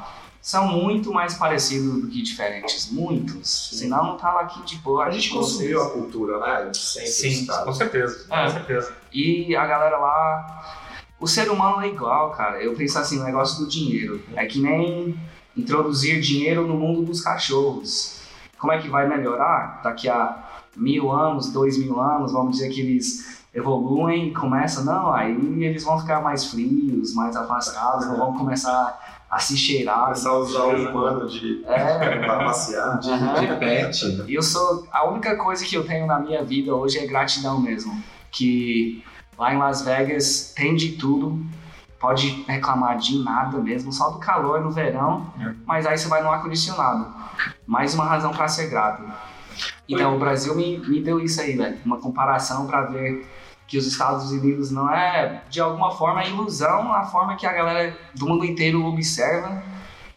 são 0.41 0.67
muito 0.69 1.13
mais 1.13 1.35
parecidos 1.35 2.01
do 2.01 2.09
que 2.09 2.23
diferentes. 2.23 2.91
Muitos. 2.91 3.71
Senão 3.75 4.05
não 4.05 4.17
tava 4.17 4.41
aqui 4.41 4.63
de 4.63 4.77
boa. 4.77 5.05
A 5.05 5.11
gente 5.11 5.29
consumiu 5.31 5.83
a 5.83 5.91
cultura, 5.91 6.39
né? 6.39 6.71
Sempre 6.73 7.11
Sim, 7.11 7.47
com 7.47 7.73
certeza. 7.73 8.27
É. 8.31 8.45
Com 8.45 8.51
certeza. 8.51 8.93
E 9.13 9.55
a 9.55 9.67
galera 9.67 9.99
lá. 9.99 10.87
O 11.21 11.27
ser 11.27 11.51
humano 11.51 11.83
é 11.83 11.89
igual, 11.89 12.31
cara. 12.31 12.63
Eu 12.63 12.75
penso 12.75 12.99
assim, 12.99 13.21
o 13.21 13.25
negócio 13.25 13.63
do 13.65 13.69
dinheiro. 13.69 14.23
É 14.37 14.47
que 14.47 14.61
nem 14.61 15.19
introduzir 15.57 16.21
dinheiro 16.21 16.67
no 16.67 16.75
mundo 16.75 17.03
dos 17.03 17.21
cachorros. 17.21 18.18
Como 18.59 18.73
é 18.73 18.79
que 18.79 18.89
vai 18.89 19.09
melhorar? 19.09 19.81
Daqui 19.83 20.09
a 20.09 20.45
mil 20.77 21.11
anos, 21.11 21.53
dois 21.53 21.79
mil 21.79 22.01
anos, 22.01 22.33
vamos 22.33 22.53
dizer 22.57 22.71
que 22.71 22.81
eles 22.81 23.45
evoluem 23.55 24.33
começam. 24.33 24.85
Não, 24.85 25.13
aí 25.13 25.35
eles 25.65 25.85
vão 25.85 25.99
ficar 25.99 26.21
mais 26.21 26.45
frios, 26.47 27.15
mais 27.15 27.37
afastados, 27.37 28.07
não 28.07 28.17
vão 28.17 28.37
começar 28.37 28.99
a 29.31 29.39
se 29.39 29.57
cheirar. 29.57 30.05
Começar 30.05 30.31
a 30.31 30.39
usar 30.39 30.65
o 30.65 30.91
humano 30.91 31.29
de 31.29 31.63
É, 31.67 32.19
para 32.19 32.45
passear. 32.45 32.99
De, 32.99 33.11
de 33.11 33.57
pet. 33.59 34.25
E 34.27 34.35
eu 34.35 34.43
sou. 34.43 34.87
A 34.91 35.07
única 35.09 35.37
coisa 35.37 35.65
que 35.65 35.77
eu 35.77 35.87
tenho 35.87 36.07
na 36.07 36.19
minha 36.19 36.43
vida 36.43 36.75
hoje 36.75 36.99
é 36.99 37.07
gratidão 37.07 37.61
mesmo. 37.61 38.03
Que 38.31 39.05
lá 39.39 39.53
em 39.53 39.59
Las 39.59 39.83
Vegas 39.83 40.53
tem 40.57 40.75
de 40.75 40.93
tudo. 40.93 41.39
Pode 42.01 42.45
reclamar 42.47 42.97
de 42.99 43.19
nada 43.23 43.59
mesmo, 43.59 43.93
só 43.93 44.11
do 44.11 44.19
calor 44.19 44.61
no 44.61 44.71
verão, 44.71 45.27
É. 45.41 45.53
mas 45.67 45.87
aí 45.87 45.99
você 45.99 46.09
vai 46.09 46.23
no 46.23 46.31
ar-condicionado. 46.31 47.07
Mais 47.67 47.95
uma 47.95 48.05
razão 48.05 48.33
para 48.33 48.47
ser 48.49 48.69
grato. 48.69 49.03
Então 49.89 50.15
o 50.15 50.19
Brasil 50.19 50.55
me, 50.55 50.79
me 50.79 51.01
deu 51.03 51.19
isso 51.21 51.41
aí, 51.41 51.57
velho. 51.57 51.79
Uma 51.85 51.99
comparação 51.99 52.67
para 52.67 52.83
ver 52.83 53.27
que 53.67 53.77
os 53.77 53.87
Estados 53.87 54.31
Unidos 54.31 54.71
não 54.71 54.89
é, 54.91 55.43
de 55.51 55.61
alguma 55.61 55.91
forma, 55.91 56.25
ilusão 56.25 56.93
a 56.93 57.05
forma 57.05 57.37
que 57.37 57.47
a 57.47 57.53
galera 57.53 57.97
do 58.15 58.27
mundo 58.27 58.45
inteiro 58.45 58.85
observa 58.85 59.63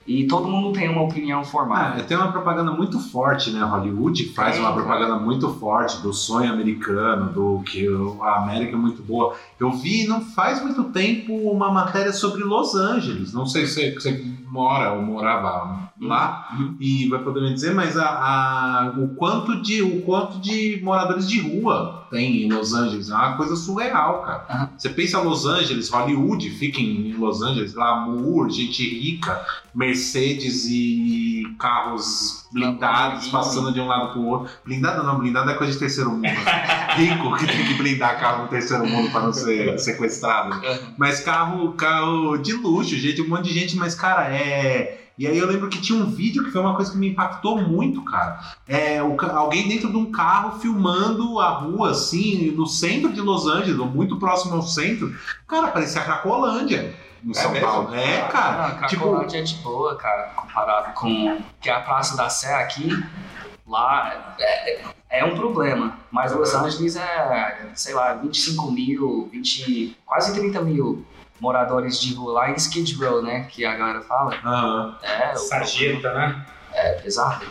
e 0.08 0.26
todo 0.26 0.48
mundo 0.48 0.74
tem 0.74 0.90
uma 0.90 1.04
opinião 1.04 1.44
formada. 1.44 2.02
Ah, 2.02 2.04
tem 2.04 2.18
uma 2.18 2.32
propaganda 2.32 2.72
muito 2.72 3.00
forte, 3.00 3.52
né? 3.52 3.62
Hollywood 3.64 4.26
faz 4.34 4.54
Tem, 4.56 4.60
uma 4.64 4.72
cara. 4.74 4.84
propaganda 4.84 5.16
muito 5.20 5.50
forte 5.54 6.02
do 6.02 6.12
sonho 6.12 6.52
americano, 6.52 7.32
do 7.32 7.62
que 7.64 7.88
a 8.22 8.38
América 8.44 8.74
é 8.74 8.80
muito 8.80 9.02
boa. 9.04 9.36
Eu 9.60 9.72
vi 9.72 10.08
não 10.08 10.22
faz 10.22 10.62
muito 10.62 10.86
tempo 10.86 11.34
uma 11.52 11.72
matéria 11.72 12.12
sobre 12.12 12.44
Los 12.44 12.74
Angeles. 12.76 13.32
Não 13.34 13.46
sei 13.46 13.66
se 13.68 13.94
você 13.94 14.26
mora 14.50 14.94
ou 14.94 15.02
morava 15.02 15.90
lá 16.02 16.48
Uhum. 16.60 16.76
e 16.80 17.08
vai 17.08 17.20
poder 17.24 17.42
me 17.42 17.54
dizer, 17.54 17.74
mas 17.76 17.96
a, 17.96 18.06
a- 18.08 18.94
o 18.98 19.10
quanto 19.16 19.62
de 19.62 19.82
o 19.84 20.02
quanto 20.02 20.40
de 20.40 20.80
moradores 20.84 21.30
de 21.30 21.40
rua 21.40 22.01
tem 22.12 22.44
em 22.44 22.52
Los 22.52 22.74
Angeles 22.74 23.10
é 23.10 23.16
uma 23.16 23.38
coisa 23.38 23.56
surreal, 23.56 24.22
cara. 24.22 24.46
Aham. 24.50 24.70
Você 24.78 24.90
pensa 24.90 25.20
Los 25.20 25.46
Angeles, 25.46 25.90
Hollywood, 25.90 26.50
fica 26.52 26.80
em 26.80 27.14
Los 27.14 27.42
Angeles, 27.42 27.74
glamour, 27.74 28.50
gente 28.50 28.84
rica, 28.84 29.44
Mercedes 29.74 30.66
e 30.70 31.44
carros 31.58 32.48
blindados 32.52 33.28
passando 33.30 33.72
de 33.72 33.80
um 33.80 33.88
lado 33.88 34.12
pro 34.12 34.22
outro. 34.24 34.52
Blindado 34.66 35.04
não, 35.04 35.18
blindado 35.18 35.50
é 35.50 35.54
coisa 35.54 35.72
de 35.72 35.80
terceiro 35.80 36.12
mundo. 36.12 36.28
Rico 36.98 37.38
que 37.38 37.48
tem 37.48 37.66
que 37.66 37.74
blindar 37.76 38.20
carro 38.20 38.44
no 38.44 38.50
terceiro 38.50 38.86
mundo 38.86 39.10
para 39.12 39.22
não 39.22 39.32
ser 39.32 39.80
sequestrado. 39.80 40.62
Mas 40.98 41.22
carro, 41.22 41.72
carro 41.74 42.38
de 42.38 42.52
luxo, 42.54 42.98
gente, 42.98 43.22
um 43.22 43.30
monte 43.30 43.48
de 43.48 43.58
gente, 43.58 43.78
mas 43.78 43.96
cara, 43.96 44.28
é. 44.28 45.01
E 45.22 45.28
aí 45.28 45.38
eu 45.38 45.46
lembro 45.46 45.70
que 45.70 45.80
tinha 45.80 46.04
um 46.04 46.10
vídeo 46.10 46.44
que 46.44 46.50
foi 46.50 46.60
uma 46.60 46.76
coisa 46.76 46.92
que 46.92 46.98
me 46.98 47.10
impactou 47.10 47.62
muito, 47.62 48.04
cara. 48.04 48.40
É 48.68 49.04
o 49.04 49.16
alguém 49.36 49.68
dentro 49.68 49.92
de 49.92 49.96
um 49.96 50.12
carro 50.12 50.60
filmando 50.60 51.40
a 51.40 51.48
rua, 51.48 51.92
assim, 51.92 52.50
no 52.50 52.66
centro 52.66 53.14
de 53.14 53.22
Los 53.22 53.46
Angeles, 53.46 53.78
ou 53.78 53.86
muito 53.86 54.18
próximo 54.18 54.56
ao 54.56 54.64
centro. 54.64 55.16
Cara, 55.48 55.68
parecia 55.68 56.02
a 56.02 56.06
Cracolândia 56.06 56.96
em 57.24 57.30
É 57.30 57.34
São 57.36 57.52
mesmo? 57.52 57.68
Paulo. 57.68 57.94
É, 57.94 58.22
cara. 58.30 58.66
Ah, 58.66 58.72
Cracolândia 58.88 59.38
é 59.38 59.44
de 59.44 59.54
boa, 59.58 59.96
cara, 59.96 60.32
comparado 60.36 60.92
com 60.96 61.40
que 61.62 61.70
a 61.70 61.82
Praça 61.82 62.18
da 62.18 62.28
Sé 62.28 62.56
aqui, 62.56 62.90
lá 63.68 64.36
é, 64.40 64.82
é 65.08 65.24
um 65.24 65.36
problema. 65.36 66.00
Mas 66.10 66.34
Los 66.34 66.56
Angeles 66.56 66.96
é, 66.96 67.70
sei 67.76 67.94
lá, 67.94 68.16
25 68.16 68.72
mil, 68.72 69.30
20, 69.32 69.98
quase 70.04 70.34
30 70.34 70.62
mil 70.62 71.06
moradores 71.42 72.00
de 72.00 72.14
rua 72.14 72.34
lá 72.34 72.52
em 72.52 72.56
Skid 72.56 72.94
Row, 73.04 73.22
né? 73.24 73.48
Que 73.50 73.66
a 73.66 73.76
galera 73.76 74.02
fala. 74.02 74.36
Aham. 74.46 74.98
É, 75.02 75.34
o 75.34 75.38
Sarjeta, 75.38 76.14
né? 76.14 76.46
É 76.72 76.94
pesado. 76.94 77.46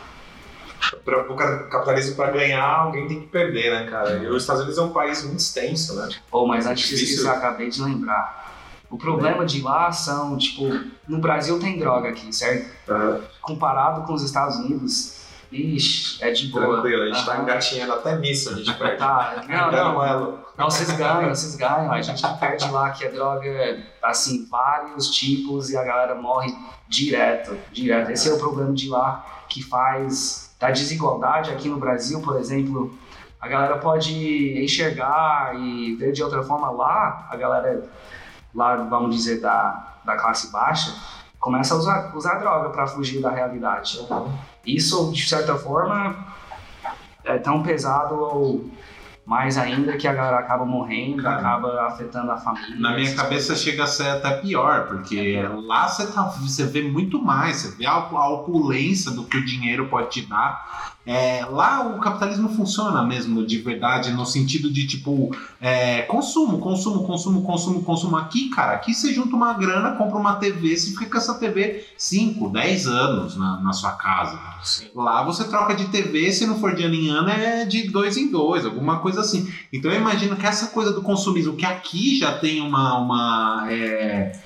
Pra, 1.04 1.30
o 1.30 1.36
ca- 1.36 1.64
capitalismo, 1.64 2.16
para 2.16 2.30
ganhar, 2.30 2.64
alguém 2.64 3.06
tem 3.06 3.20
que 3.20 3.26
perder, 3.26 3.70
né, 3.70 3.90
cara? 3.90 4.16
E 4.16 4.26
os 4.28 4.42
Estados 4.42 4.62
Unidos 4.62 4.78
é 4.78 4.82
um 4.82 4.92
país 4.92 5.22
muito 5.24 5.40
extenso, 5.40 5.94
né? 5.96 6.08
Ou, 6.32 6.46
mas 6.48 6.66
antes 6.66 6.88
de 6.88 6.96
Difícil. 6.96 7.26
eu 7.26 7.32
acabei 7.32 7.68
de 7.68 7.82
lembrar. 7.82 8.48
O 8.88 8.96
problema 8.96 9.44
de 9.44 9.60
lá 9.60 9.92
são, 9.92 10.36
tipo, 10.38 10.64
no 11.06 11.18
Brasil 11.18 11.60
tem 11.60 11.78
droga 11.78 12.08
aqui, 12.08 12.32
certo? 12.32 12.70
Tá 12.86 13.20
Comparado 13.42 14.02
com 14.06 14.14
os 14.14 14.22
Estados 14.22 14.56
Unidos, 14.56 15.19
ixi, 15.50 16.22
é 16.22 16.30
de 16.30 16.48
boa. 16.48 16.64
tranquilo, 16.74 17.02
a 17.02 17.06
gente 17.06 17.24
tá 17.24 17.32
Aham. 17.34 17.42
engatinhando 17.42 17.92
até 17.92 18.16
nisso, 18.16 18.50
a 18.50 18.54
gente 18.54 18.72
perde. 18.74 18.98
Tá, 18.98 19.44
não, 19.48 19.70
não, 19.70 19.94
Não, 19.94 20.06
Elo. 20.06 20.38
Não, 20.56 20.70
vocês 20.70 20.90
ganham, 20.96 21.28
vocês 21.34 21.56
ganham. 21.56 21.90
A 21.90 22.02
gente 22.02 22.22
perde 22.38 22.70
lá 22.70 22.90
que 22.90 23.04
é 23.04 23.10
droga, 23.10 23.82
assim, 24.02 24.46
vários 24.50 25.08
tipos 25.10 25.70
e 25.70 25.76
a 25.76 25.82
galera 25.82 26.14
morre 26.14 26.54
direto, 26.86 27.56
direto. 27.72 28.10
Esse 28.10 28.28
é 28.28 28.34
o 28.34 28.38
problema 28.38 28.72
de 28.72 28.88
lá 28.88 29.24
que 29.48 29.62
faz 29.62 30.54
da 30.60 30.70
desigualdade 30.70 31.50
aqui 31.50 31.68
no 31.68 31.78
Brasil, 31.78 32.20
por 32.20 32.36
exemplo. 32.38 32.92
A 33.40 33.48
galera 33.48 33.78
pode 33.78 34.62
enxergar 34.62 35.54
e 35.58 35.96
ver 35.96 36.12
de 36.12 36.22
outra 36.22 36.42
forma 36.42 36.70
lá, 36.70 37.26
a 37.30 37.36
galera 37.36 37.88
lá, 38.54 38.76
vamos 38.76 39.16
dizer, 39.16 39.40
da, 39.40 39.94
da 40.04 40.14
classe 40.16 40.52
baixa, 40.52 40.94
começa 41.38 41.72
a 41.72 41.78
usar, 41.78 42.14
usar 42.14 42.34
droga 42.34 42.68
para 42.68 42.86
fugir 42.86 43.22
da 43.22 43.30
realidade. 43.30 44.06
Isso, 44.66 45.10
de 45.12 45.28
certa 45.28 45.56
forma, 45.56 46.26
é 47.24 47.38
tão 47.38 47.62
pesado 47.62 48.14
ou 48.14 48.70
mais 49.24 49.56
ainda 49.56 49.96
que 49.96 50.08
a 50.08 50.12
galera 50.12 50.38
acaba 50.40 50.64
morrendo, 50.64 51.22
Cara. 51.22 51.36
acaba 51.36 51.86
afetando 51.86 52.32
a 52.32 52.36
família. 52.36 52.76
Na 52.80 52.96
minha 52.96 53.14
cabeça 53.14 53.54
chega 53.54 53.84
a 53.84 53.86
ser 53.86 54.08
até 54.08 54.38
pior, 54.38 54.88
porque 54.88 55.40
lá 55.66 55.86
você, 55.86 56.10
tá, 56.10 56.22
você 56.22 56.64
vê 56.64 56.82
muito 56.82 57.22
mais, 57.22 57.58
você 57.58 57.76
vê 57.76 57.86
a, 57.86 57.92
a 57.92 58.28
opulência 58.28 59.12
do 59.12 59.24
que 59.24 59.36
o 59.36 59.44
dinheiro 59.44 59.86
pode 59.88 60.10
te 60.10 60.22
dar. 60.22 60.89
É, 61.10 61.44
lá 61.44 61.88
o 61.88 61.98
capitalismo 61.98 62.48
funciona 62.50 63.02
mesmo 63.02 63.44
de 63.44 63.58
verdade, 63.58 64.12
no 64.12 64.24
sentido 64.24 64.72
de 64.72 64.86
tipo 64.86 65.34
é, 65.60 66.02
consumo, 66.02 66.60
consumo, 66.60 67.02
consumo, 67.02 67.42
consumo, 67.42 67.82
consumo. 67.82 68.16
Aqui, 68.16 68.48
cara, 68.50 68.74
aqui 68.74 68.94
você 68.94 69.12
junta 69.12 69.34
uma 69.34 69.52
grana, 69.54 69.96
compra 69.96 70.16
uma 70.16 70.36
TV, 70.36 70.76
você 70.76 70.90
fica 70.92 71.06
com 71.06 71.16
essa 71.16 71.34
TV 71.34 71.84
5, 71.98 72.50
10 72.50 72.86
anos 72.86 73.36
na, 73.36 73.60
na 73.60 73.72
sua 73.72 73.90
casa. 73.90 74.38
Lá 74.94 75.24
você 75.24 75.42
troca 75.48 75.74
de 75.74 75.86
TV, 75.86 76.30
se 76.30 76.46
não 76.46 76.60
for 76.60 76.76
de 76.76 76.84
ano 76.84 76.94
em 76.94 77.08
ano, 77.08 77.28
é 77.28 77.64
de 77.64 77.90
dois 77.90 78.16
em 78.16 78.30
dois, 78.30 78.64
alguma 78.64 79.00
coisa 79.00 79.22
assim. 79.22 79.52
Então 79.72 79.90
eu 79.90 79.98
imagino 79.98 80.36
que 80.36 80.46
essa 80.46 80.68
coisa 80.68 80.92
do 80.92 81.02
consumismo, 81.02 81.56
que 81.56 81.66
aqui 81.66 82.20
já 82.20 82.38
tem 82.38 82.60
uma. 82.60 82.96
uma 83.00 83.66
é, 83.68 84.38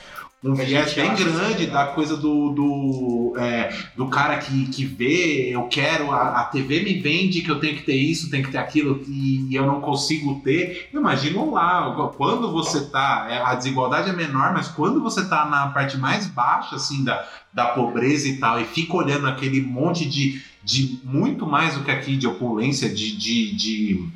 um 0.45 0.55
viés 0.55 0.93
bem 0.93 1.15
grande 1.15 1.23
assim, 1.25 1.67
né? 1.67 1.73
da 1.73 1.87
coisa 1.87 2.17
do, 2.19 2.51
do, 2.51 3.35
é, 3.39 3.75
do 3.97 4.09
cara 4.09 4.37
que, 4.37 4.67
que 4.67 4.85
vê, 4.85 5.49
eu 5.49 5.63
quero, 5.69 6.11
a, 6.13 6.41
a 6.41 6.45
TV 6.45 6.83
me 6.83 7.01
vende 7.01 7.41
que 7.41 7.51
eu 7.51 7.59
tenho 7.59 7.77
que 7.77 7.83
ter 7.83 7.97
isso, 7.97 8.31
tenho 8.31 8.45
que 8.45 8.51
ter 8.51 8.59
aquilo 8.59 9.03
e, 9.09 9.49
e 9.51 9.55
eu 9.55 9.67
não 9.67 9.81
consigo 9.81 10.41
ter. 10.45 10.91
Eu 10.93 11.01
imagino 11.01 11.51
lá, 11.51 12.13
quando 12.17 12.53
você 12.53 12.85
tá, 12.85 13.27
é, 13.31 13.39
a 13.39 13.55
desigualdade 13.55 14.11
é 14.11 14.13
menor, 14.13 14.53
mas 14.53 14.69
quando 14.69 15.01
você 15.01 15.27
tá 15.27 15.47
na 15.47 15.69
parte 15.69 15.97
mais 15.97 16.27
baixa, 16.27 16.77
assim, 16.77 17.03
da, 17.03 17.27
da 17.51 17.69
pobreza 17.69 18.29
e 18.29 18.37
tal, 18.37 18.61
e 18.61 18.65
fica 18.65 18.97
olhando 18.97 19.27
aquele 19.27 19.63
monte 19.63 20.05
de, 20.05 20.43
de 20.63 21.01
muito 21.05 21.47
mais 21.47 21.75
do 21.75 21.85
que 21.85 21.91
aqui 21.91 22.17
de 22.17 22.27
opulência, 22.27 22.89
de, 22.89 23.17
de, 23.17 23.57
de, 23.57 24.09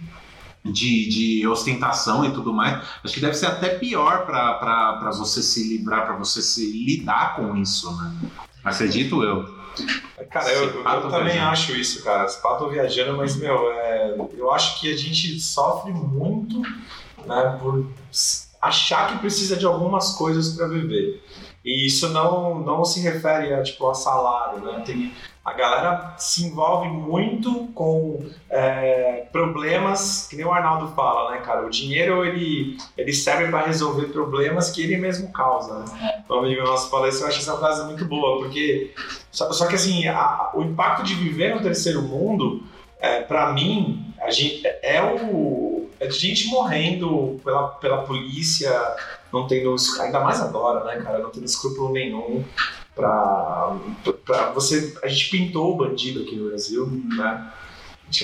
de, 0.65 1.09
de 1.09 1.47
ostentação 1.47 2.25
e 2.25 2.33
tudo 2.33 2.53
mais, 2.53 2.83
acho 3.05 3.15
que 3.15 3.21
deve 3.21 3.35
ser 3.35 3.47
até 3.47 3.71
pior 3.71 4.27
para 4.27 5.11
você 5.17 5.43
se 5.43 5.69
livrar, 5.69 6.07
para 6.07 6.17
você 6.17 6.43
se 6.43 6.71
lidar 6.71 7.37
com 7.37 7.57
isso, 7.57 7.91
né? 7.97 8.15
Acredito 8.65 9.23
eu. 9.23 9.57
Cara, 10.31 10.51
eu, 10.53 10.65
eu 10.65 10.85
também 11.03 11.35
viajando. 11.35 11.51
acho 11.51 11.73
isso, 11.73 12.03
cara. 12.03 12.27
Pato 12.43 12.69
viajando, 12.69 13.17
mas, 13.17 13.37
meu, 13.37 13.71
é, 13.71 14.17
eu 14.37 14.53
acho 14.53 14.81
que 14.81 14.93
a 14.93 14.97
gente 14.97 15.39
sofre 15.41 15.93
muito 15.93 16.61
né, 17.25 17.59
por 17.61 17.87
achar 18.61 19.13
que 19.13 19.19
precisa 19.19 19.57
de 19.57 19.65
algumas 19.65 20.15
coisas 20.15 20.55
para 20.55 20.67
viver. 20.67 21.23
E 21.65 21.87
isso 21.87 22.09
não, 22.11 22.61
não 22.61 22.85
se 22.85 23.01
refere 23.01 23.53
a, 23.53 23.63
tipo, 23.63 23.89
a 23.91 23.95
salário, 23.95 24.61
né? 24.61 24.83
Tem, 24.87 25.13
a 25.45 25.53
galera 25.53 26.15
se 26.19 26.45
envolve 26.45 26.89
muito 26.89 27.67
com 27.75 28.25
é, 28.49 29.27
problemas, 29.33 30.27
que 30.29 30.37
nem 30.37 30.45
o 30.47 30.53
Arnaldo 30.53 30.89
fala, 30.95 31.33
né, 31.33 31.39
cara? 31.39 31.67
O 31.67 31.71
dinheiro, 31.71 32.25
ele, 32.25 32.77
ele 32.97 33.13
serve 33.13 33.49
para 33.51 33.67
resolver 33.67 34.07
problemas 34.09 34.71
que 34.71 34.83
ele 34.83 34.97
mesmo 34.99 35.33
causa, 35.33 35.81
né? 35.81 36.23
Um 36.31 36.35
amigo 36.41 36.63
nosso 36.63 36.91
fala 36.91 37.09
isso, 37.09 37.23
eu 37.25 37.29
acho 37.29 37.39
essa 37.39 37.57
frase 37.57 37.85
muito 37.87 38.05
boa, 38.05 38.39
porque 38.39 38.93
só, 39.31 39.51
só 39.53 39.67
que 39.67 39.75
assim, 39.75 40.07
a- 40.07 40.51
o 40.55 40.63
impacto 40.63 41.03
de 41.03 41.15
viver 41.15 41.55
no 41.55 41.63
terceiro 41.63 42.03
mundo, 42.03 42.63
é, 43.01 43.21
para 43.23 43.53
mim, 43.53 44.05
a 44.21 44.31
gente, 44.31 44.67
é 44.83 45.03
o 45.03 45.78
é 46.01 46.07
de 46.07 46.17
gente 46.19 46.47
morrendo 46.49 47.41
pela, 47.45 47.69
pela 47.69 47.99
polícia, 48.03 48.71
não 49.33 49.47
tendo 49.47 49.75
ainda 50.01 50.21
mais 50.21 50.41
agora, 50.41 50.85
né, 50.85 51.03
cara, 51.03 51.19
não 51.19 51.31
tendo 51.31 51.45
escrúpulo 51.45 51.93
nenhum 51.93 52.45
pra, 52.95 53.77
pra 54.25 54.51
você. 54.51 54.97
A 55.03 55.09
gente 55.09 55.31
pintou 55.31 55.73
o 55.75 55.77
bandido 55.77 56.23
aqui 56.23 56.37
no 56.37 56.49
Brasil, 56.49 56.87
né? 57.17 57.53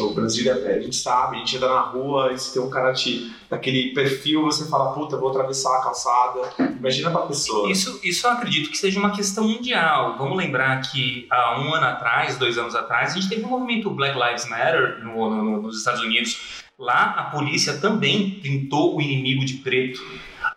O 0.01 0.15
Brasil, 0.15 0.51
é- 0.51 0.77
a 0.77 0.81
gente 0.81 0.97
sabe, 0.97 1.37
a 1.37 1.39
gente 1.41 1.59
anda 1.59 1.69
na 1.69 1.81
rua 1.83 2.33
e 2.33 2.39
se 2.39 2.55
tem 2.55 2.63
um 2.63 2.71
cara 2.71 2.95
te, 2.95 3.31
daquele 3.51 3.93
perfil, 3.93 4.43
você 4.43 4.67
fala, 4.67 4.95
puta, 4.95 5.15
vou 5.19 5.29
atravessar 5.29 5.77
a 5.77 5.83
calçada. 5.83 6.41
Imagina 6.79 7.11
pra 7.11 7.21
pessoa. 7.27 7.71
Isso, 7.71 8.01
isso 8.03 8.27
eu 8.27 8.31
acredito 8.31 8.71
que 8.71 8.79
seja 8.79 8.99
uma 8.99 9.15
questão 9.15 9.47
mundial. 9.47 10.17
Vamos 10.17 10.39
lembrar 10.39 10.81
que 10.81 11.27
há 11.31 11.61
um 11.61 11.75
ano 11.75 11.85
atrás, 11.85 12.39
dois 12.39 12.57
anos 12.57 12.75
atrás, 12.75 13.13
a 13.13 13.15
gente 13.15 13.29
teve 13.29 13.43
o 13.45 13.47
movimento 13.49 13.91
Black 13.91 14.19
Lives 14.19 14.49
Matter 14.49 15.05
no- 15.05 15.29
no- 15.29 15.61
nos 15.61 15.77
Estados 15.77 16.01
Unidos. 16.01 16.64
Lá 16.85 17.15
a 17.17 17.23
polícia 17.31 17.79
também 17.79 18.31
pintou 18.43 18.95
o 18.97 19.01
inimigo 19.01 19.43
de 19.43 19.55
preto. 19.55 20.01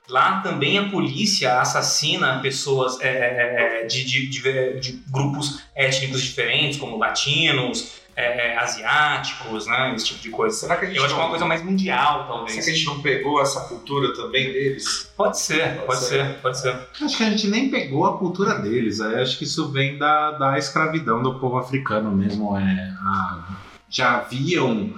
Lá 0.09 0.41
também 0.41 0.77
a 0.77 0.89
polícia 0.89 1.61
assassina 1.61 2.39
pessoas 2.41 2.99
é, 2.99 3.07
é, 3.07 3.81
é, 3.83 3.85
de, 3.85 4.03
de- 4.03 4.27
de- 4.27 4.79
de 4.81 5.03
grupos 5.09 5.61
étnicos 5.73 6.21
diferentes, 6.21 6.77
como 6.77 6.97
latinos, 6.97 7.93
é, 8.13 8.57
asiáticos, 8.57 9.67
né? 9.67 9.93
Esse 9.95 10.07
tipo 10.07 10.19
de 10.21 10.29
coisa. 10.29 10.57
Será 10.57 10.75
que 10.75 10.83
a 10.85 10.87
gente 10.89 10.97
Eu 10.97 11.05
acho 11.05 11.13
que 11.13 11.19
é 11.19 11.21
não- 11.21 11.25
uma 11.27 11.29
coisa 11.29 11.45
mais 11.45 11.63
mundial, 11.63 12.13
Será 12.23 12.27
talvez. 12.27 12.65
que 12.65 12.71
a 12.71 12.73
gente 12.73 12.85
não 12.87 13.01
pegou 13.01 13.41
essa 13.41 13.61
cultura 13.69 14.13
também 14.13 14.51
deles? 14.51 15.09
Pode 15.15 15.39
ser, 15.39 15.75
Pode 15.75 15.85
pode 15.85 15.99
ser. 15.99 16.07
ser, 16.25 16.33
pode 16.41 16.59
ser. 16.59 16.75
Acho 17.01 17.17
que 17.17 17.23
a 17.23 17.29
gente 17.29 17.47
nem 17.47 17.69
pegou 17.69 18.05
a 18.05 18.17
cultura 18.17 18.55
deles. 18.59 18.99
é, 18.99 19.21
Acho 19.21 19.37
que 19.37 19.45
isso 19.45 19.71
vem 19.71 19.97
da, 19.97 20.31
da 20.31 20.57
escravidão 20.57 21.21
do 21.23 21.35
povo 21.39 21.57
africano 21.57 22.11
mesmo. 22.11 22.57
É, 22.57 22.61
a- 23.01 23.43
já 23.89 24.17
haviam 24.17 24.93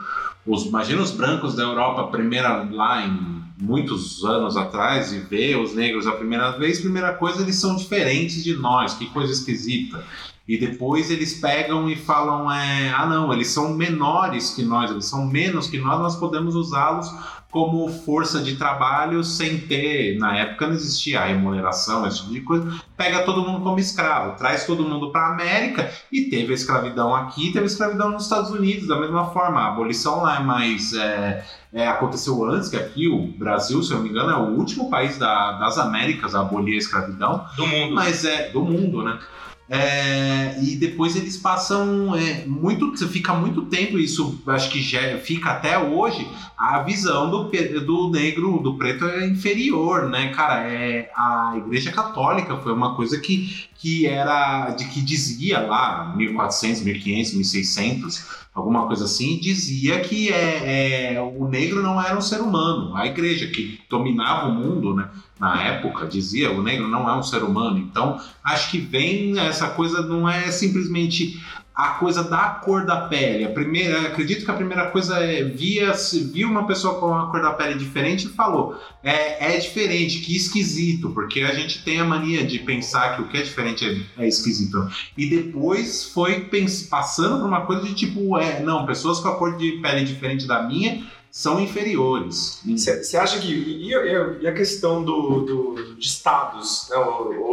os, 0.50 0.66
imagina 0.66 1.02
os 1.02 1.12
brancos 1.12 1.56
da 1.56 1.64
Europa, 1.64 2.08
primeira 2.08 2.68
lá 2.72 3.06
em 3.06 3.40
muitos 3.62 4.24
anos 4.24 4.58
atrás, 4.58 5.14
e 5.14 5.20
ver 5.20 5.58
os 5.58 5.76
negros 5.76 6.08
a 6.08 6.14
primeira 6.14 6.52
vez. 6.52 6.80
Primeira 6.80 7.14
coisa, 7.14 7.44
eles 7.44 7.56
são 7.56 7.76
diferentes 7.76 8.44
de 8.44 8.56
nós. 8.56 8.96
Que 8.96 9.06
coisa 9.08 9.32
esquisita. 9.32 10.04
E 10.48 10.58
depois 10.58 11.12
eles 11.12 11.40
pegam 11.40 11.88
e 11.88 11.96
falam: 11.96 12.52
é, 12.52 12.90
ah, 12.90 13.06
não, 13.06 13.32
eles 13.32 13.50
são 13.50 13.76
menores 13.76 14.50
que 14.50 14.64
nós, 14.64 14.90
eles 14.90 15.06
são 15.06 15.28
menos 15.28 15.68
que 15.68 15.78
nós, 15.78 16.00
nós 16.00 16.16
podemos 16.16 16.56
usá-los 16.56 17.08
como 17.52 17.90
força 17.90 18.40
de 18.42 18.56
trabalho 18.56 19.24
sem 19.24 19.58
ter. 19.58 20.18
Na 20.20 20.38
época 20.38 20.68
não 20.68 20.76
existia 20.76 21.22
a 21.22 21.26
remuneração, 21.26 22.06
esse 22.06 22.20
tipo 22.20 22.32
de 22.34 22.42
coisa. 22.42 22.80
Pega 22.96 23.24
todo 23.24 23.42
mundo 23.42 23.64
como 23.64 23.80
escravo, 23.80 24.38
traz 24.38 24.66
todo 24.66 24.84
mundo 24.84 25.12
para 25.12 25.22
a 25.22 25.34
América 25.34 25.90
e 26.12 26.24
teve 26.26 26.52
a 26.52 26.56
escravidão 26.56 27.16
aqui, 27.16 27.48
teve 27.52 27.64
a 27.64 27.68
escravidão 27.68 28.12
nos 28.12 28.24
Estados 28.24 28.52
Unidos, 28.52 28.88
da 28.88 29.00
mesma 29.00 29.32
forma. 29.32 29.62
A 29.62 29.68
abolição 29.70 30.22
lá 30.22 30.38
é 30.38 30.44
mais. 30.44 30.94
é, 30.94 31.44
é, 31.74 31.88
aconteceu 31.88 32.44
antes 32.46 32.70
que 32.70 32.76
aqui, 32.78 33.08
o 33.08 33.28
Brasil, 33.38 33.82
se 33.84 33.92
eu 33.92 33.98
não 33.98 34.04
me 34.04 34.10
engano, 34.10 34.32
é 34.32 34.36
o 34.38 34.58
último 34.58 34.90
país 34.90 35.18
da- 35.18 35.54
das 35.54 35.78
Américas 35.78 36.34
a 36.36 36.42
abolir 36.42 36.76
a 36.76 36.78
escravidão. 36.80 37.46
Do 37.56 37.66
mundo. 37.68 37.94
Mas 37.96 38.26
é 38.26 38.50
do 38.50 38.62
mundo, 38.62 39.04
né? 39.04 39.20
É, 39.70 40.58
e 40.64 40.76
depois 40.76 41.16
eles 41.16 41.38
passam 41.38 42.16
é, 42.16 42.44
muito, 42.48 42.98
fica 43.08 43.36
muito 43.36 43.62
tempo, 43.66 44.00
isso 44.00 44.42
acho 44.48 44.72
que 44.72 44.82
já 44.82 45.20
fica 45.20 45.52
até 45.52 45.78
hoje, 45.78 46.28
a 46.58 46.82
visão 46.82 47.30
do, 47.30 47.52
do 47.86 48.10
negro, 48.10 48.60
do 48.64 48.76
preto 48.76 49.06
é 49.06 49.28
inferior, 49.28 50.10
né, 50.10 50.30
cara? 50.30 50.68
É, 50.68 51.12
a 51.16 51.54
Igreja 51.56 51.92
Católica 51.92 52.58
foi 52.58 52.74
uma 52.74 52.96
coisa 52.96 53.20
que, 53.20 53.68
que 53.76 54.08
era, 54.08 54.72
de 54.72 54.86
que 54.86 55.02
dizia 55.02 55.60
lá, 55.60 56.14
1400, 56.18 56.82
1500, 56.82 57.34
1600, 57.36 58.26
alguma 58.54 58.88
coisa 58.88 59.06
assim, 59.06 59.40
dizia 59.40 60.00
que 60.00 60.30
é, 60.34 61.14
é, 61.14 61.22
o 61.22 61.48
negro 61.48 61.82
não 61.84 62.02
era 62.02 62.18
um 62.18 62.22
ser 62.22 62.42
humano. 62.42 62.96
A 62.96 63.06
igreja 63.06 63.48
que 63.48 63.80
dominava 63.88 64.48
o 64.48 64.54
mundo, 64.56 64.96
né, 64.96 65.10
na 65.40 65.64
época, 65.64 66.06
dizia 66.06 66.52
o 66.52 66.62
negro 66.62 66.88
não 66.88 67.10
é 67.10 67.16
um 67.16 67.24
ser 67.24 67.44
humano. 67.44 67.78
Então, 67.78 68.20
acho 68.44 68.70
que 68.72 68.78
vem 68.78 69.40
essa 69.40 69.70
coisa, 69.70 70.02
não 70.02 70.28
é 70.30 70.52
simplesmente 70.52 71.40
a 71.74 71.92
coisa 71.92 72.26
da 72.26 72.50
cor 72.50 72.86
da 72.86 73.08
pele. 73.08 73.46
A 73.46 73.50
primeira, 73.52 74.02
acredito 74.02 74.44
que 74.44 74.52
a 74.52 74.54
primeira 74.54 74.88
coisa 74.88 75.18
é 75.24 75.46
via, 75.46 75.94
viu 76.34 76.50
uma 76.50 76.68
pessoa 76.68 77.00
com 77.00 77.06
uma 77.06 77.32
cor 77.32 77.42
da 77.42 77.54
pele 77.54 77.80
diferente 77.80 78.26
e 78.26 78.30
falou 78.30 78.78
é, 79.02 79.56
é 79.56 79.58
diferente, 79.58 80.20
que 80.20 80.36
esquisito, 80.36 81.12
porque 81.12 81.40
a 81.40 81.54
gente 81.54 81.82
tem 81.82 82.02
a 82.02 82.04
mania 82.04 82.46
de 82.46 82.60
pensar 82.60 83.16
que 83.16 83.22
o 83.22 83.30
que 83.30 83.38
é 83.38 83.42
diferente 83.44 83.86
é, 84.18 84.26
é 84.26 84.28
esquisito. 84.28 84.90
E 85.18 85.30
depois 85.30 86.04
foi 86.04 86.42
pens- 86.42 86.84
passando 86.84 87.40
por 87.40 87.48
uma 87.48 87.62
coisa 87.62 87.84
de 87.84 87.94
tipo, 87.94 88.38
é, 88.38 88.62
não, 88.62 88.86
pessoas 88.86 89.22
com 89.22 89.30
a 89.30 89.38
cor 89.38 89.56
de 89.56 89.80
pele 89.82 90.04
diferente 90.04 90.46
da 90.46 90.62
minha 90.64 91.08
são 91.32 91.60
inferiores. 91.60 92.62
Você 92.66 93.18
acha 93.18 93.40
que. 93.40 93.48
E, 93.48 93.92
e- 93.94 94.48
a 94.48 94.54
questão 94.54 95.04
do, 95.04 95.42
do- 95.42 95.96
de 95.96 96.06
estados, 96.06 96.88
né? 96.90 96.98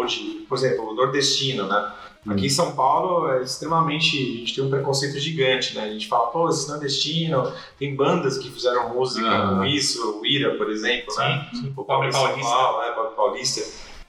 De, 0.07 0.21
por 0.49 0.57
exemplo, 0.57 0.91
o 0.91 0.95
nordestino, 0.95 1.67
né? 1.67 1.93
Aqui 2.29 2.47
em 2.47 2.51
São 2.51 2.75
Paulo 2.75 3.29
é 3.31 3.43
extremamente. 3.43 4.17
A 4.17 4.39
gente 4.41 4.55
tem 4.57 4.65
um 4.65 4.71
preconceito 4.71 5.19
gigante, 5.21 5.77
né? 5.77 5.85
A 5.85 5.93
gente 5.93 6.09
fala, 6.09 6.27
pô, 6.29 6.49
esse 6.49 6.69
nordestino. 6.69 7.53
Tem 7.79 7.95
bandas 7.95 8.37
que 8.39 8.51
fizeram 8.51 8.93
música 8.95 9.29
Ah. 9.29 9.49
com 9.57 9.65
isso, 9.65 10.21
o 10.21 10.27
Ira, 10.27 10.57
por 10.57 10.69
exemplo, 10.71 11.15
né? 11.19 11.49
Sim, 11.53 11.61
sim. 11.61 11.73
O 11.77 11.85
Pobre 11.85 12.11
paulista. 12.11 12.41
Paulo, 12.51 12.81
né? 12.83 12.91
Pobre 12.97 13.15
Paulista. 13.15 13.63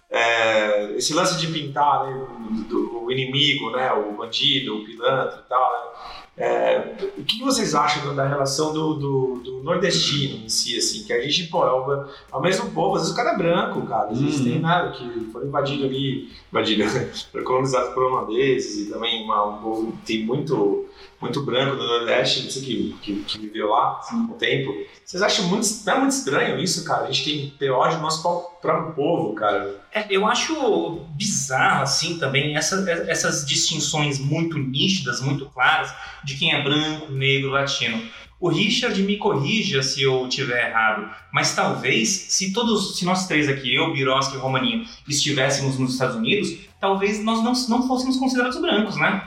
É, 0.10 0.94
esse 0.96 1.14
lance 1.14 1.38
de 1.38 1.48
pintar 1.48 2.06
né, 2.08 2.28
do- 2.70 3.04
o 3.04 3.12
inimigo, 3.12 3.70
né, 3.72 3.92
o 3.92 4.14
bandido, 4.14 4.78
o 4.78 4.86
pilantra 4.86 5.44
e 5.46 5.50
tal. 5.50 5.72
né? 5.72 6.17
É, 6.38 6.94
o 7.18 7.24
que 7.24 7.42
vocês 7.44 7.74
acham 7.74 8.14
da 8.16 8.28
relação 8.28 8.72
do, 8.72 8.94
do, 8.94 9.42
do 9.44 9.64
nordestino 9.64 10.46
em 10.46 10.50
si, 10.50 10.78
assim? 10.78 11.04
Que 11.04 11.12
a 11.12 11.20
gente, 11.22 11.48
pô, 11.48 11.66
é 11.66 11.72
o, 11.72 11.94
é 12.32 12.36
o 12.36 12.40
mesmo 12.42 12.70
povo, 12.72 12.96
às 12.96 13.02
vezes 13.02 13.14
o 13.14 13.18
cara 13.18 13.32
é 13.32 13.38
branco, 13.38 13.82
cara. 13.88 14.12
Às 14.12 14.22
vezes 14.22 14.40
Uhum. 14.40 14.46
tem 14.46 14.60
nada 14.60 14.92
que 14.92 15.04
foram 15.32 15.48
invadidos 15.48 15.86
ali, 15.86 16.30
invadidos, 16.52 17.24
foram 17.32 17.44
colonizados 17.44 17.92
por 17.94 18.04
holandeses 18.04 18.88
e 18.88 18.92
também 18.92 19.24
uma, 19.24 19.46
um 19.48 19.62
povo 19.64 19.98
tem 20.06 20.24
muito, 20.24 20.86
muito 21.20 21.44
branco 21.44 21.76
no 21.76 21.84
Nordeste, 21.84 22.44
não 22.44 22.50
sei 22.52 22.62
que, 22.62 22.96
que, 23.02 23.16
que 23.24 23.40
viveu 23.40 23.70
lá 23.70 24.00
um 24.14 24.28
tempo. 24.34 24.74
Vocês 25.04 25.24
acham 25.24 25.48
muito, 25.48 25.68
não 25.86 25.94
é 25.94 26.00
muito 26.00 26.12
estranho 26.12 26.60
isso, 26.60 26.84
cara? 26.86 27.04
A 27.06 27.12
gente 27.12 27.24
tem 27.26 27.50
ter 27.58 27.70
ódio 27.72 27.98
do 27.98 28.04
nosso 28.04 28.22
pró- 28.22 28.58
próprio 28.62 28.94
povo, 28.94 29.34
cara. 29.34 29.82
É, 29.94 30.06
eu 30.10 30.28
acho 30.28 31.02
bizarro, 31.16 31.84
assim, 31.84 32.18
também, 32.20 32.56
essa- 32.56 32.86
essas 33.08 33.46
distinções 33.46 34.20
muito 34.20 34.58
nítidas, 34.58 35.20
muito 35.22 35.46
claras, 35.48 35.94
de 36.24 36.36
quem 36.36 36.54
é 36.54 36.62
branco, 36.62 37.12
negro, 37.12 37.50
latino. 37.50 38.02
O 38.40 38.50
Richard 38.50 39.02
me 39.02 39.18
corrija 39.18 39.82
se 39.82 40.04
eu 40.04 40.30
tiver 40.30 40.70
errado, 40.70 41.10
mas 41.34 41.56
talvez, 41.56 42.08
se 42.30 42.54
todos, 42.54 42.96
se 43.00 43.04
nós 43.04 43.26
três 43.28 43.50
aqui, 43.50 43.74
eu, 43.74 43.92
Biroski 43.92 44.36
e 44.36 44.40
Romaninho, 44.40 44.86
estivéssemos 45.08 45.80
nos 45.80 45.94
Estados 45.94 46.16
Unidos, 46.18 46.56
talvez 46.80 47.24
nós 47.24 47.44
não, 47.44 47.54
não 47.76 47.88
fôssemos 47.88 48.16
considerados 48.18 48.62
brancos, 48.62 48.96
né? 48.96 49.27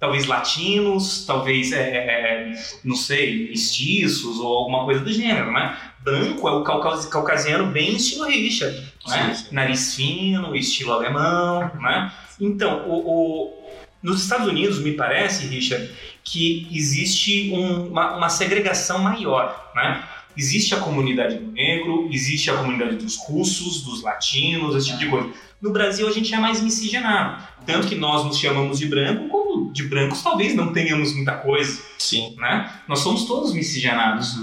Talvez 0.00 0.26
latinos, 0.26 1.24
talvez, 1.26 1.72
é, 1.72 1.80
é, 1.80 2.52
não 2.84 2.94
sei, 2.94 3.48
mestiços 3.48 4.38
ou 4.38 4.58
alguma 4.58 4.84
coisa 4.84 5.00
do 5.00 5.12
gênero, 5.12 5.52
né? 5.52 5.76
Branco 6.04 6.48
é 6.48 6.52
o 6.52 6.62
caucasi- 6.62 7.10
caucasiano 7.10 7.66
bem 7.72 7.96
estilo 7.96 8.24
Richard, 8.26 8.76
né? 9.08 9.34
Sim, 9.34 9.44
sim. 9.44 9.54
Nariz 9.54 9.94
fino, 9.96 10.54
estilo 10.54 10.92
alemão, 10.92 11.70
né? 11.80 12.12
Então, 12.40 12.84
o, 12.88 12.94
o- 12.94 13.58
nos 14.00 14.22
Estados 14.22 14.46
Unidos, 14.46 14.78
me 14.78 14.92
parece, 14.92 15.46
Richard, 15.48 15.90
que 16.22 16.68
existe 16.70 17.50
um- 17.52 17.88
uma, 17.88 18.16
uma 18.16 18.28
segregação 18.28 19.00
maior, 19.00 19.72
né? 19.74 20.04
Existe 20.38 20.72
a 20.72 20.78
comunidade 20.78 21.36
do 21.36 21.50
negro, 21.50 22.08
existe 22.12 22.48
a 22.48 22.56
comunidade 22.56 22.94
dos 22.94 23.16
russos, 23.16 23.82
dos 23.82 24.02
latinos, 24.02 24.76
esse 24.76 24.86
tipo 24.86 24.98
de 25.00 25.08
coisa. 25.08 25.30
No 25.60 25.72
Brasil, 25.72 26.06
a 26.06 26.12
gente 26.12 26.32
é 26.32 26.38
mais 26.38 26.62
miscigenado. 26.62 27.42
Tanto 27.66 27.88
que 27.88 27.96
nós 27.96 28.24
nos 28.24 28.38
chamamos 28.38 28.78
de 28.78 28.86
branco, 28.86 29.28
como 29.28 29.72
de 29.72 29.82
brancos 29.88 30.22
talvez 30.22 30.54
não 30.54 30.72
tenhamos 30.72 31.12
muita 31.12 31.32
coisa, 31.32 31.82
Sim. 31.98 32.36
né? 32.38 32.72
Nós 32.86 33.00
somos 33.00 33.24
todos 33.24 33.52
miscigenados. 33.52 34.36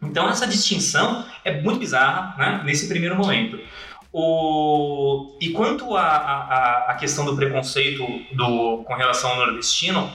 Então 0.00 0.28
essa 0.28 0.46
distinção 0.46 1.26
é 1.44 1.60
muito 1.60 1.80
bizarra 1.80 2.36
né, 2.38 2.62
nesse 2.64 2.86
primeiro 2.86 3.16
momento. 3.16 3.58
O... 4.12 5.36
E 5.40 5.50
quanto 5.50 5.96
à 5.96 6.96
questão 6.98 7.24
do 7.24 7.36
preconceito 7.36 8.06
do... 8.32 8.84
com 8.84 8.94
relação 8.94 9.30
ao 9.30 9.36
nordestino, 9.36 10.10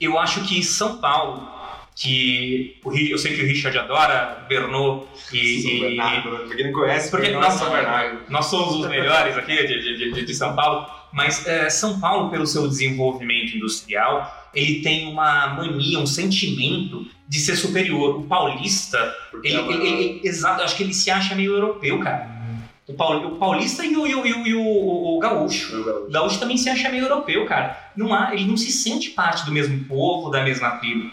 eu 0.00 0.18
acho 0.18 0.42
que 0.44 0.62
São 0.62 0.96
Paulo, 0.96 1.46
que 1.94 2.78
o 2.84 2.92
eu 2.96 3.18
sei 3.18 3.34
que 3.36 3.42
o 3.42 3.46
Richard 3.46 3.76
adora 3.78 4.44
Bernot 4.48 5.06
e, 5.32 5.62
São 5.62 5.70
e- 5.70 5.80
Bernardo, 5.80 6.30
pra 6.46 6.56
quem 6.56 6.66
não 6.66 6.72
conhece, 6.72 7.10
Porque 7.10 7.26
Bernardo 7.26 7.50
nós, 7.50 7.58
São 7.60 7.70
Bernardo. 7.72 8.18
nós 8.30 8.46
somos 8.46 8.74
os 8.76 8.88
melhores 8.88 9.36
aqui 9.36 9.54
de, 9.66 9.82
de- 9.98 10.12
de- 10.14 10.24
de 10.26 10.34
São 10.34 10.54
Paulo, 10.54 10.86
mas 11.12 11.46
é, 11.46 11.68
São 11.68 12.00
Paulo, 12.00 12.30
pelo 12.30 12.46
seu 12.46 12.66
desenvolvimento 12.68 13.56
industrial, 13.56 14.48
ele 14.54 14.80
tem 14.82 15.08
uma 15.08 15.48
mania, 15.48 15.98
um 15.98 16.06
sentimento 16.06 17.06
de 17.28 17.38
ser 17.38 17.56
superior. 17.56 18.18
O 18.20 18.22
paulista, 18.24 19.14
ele, 19.44 19.54
é 19.54 19.60
uma- 19.60 19.72
ele- 19.72 19.86
ele- 19.88 20.20
exato, 20.24 20.62
acho 20.62 20.76
que 20.76 20.82
ele 20.82 20.94
se 20.94 21.10
acha 21.10 21.34
meio 21.34 21.52
europeu, 21.52 21.98
cara. 22.00 22.40
O, 22.88 22.94
paul- 22.94 23.24
o 23.24 23.36
paulista 23.36 23.84
e 23.84 23.96
o, 23.96 24.04
e 24.04 24.14
o- 24.16 24.26
e 24.26 24.32
o- 24.32 24.46
e 24.48 24.54
o- 24.54 24.60
o- 24.62 25.16
o 25.16 25.18
gaúcho. 25.20 25.76
O 26.08 26.10
gaúcho 26.10 26.40
também 26.40 26.56
se 26.56 26.68
acha 26.68 26.88
meio 26.88 27.04
europeu, 27.04 27.44
cara. 27.46 27.78
Não 27.96 28.12
há, 28.12 28.32
ele 28.34 28.46
não 28.46 28.56
se 28.56 28.72
sente 28.72 29.10
parte 29.10 29.44
do 29.46 29.52
mesmo 29.52 29.84
povo, 29.84 30.28
da 30.30 30.42
mesma 30.42 30.70
tribo. 30.72 31.08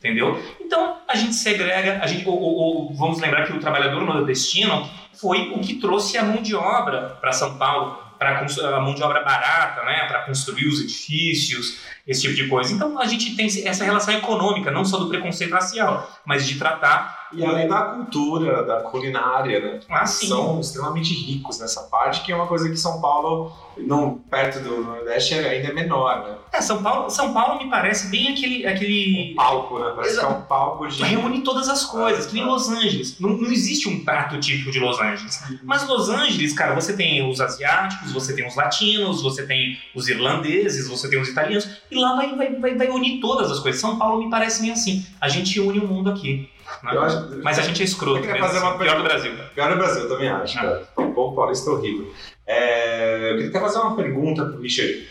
Entendeu? 0.00 0.42
Então 0.60 0.96
a 1.06 1.14
gente 1.14 1.34
segrega, 1.34 2.00
a 2.02 2.06
gente, 2.06 2.26
ou, 2.26 2.34
ou- 2.40 2.56
ou 2.88 2.94
vamos 2.94 3.20
lembrar 3.20 3.46
que 3.46 3.52
o 3.52 3.60
trabalhador 3.60 4.02
nordestino 4.02 4.88
foi 5.12 5.52
o 5.54 5.60
que 5.60 5.74
trouxe 5.74 6.16
a 6.16 6.24
mão 6.24 6.40
de 6.42 6.54
obra 6.56 7.18
para 7.20 7.32
São 7.32 7.58
Paulo, 7.58 7.98
para 8.18 8.38
a 8.38 8.80
mão 8.80 8.94
de 8.94 9.02
obra 9.02 9.22
barata, 9.22 9.82
né, 9.84 10.06
para 10.06 10.22
construir 10.22 10.66
os 10.68 10.80
edifícios, 10.80 11.78
esse 12.06 12.22
tipo 12.22 12.34
de 12.34 12.48
coisa. 12.48 12.72
Então 12.72 12.98
a 12.98 13.04
gente 13.06 13.36
tem 13.36 13.46
essa 13.66 13.84
relação 13.84 14.14
econômica, 14.14 14.70
não 14.70 14.84
só 14.86 14.96
do 14.98 15.08
preconceito 15.08 15.52
racial, 15.52 16.10
mas 16.24 16.46
de 16.46 16.58
tratar 16.58 17.19
E 17.32 17.44
além 17.44 17.68
da 17.68 17.82
cultura, 17.82 18.64
da 18.64 18.80
culinária, 18.80 19.60
né? 19.60 19.80
Ah, 19.88 20.04
sim. 20.04 20.26
São 20.26 20.60
extremamente 20.60 21.14
ricos 21.14 21.60
nessa 21.60 21.82
parte, 21.82 22.22
que 22.22 22.32
é 22.32 22.36
uma 22.36 22.46
coisa 22.46 22.68
que 22.68 22.76
São 22.76 23.00
Paulo, 23.00 23.52
não, 23.76 24.18
perto 24.30 24.60
do 24.60 24.82
Nordeste, 24.82 25.34
ainda 25.34 25.68
é 25.68 25.72
menor, 25.72 26.24
né? 26.26 26.34
É, 26.52 26.60
São 26.60 26.82
Paulo, 26.82 27.08
São 27.08 27.32
Paulo 27.32 27.62
me 27.62 27.70
parece 27.70 28.08
bem 28.08 28.32
aquele, 28.32 28.66
aquele 28.66 29.32
Um 29.32 29.34
palco, 29.36 29.78
né? 29.78 29.92
Parece 29.94 30.18
que 30.18 30.24
é 30.24 30.28
um 30.28 30.42
palco 30.42 30.88
de. 30.88 31.02
reúne 31.02 31.42
todas 31.42 31.68
as 31.68 31.84
coisas, 31.84 32.26
que 32.26 32.34
nem 32.34 32.44
Los 32.44 32.68
Angeles. 32.68 33.18
Não, 33.20 33.30
não 33.30 33.50
existe 33.50 33.88
um 33.88 34.04
prato 34.04 34.38
típico 34.40 34.70
de 34.70 34.80
Los 34.80 35.00
Angeles. 35.00 35.42
Mas 35.62 35.86
Los 35.86 36.08
Angeles, 36.08 36.52
cara, 36.52 36.74
você 36.74 36.94
tem 36.96 37.28
os 37.28 37.40
asiáticos, 37.40 38.12
você 38.12 38.34
tem 38.34 38.46
os 38.46 38.56
latinos, 38.56 39.22
você 39.22 39.46
tem 39.46 39.78
os 39.94 40.08
irlandeses, 40.08 40.88
você 40.88 41.08
tem 41.08 41.20
os 41.20 41.28
italianos, 41.28 41.68
e 41.90 41.94
lá 41.94 42.16
vai, 42.16 42.34
vai, 42.34 42.54
vai, 42.56 42.74
vai 42.74 42.88
unir 42.88 43.20
todas 43.20 43.50
as 43.50 43.60
coisas. 43.60 43.80
São 43.80 43.98
Paulo 43.98 44.22
me 44.22 44.30
parece 44.30 44.60
meio 44.62 44.72
assim. 44.72 45.06
A 45.20 45.28
gente 45.28 45.60
une 45.60 45.78
o 45.78 45.86
mundo 45.86 46.10
aqui. 46.10 46.48
Né? 46.82 46.98
Acho- 46.98 47.40
Mas 47.42 47.58
a 47.58 47.62
gente 47.62 47.80
é 47.82 47.84
escroto. 47.84 48.20
Mesmo, 48.20 48.38
fazer 48.38 48.58
uma 48.58 48.70
assim, 48.70 48.78
pior 48.78 48.96
do. 48.96 49.02
Brasil. 49.04 49.32
Pior 49.54 49.70
no 49.70 49.76
Brasil, 49.76 50.02
eu 50.02 50.08
também 50.08 50.28
acho, 50.28 50.58
Ah. 50.58 50.62
cara. 50.62 50.88
O 50.96 51.12
povo 51.12 51.36
paulista 51.36 51.70
é 51.70 51.72
horrível. 51.72 52.12
É, 52.46 53.30
eu 53.30 53.34
queria 53.36 53.48
até 53.50 53.60
fazer 53.60 53.78
uma 53.78 53.96
pergunta 53.96 54.44
pro 54.44 54.60
Richard. 54.60 55.06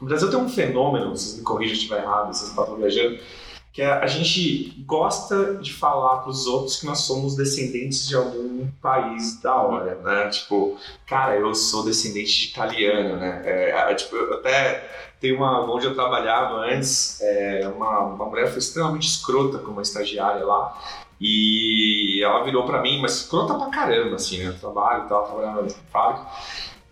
O 0.00 0.04
Brasil 0.04 0.28
tem 0.30 0.38
um 0.38 0.48
fenômeno, 0.48 1.10
vocês 1.16 1.36
me 1.38 1.42
corrijam 1.42 1.74
se 1.74 1.82
estiver 1.82 2.02
errado, 2.02 2.26
vocês 2.34 2.50
estão 2.50 2.76
viajando, 2.76 3.18
que 3.72 3.80
é 3.82 3.90
a 3.90 4.06
gente 4.06 4.74
gosta 4.86 5.54
de 5.56 5.72
falar 5.72 6.18
pros 6.18 6.46
outros 6.46 6.78
que 6.80 6.86
nós 6.86 7.00
somos 7.00 7.34
descendentes 7.36 8.06
de 8.08 8.14
algum 8.16 8.66
país 8.82 9.40
da 9.40 9.54
hora, 9.54 9.94
né? 10.02 10.28
Tipo, 10.28 10.76
cara, 11.06 11.36
eu 11.36 11.54
sou 11.54 11.84
descendente 11.84 12.30
de 12.46 12.48
italiano, 12.52 13.16
né? 13.16 13.42
É, 13.44 13.94
tipo, 13.94 14.16
eu 14.16 14.34
até 14.34 14.86
tem 15.20 15.34
uma 15.34 15.60
onde 15.70 15.86
eu 15.86 15.94
trabalhava 15.94 16.56
antes, 16.56 17.20
é, 17.20 17.72
uma, 17.74 18.00
uma 18.00 18.26
mulher 18.26 18.48
foi 18.48 18.58
extremamente 18.58 19.08
escrota 19.08 19.58
como 19.58 19.72
uma 19.72 19.82
estagiária 19.82 20.44
lá. 20.44 20.76
E 21.20 22.22
ela 22.22 22.44
virou 22.44 22.64
pra 22.64 22.82
mim, 22.82 23.00
mas 23.00 23.22
escrota 23.22 23.54
pra 23.54 23.68
caramba, 23.68 24.16
assim, 24.16 24.38
né? 24.38 24.48
Eu 24.48 24.58
trabalho 24.58 25.04
e 25.04 25.08
tal, 25.08 25.24
trabalhava 25.24 25.62
na 25.62 25.68
fábrica. 25.90 26.26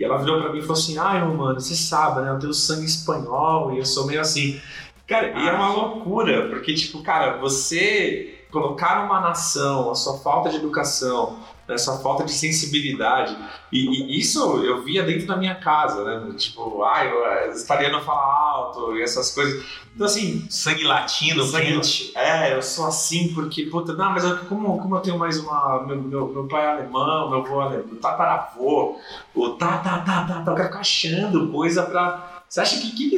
E 0.00 0.04
ela 0.04 0.16
virou 0.18 0.40
pra 0.40 0.50
mim 0.50 0.58
e 0.58 0.62
falou 0.62 0.76
assim: 0.76 0.98
Ai, 0.98 1.22
mano, 1.24 1.60
você 1.60 1.74
sabe, 1.74 2.22
né? 2.22 2.30
Eu 2.30 2.38
tenho 2.38 2.54
sangue 2.54 2.86
espanhol 2.86 3.72
e 3.72 3.78
eu 3.78 3.84
sou 3.84 4.06
meio 4.06 4.20
assim. 4.20 4.60
Cara, 5.06 5.38
e 5.38 5.48
é 5.48 5.52
uma 5.52 5.68
loucura, 5.68 6.48
porque, 6.48 6.72
tipo, 6.72 7.02
cara, 7.02 7.36
você 7.36 8.46
colocar 8.50 9.02
numa 9.02 9.20
nação 9.20 9.90
a 9.90 9.94
sua 9.94 10.18
falta 10.18 10.48
de 10.48 10.56
educação, 10.56 11.40
sua 11.78 11.98
falta 11.98 12.24
de 12.24 12.32
sensibilidade, 12.32 13.36
e, 13.72 14.12
e 14.16 14.20
isso 14.20 14.62
eu 14.64 14.82
via 14.82 15.02
dentro 15.02 15.26
da 15.26 15.36
minha 15.36 15.54
casa, 15.54 16.04
né? 16.04 16.32
Tipo, 16.36 16.82
ai, 16.84 17.10
o 17.12 17.56
italiano 17.58 18.00
fala 18.02 18.22
alto 18.22 18.96
e 18.96 19.02
essas 19.02 19.32
coisas. 19.32 19.64
Então, 19.94 20.06
assim, 20.06 20.44
Sangue 20.50 20.82
latino, 20.84 21.44
Sangue- 21.44 21.66
quente. 21.74 22.12
é, 22.16 22.54
eu 22.54 22.60
sou 22.62 22.86
assim 22.86 23.32
porque, 23.32 23.66
puta, 23.66 23.92
não, 23.94 24.10
mas 24.12 24.24
eu- 24.24 24.38
como, 24.46 24.76
como 24.80 24.96
eu 24.96 25.00
tenho 25.00 25.18
mais 25.18 25.38
uma. 25.38 25.84
Meu, 25.86 25.96
meu, 26.02 26.28
meu 26.28 26.44
pai 26.48 26.64
é 26.64 26.68
alemão, 26.70 27.30
meu 27.30 27.38
avô 27.40 27.62
é 27.62 27.64
alemão, 27.66 27.94
tataravô, 28.00 28.98
o 29.34 29.50
tá, 29.50 29.78
tá, 29.78 29.98
tá, 30.00 30.24
tá, 30.24 30.42
tá, 30.42 30.50
eu 30.50 30.54
quero 30.56 30.68
ficar 30.68 30.80
achando 30.80 31.48
coisa 31.50 31.82
pra. 31.84 32.42
Você 32.48 32.60
acha 32.60 32.80
que. 32.80 32.90
que, 32.90 33.10
que, 33.10 33.16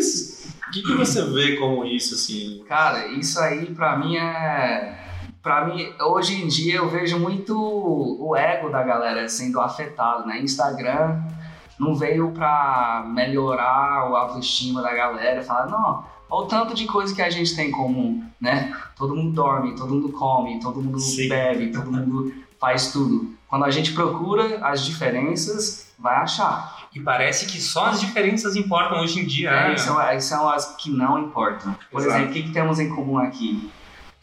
que, 0.73 0.83
que 0.83 0.93
você 0.95 1.23
vê 1.25 1.57
como 1.57 1.85
isso, 1.85 2.15
assim? 2.15 2.63
Cara, 2.69 3.07
isso 3.09 3.39
aí 3.41 3.67
pra 3.75 3.97
mim 3.97 4.17
é. 4.17 5.06
Pra 5.47 5.65
mim, 5.65 5.93
hoje 6.01 6.43
em 6.43 6.49
dia 6.49 6.75
eu 6.75 6.89
vejo 6.89 7.21
muito 7.21 7.57
o 7.57 8.35
ego 8.35 8.69
da 8.69 8.83
galera 8.83 9.29
sendo 9.29 9.61
afetado, 9.61 10.27
né? 10.27 10.41
Instagram 10.41 11.23
não 11.79 11.95
veio 11.95 12.33
pra 12.33 13.07
melhorar 13.07 14.11
o 14.11 14.17
autoestima 14.17 14.83
da 14.83 14.93
galera, 14.93 15.45
falar, 15.45 15.69
não, 15.69 16.05
olha 16.29 16.45
o 16.45 16.49
tanto 16.49 16.75
de 16.75 16.85
coisa 16.87 17.15
que 17.15 17.23
a 17.23 17.31
gente 17.31 17.55
tem 17.55 17.69
em 17.69 17.71
comum, 17.71 18.25
né? 18.41 18.77
Todo 18.97 19.15
mundo 19.15 19.31
dorme, 19.31 19.77
todo 19.77 19.95
mundo 19.95 20.09
come, 20.09 20.59
todo 20.59 20.83
mundo 20.83 20.99
Sim. 20.99 21.29
bebe, 21.29 21.71
todo 21.71 21.93
mundo 21.93 22.35
faz 22.59 22.91
tudo. 22.91 23.33
Quando 23.47 23.67
a 23.67 23.71
gente 23.71 23.93
procura 23.93 24.59
as 24.67 24.85
diferenças, 24.85 25.93
vai 25.97 26.17
achar. 26.17 26.89
E 26.93 26.99
parece 26.99 27.47
que 27.47 27.61
só 27.61 27.87
as 27.87 28.01
diferenças 28.01 28.57
importam 28.57 29.01
hoje 29.01 29.21
em 29.21 29.25
dia. 29.25 29.51
É, 29.51 29.69
né? 29.69 29.77
são, 29.77 30.21
são 30.21 30.49
as 30.49 30.75
que 30.75 30.91
não 30.91 31.21
importam. 31.21 31.73
Por 31.89 32.01
Exato. 32.01 32.17
exemplo, 32.17 32.31
o 32.31 32.35
que, 32.35 32.43
que 32.43 32.53
temos 32.53 32.81
em 32.81 32.89
comum 32.89 33.19
aqui? 33.19 33.71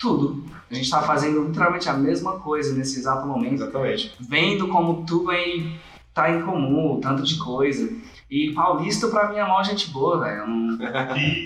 Tudo. 0.03 0.43
A 0.69 0.73
gente 0.73 0.83
está 0.83 1.01
fazendo 1.01 1.45
literalmente 1.45 1.87
a 1.87 1.93
mesma 1.93 2.33
coisa 2.39 2.75
nesse 2.75 2.99
exato 2.99 3.25
momento, 3.25 3.53
Exatamente. 3.63 4.13
vendo 4.19 4.67
como 4.67 5.05
tudo 5.05 5.31
aí 5.31 5.79
tá 6.13 6.29
em 6.29 6.41
comum, 6.41 6.99
tanto 7.01 7.23
de 7.23 7.37
coisa. 7.39 7.89
E 8.29 8.51
paulista 8.53 9.07
pra 9.07 9.29
mim 9.29 9.37
é 9.37 9.45
mó 9.45 9.63
gente 9.63 9.91
boa, 9.91 10.19
velho. 10.19 10.39
Eu 10.41 10.47
Não, 10.47 10.77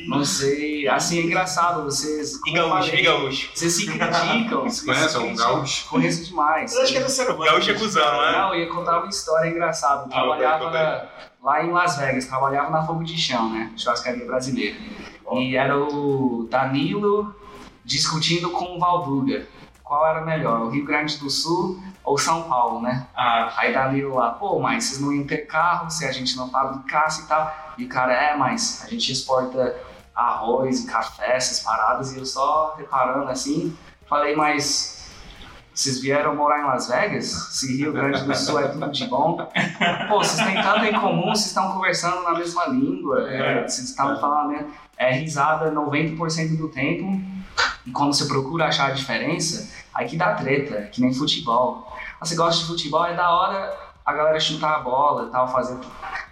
não 0.17 0.25
sei. 0.25 0.87
Assim, 0.87 1.19
é 1.19 1.23
engraçado, 1.23 1.83
vocês. 1.83 2.39
E 2.47 2.51
gaúcho, 2.51 2.85
falei, 2.87 2.99
e 2.99 3.03
gaúcho. 3.03 3.49
Vocês 3.53 3.73
se 3.73 3.85
criticam. 3.85 4.61
vocês 4.63 4.73
se 4.79 4.85
Conhece 4.85 5.17
um 5.19 5.35
gaúcho? 5.35 5.89
Conheço 5.89 6.25
demais. 6.25 6.73
Eu 6.73 6.81
acho 6.81 6.91
que 6.93 6.97
é 6.97 7.03
do 7.03 7.09
ser 7.11 7.29
humano. 7.29 7.51
Gaúcho 7.51 7.71
é 7.71 7.73
cuzão, 7.75 8.21
né? 8.21 8.31
Não, 8.31 8.53
eu 8.55 8.61
ia 8.61 8.69
contar 8.69 8.99
uma 8.99 9.09
história 9.09 9.49
engraçada. 9.49 10.03
Eu 10.03 10.05
Ah, 10.07 10.09
trabalhava 10.09 10.69
aí, 10.69 11.07
lá 11.43 11.63
em 11.65 11.71
Las 11.71 11.97
Vegas, 11.97 12.25
trabalhava 12.25 12.71
na 12.71 12.83
Fogo 12.83 13.03
de 13.03 13.17
Chão, 13.17 13.49
né? 13.51 13.71
Churrascaria 13.77 14.25
brasileira. 14.25 14.77
E 15.33 15.55
era 15.55 15.77
o 15.77 16.47
Danilo 16.49 17.35
discutindo 17.87 18.51
com 18.51 18.75
o 18.75 18.79
Valduga. 18.79 19.47
Qual 19.81 20.05
era 20.05 20.19
melhor, 20.25 20.63
o 20.63 20.69
Rio 20.69 20.85
Grande 20.85 21.17
do 21.17 21.29
Sul 21.29 21.81
ou 22.03 22.17
São 22.17 22.43
Paulo, 22.43 22.81
né? 22.81 23.07
Ah, 23.15 23.53
Aí 23.55 23.73
Danilo 23.73 24.15
lá, 24.15 24.31
pô, 24.31 24.59
mas 24.59 24.83
vocês 24.83 24.99
não 24.99 25.13
iam 25.13 25.25
ter 25.25 25.47
carro 25.47 25.89
se 25.89 26.05
a 26.05 26.11
gente 26.11 26.35
não 26.35 26.49
fabricasse 26.49 27.23
e 27.23 27.27
tal. 27.27 27.55
E 27.77 27.85
o 27.85 27.87
cara, 27.87 28.13
é, 28.13 28.35
mas 28.35 28.83
a 28.85 28.89
gente 28.89 29.09
exporta 29.09 29.73
arroz 30.13 30.83
café, 30.83 31.37
essas 31.37 31.61
paradas. 31.61 32.13
E 32.13 32.19
eu 32.19 32.25
só 32.25 32.75
reparando 32.77 33.29
assim, 33.29 33.75
falei, 34.09 34.35
mas 34.35 35.09
vocês 35.73 36.01
vieram 36.01 36.35
morar 36.35 36.59
em 36.59 36.65
Las 36.65 36.89
Vegas? 36.89 37.25
Se 37.51 37.77
Rio 37.77 37.93
Grande 37.93 38.21
do 38.21 38.35
Sul 38.35 38.59
é 38.59 38.67
tudo 38.67 38.91
de 38.91 39.05
bom? 39.05 39.37
Pô, 40.09 40.17
vocês 40.17 40.45
têm 40.45 40.61
tanto 40.61 40.83
em 40.83 40.99
comum, 40.99 41.27
vocês 41.27 41.45
estão 41.45 41.71
conversando 41.71 42.23
na 42.23 42.33
mesma 42.33 42.65
língua, 42.65 43.31
é, 43.31 43.65
vocês 43.65 43.89
estavam 43.89 44.19
falando, 44.19 44.49
né? 44.49 44.65
É 44.97 45.13
risada 45.13 45.71
90% 45.71 46.57
do 46.57 46.67
tempo. 46.67 47.36
E 47.85 47.91
quando 47.91 48.13
você 48.13 48.25
procura 48.25 48.65
achar 48.67 48.87
a 48.87 48.93
diferença, 48.93 49.69
aí 49.93 50.07
que 50.07 50.17
dá 50.17 50.33
treta, 50.33 50.75
é 50.75 50.81
que 50.83 51.01
nem 51.01 51.13
futebol. 51.13 51.87
Ah, 52.19 52.25
Você 52.25 52.35
gosta 52.35 52.61
de 52.61 52.67
futebol, 52.67 53.05
é 53.05 53.13
da 53.15 53.29
hora 53.31 53.73
a 54.05 54.13
galera 54.13 54.39
chutar 54.39 54.75
a 54.75 54.79
bola 54.79 55.27
e 55.27 55.31
tal, 55.31 55.51
fazer. 55.51 55.77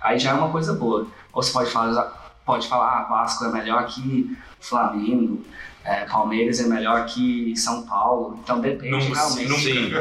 Aí 0.02 0.18
já 0.20 0.32
é 0.32 0.34
uma 0.34 0.50
coisa 0.50 0.74
boa. 0.74 1.08
Ou 1.34 1.44
você 1.44 1.52
pode 1.52 1.70
falar, 1.70 2.34
pode 2.46 2.68
falar, 2.68 3.00
ah, 3.00 3.04
Vasco 3.04 3.46
é 3.46 3.50
melhor 3.50 3.86
que 3.86 4.38
Flamengo, 4.60 5.44
é, 5.84 6.06
Palmeiras 6.06 6.60
é 6.60 6.64
melhor 6.68 7.06
que 7.06 7.56
São 7.56 7.84
Paulo. 7.84 8.40
Então 8.44 8.60
depende 8.60 8.92
Não- 8.92 9.00
realmente. 9.14 9.50
não- 9.50 9.58
Sim, 9.58 9.92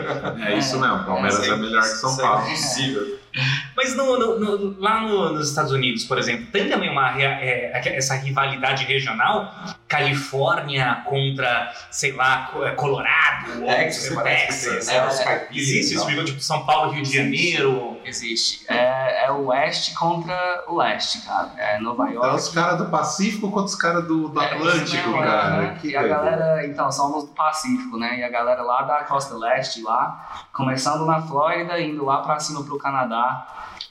é 0.45 0.57
isso 0.59 0.79
mesmo. 0.81 1.05
Palmeiras 1.05 1.47
é 1.49 1.57
melhor 1.57 1.83
que 1.83 1.89
São 1.89 2.11
Isso 2.11 2.21
Paulo. 2.23 2.41
É 2.41 2.49
impossível. 2.53 3.19
Mas 3.77 3.97
no- 3.97 4.18
no- 4.18 4.38
no- 4.38 4.81
lá 4.81 5.01
no- 5.03 5.33
nos 5.33 5.49
Estados 5.49 5.73
Unidos, 5.73 6.05
por 6.05 6.18
exemplo, 6.18 6.47
tem 6.53 6.68
também 6.68 6.90
uma 6.90 7.20
é, 7.20 7.97
essa 7.97 8.14
rivalidade 8.14 8.85
regional, 8.85 9.53
Califórnia 9.88 11.03
contra, 11.05 11.73
sei 11.90 12.12
lá, 12.12 12.51
é, 12.62 12.70
Colorado, 12.70 13.62
ou 13.62 13.66
Texas, 13.66 14.14
parece 14.14 14.47
que 14.70 14.75
Texas. 14.77 14.87
né? 14.87 14.94
É, 14.97 15.25
caipiras 15.25 15.57
existe 15.68 15.81
esse 15.94 15.97
tal. 15.97 16.07
nível 16.09 16.25
tipo 16.25 16.40
São 16.40 16.64
Paulo, 16.66 16.92
Rio 16.92 17.03
de 17.03 17.12
Janeiro. 17.16 17.99
Existe. 18.05 18.64
É, 18.68 19.25
é 19.27 19.31
o 19.31 19.47
oeste 19.47 19.94
contra 19.94 20.64
o 20.68 20.77
leste, 20.77 21.23
cara. 21.25 21.51
É 21.57 21.79
Nova 21.81 22.05
York. 22.11 22.18
Então, 22.27 22.35
os 22.37 22.49
caras 22.51 22.79
do 22.79 22.87
Pacífico 22.90 23.49
contra 23.51 23.64
os 23.66 23.75
caras 23.75 24.07
do, 24.07 24.29
do 24.29 24.40
É, 24.40 24.44
isso 24.44 24.55
Atlântico, 24.57 25.09
mesmo, 25.09 25.23
cara. 25.23 25.51
né? 25.57 25.79
Que 25.81 25.88
e 25.88 25.97
a 25.97 26.03
galera, 26.07 26.66
então, 26.66 26.90
somos 26.92 27.25
do 27.25 27.31
Pacífico, 27.31 27.97
né? 27.99 28.18
E 28.20 28.23
a 28.25 28.29
galera 28.29 28.62
lá 28.62 28.83
da 28.83 29.05
costa 29.05 29.35
leste, 29.37 29.83
lá, 29.83 30.47
começando 30.53 31.05
na 31.07 31.23
Flórida, 31.23 31.81
indo 31.81 32.05
lá 32.05 32.18
pra 32.18 32.38
cima 32.38 32.62
pro 32.64 32.79
Canadá. 32.79 33.24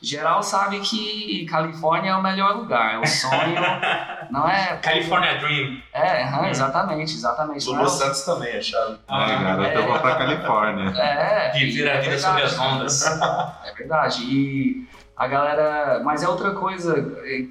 Geral 0.02 0.44
sabe 0.44 0.80
que 0.82 1.46
Califórnia 1.50 2.12
é 2.12 2.16
o 2.16 2.22
melhor 2.22 2.58
lugar, 2.58 2.96
é 2.96 2.98
o 3.00 3.08
sonho, 3.08 3.56
não 4.30 4.50
é? 4.50 4.76
California 4.82 5.38
Dream. 5.38 5.78
É, 5.94 6.24
aham, 6.24 6.50
exatamente, 6.50 7.14
exatamente. 7.14 7.70
É 7.74 7.80
o- 7.80 7.88
Santos 7.88 8.22
também, 8.26 8.58
acharam. 8.58 9.00
Ah, 9.08 9.32
É, 9.32 9.44
garoto, 9.44 9.70
eu 9.70 9.88
vou 9.88 10.00
pra 10.00 10.16
Califórnia. 10.16 10.92
É, 11.00 11.52
Viver 11.54 11.90
a 11.90 11.94
é 11.96 12.02
vida 12.02 12.20
sobre 12.20 12.42
as 12.42 12.60
ondas. 12.60 13.02
É 13.66 13.74
verdade. 13.78 14.24
E 14.26 14.86
a 15.16 15.26
galera. 15.28 16.02
Mas 16.04 16.22
é 16.22 16.28
outra 16.28 16.52
coisa, 16.52 16.94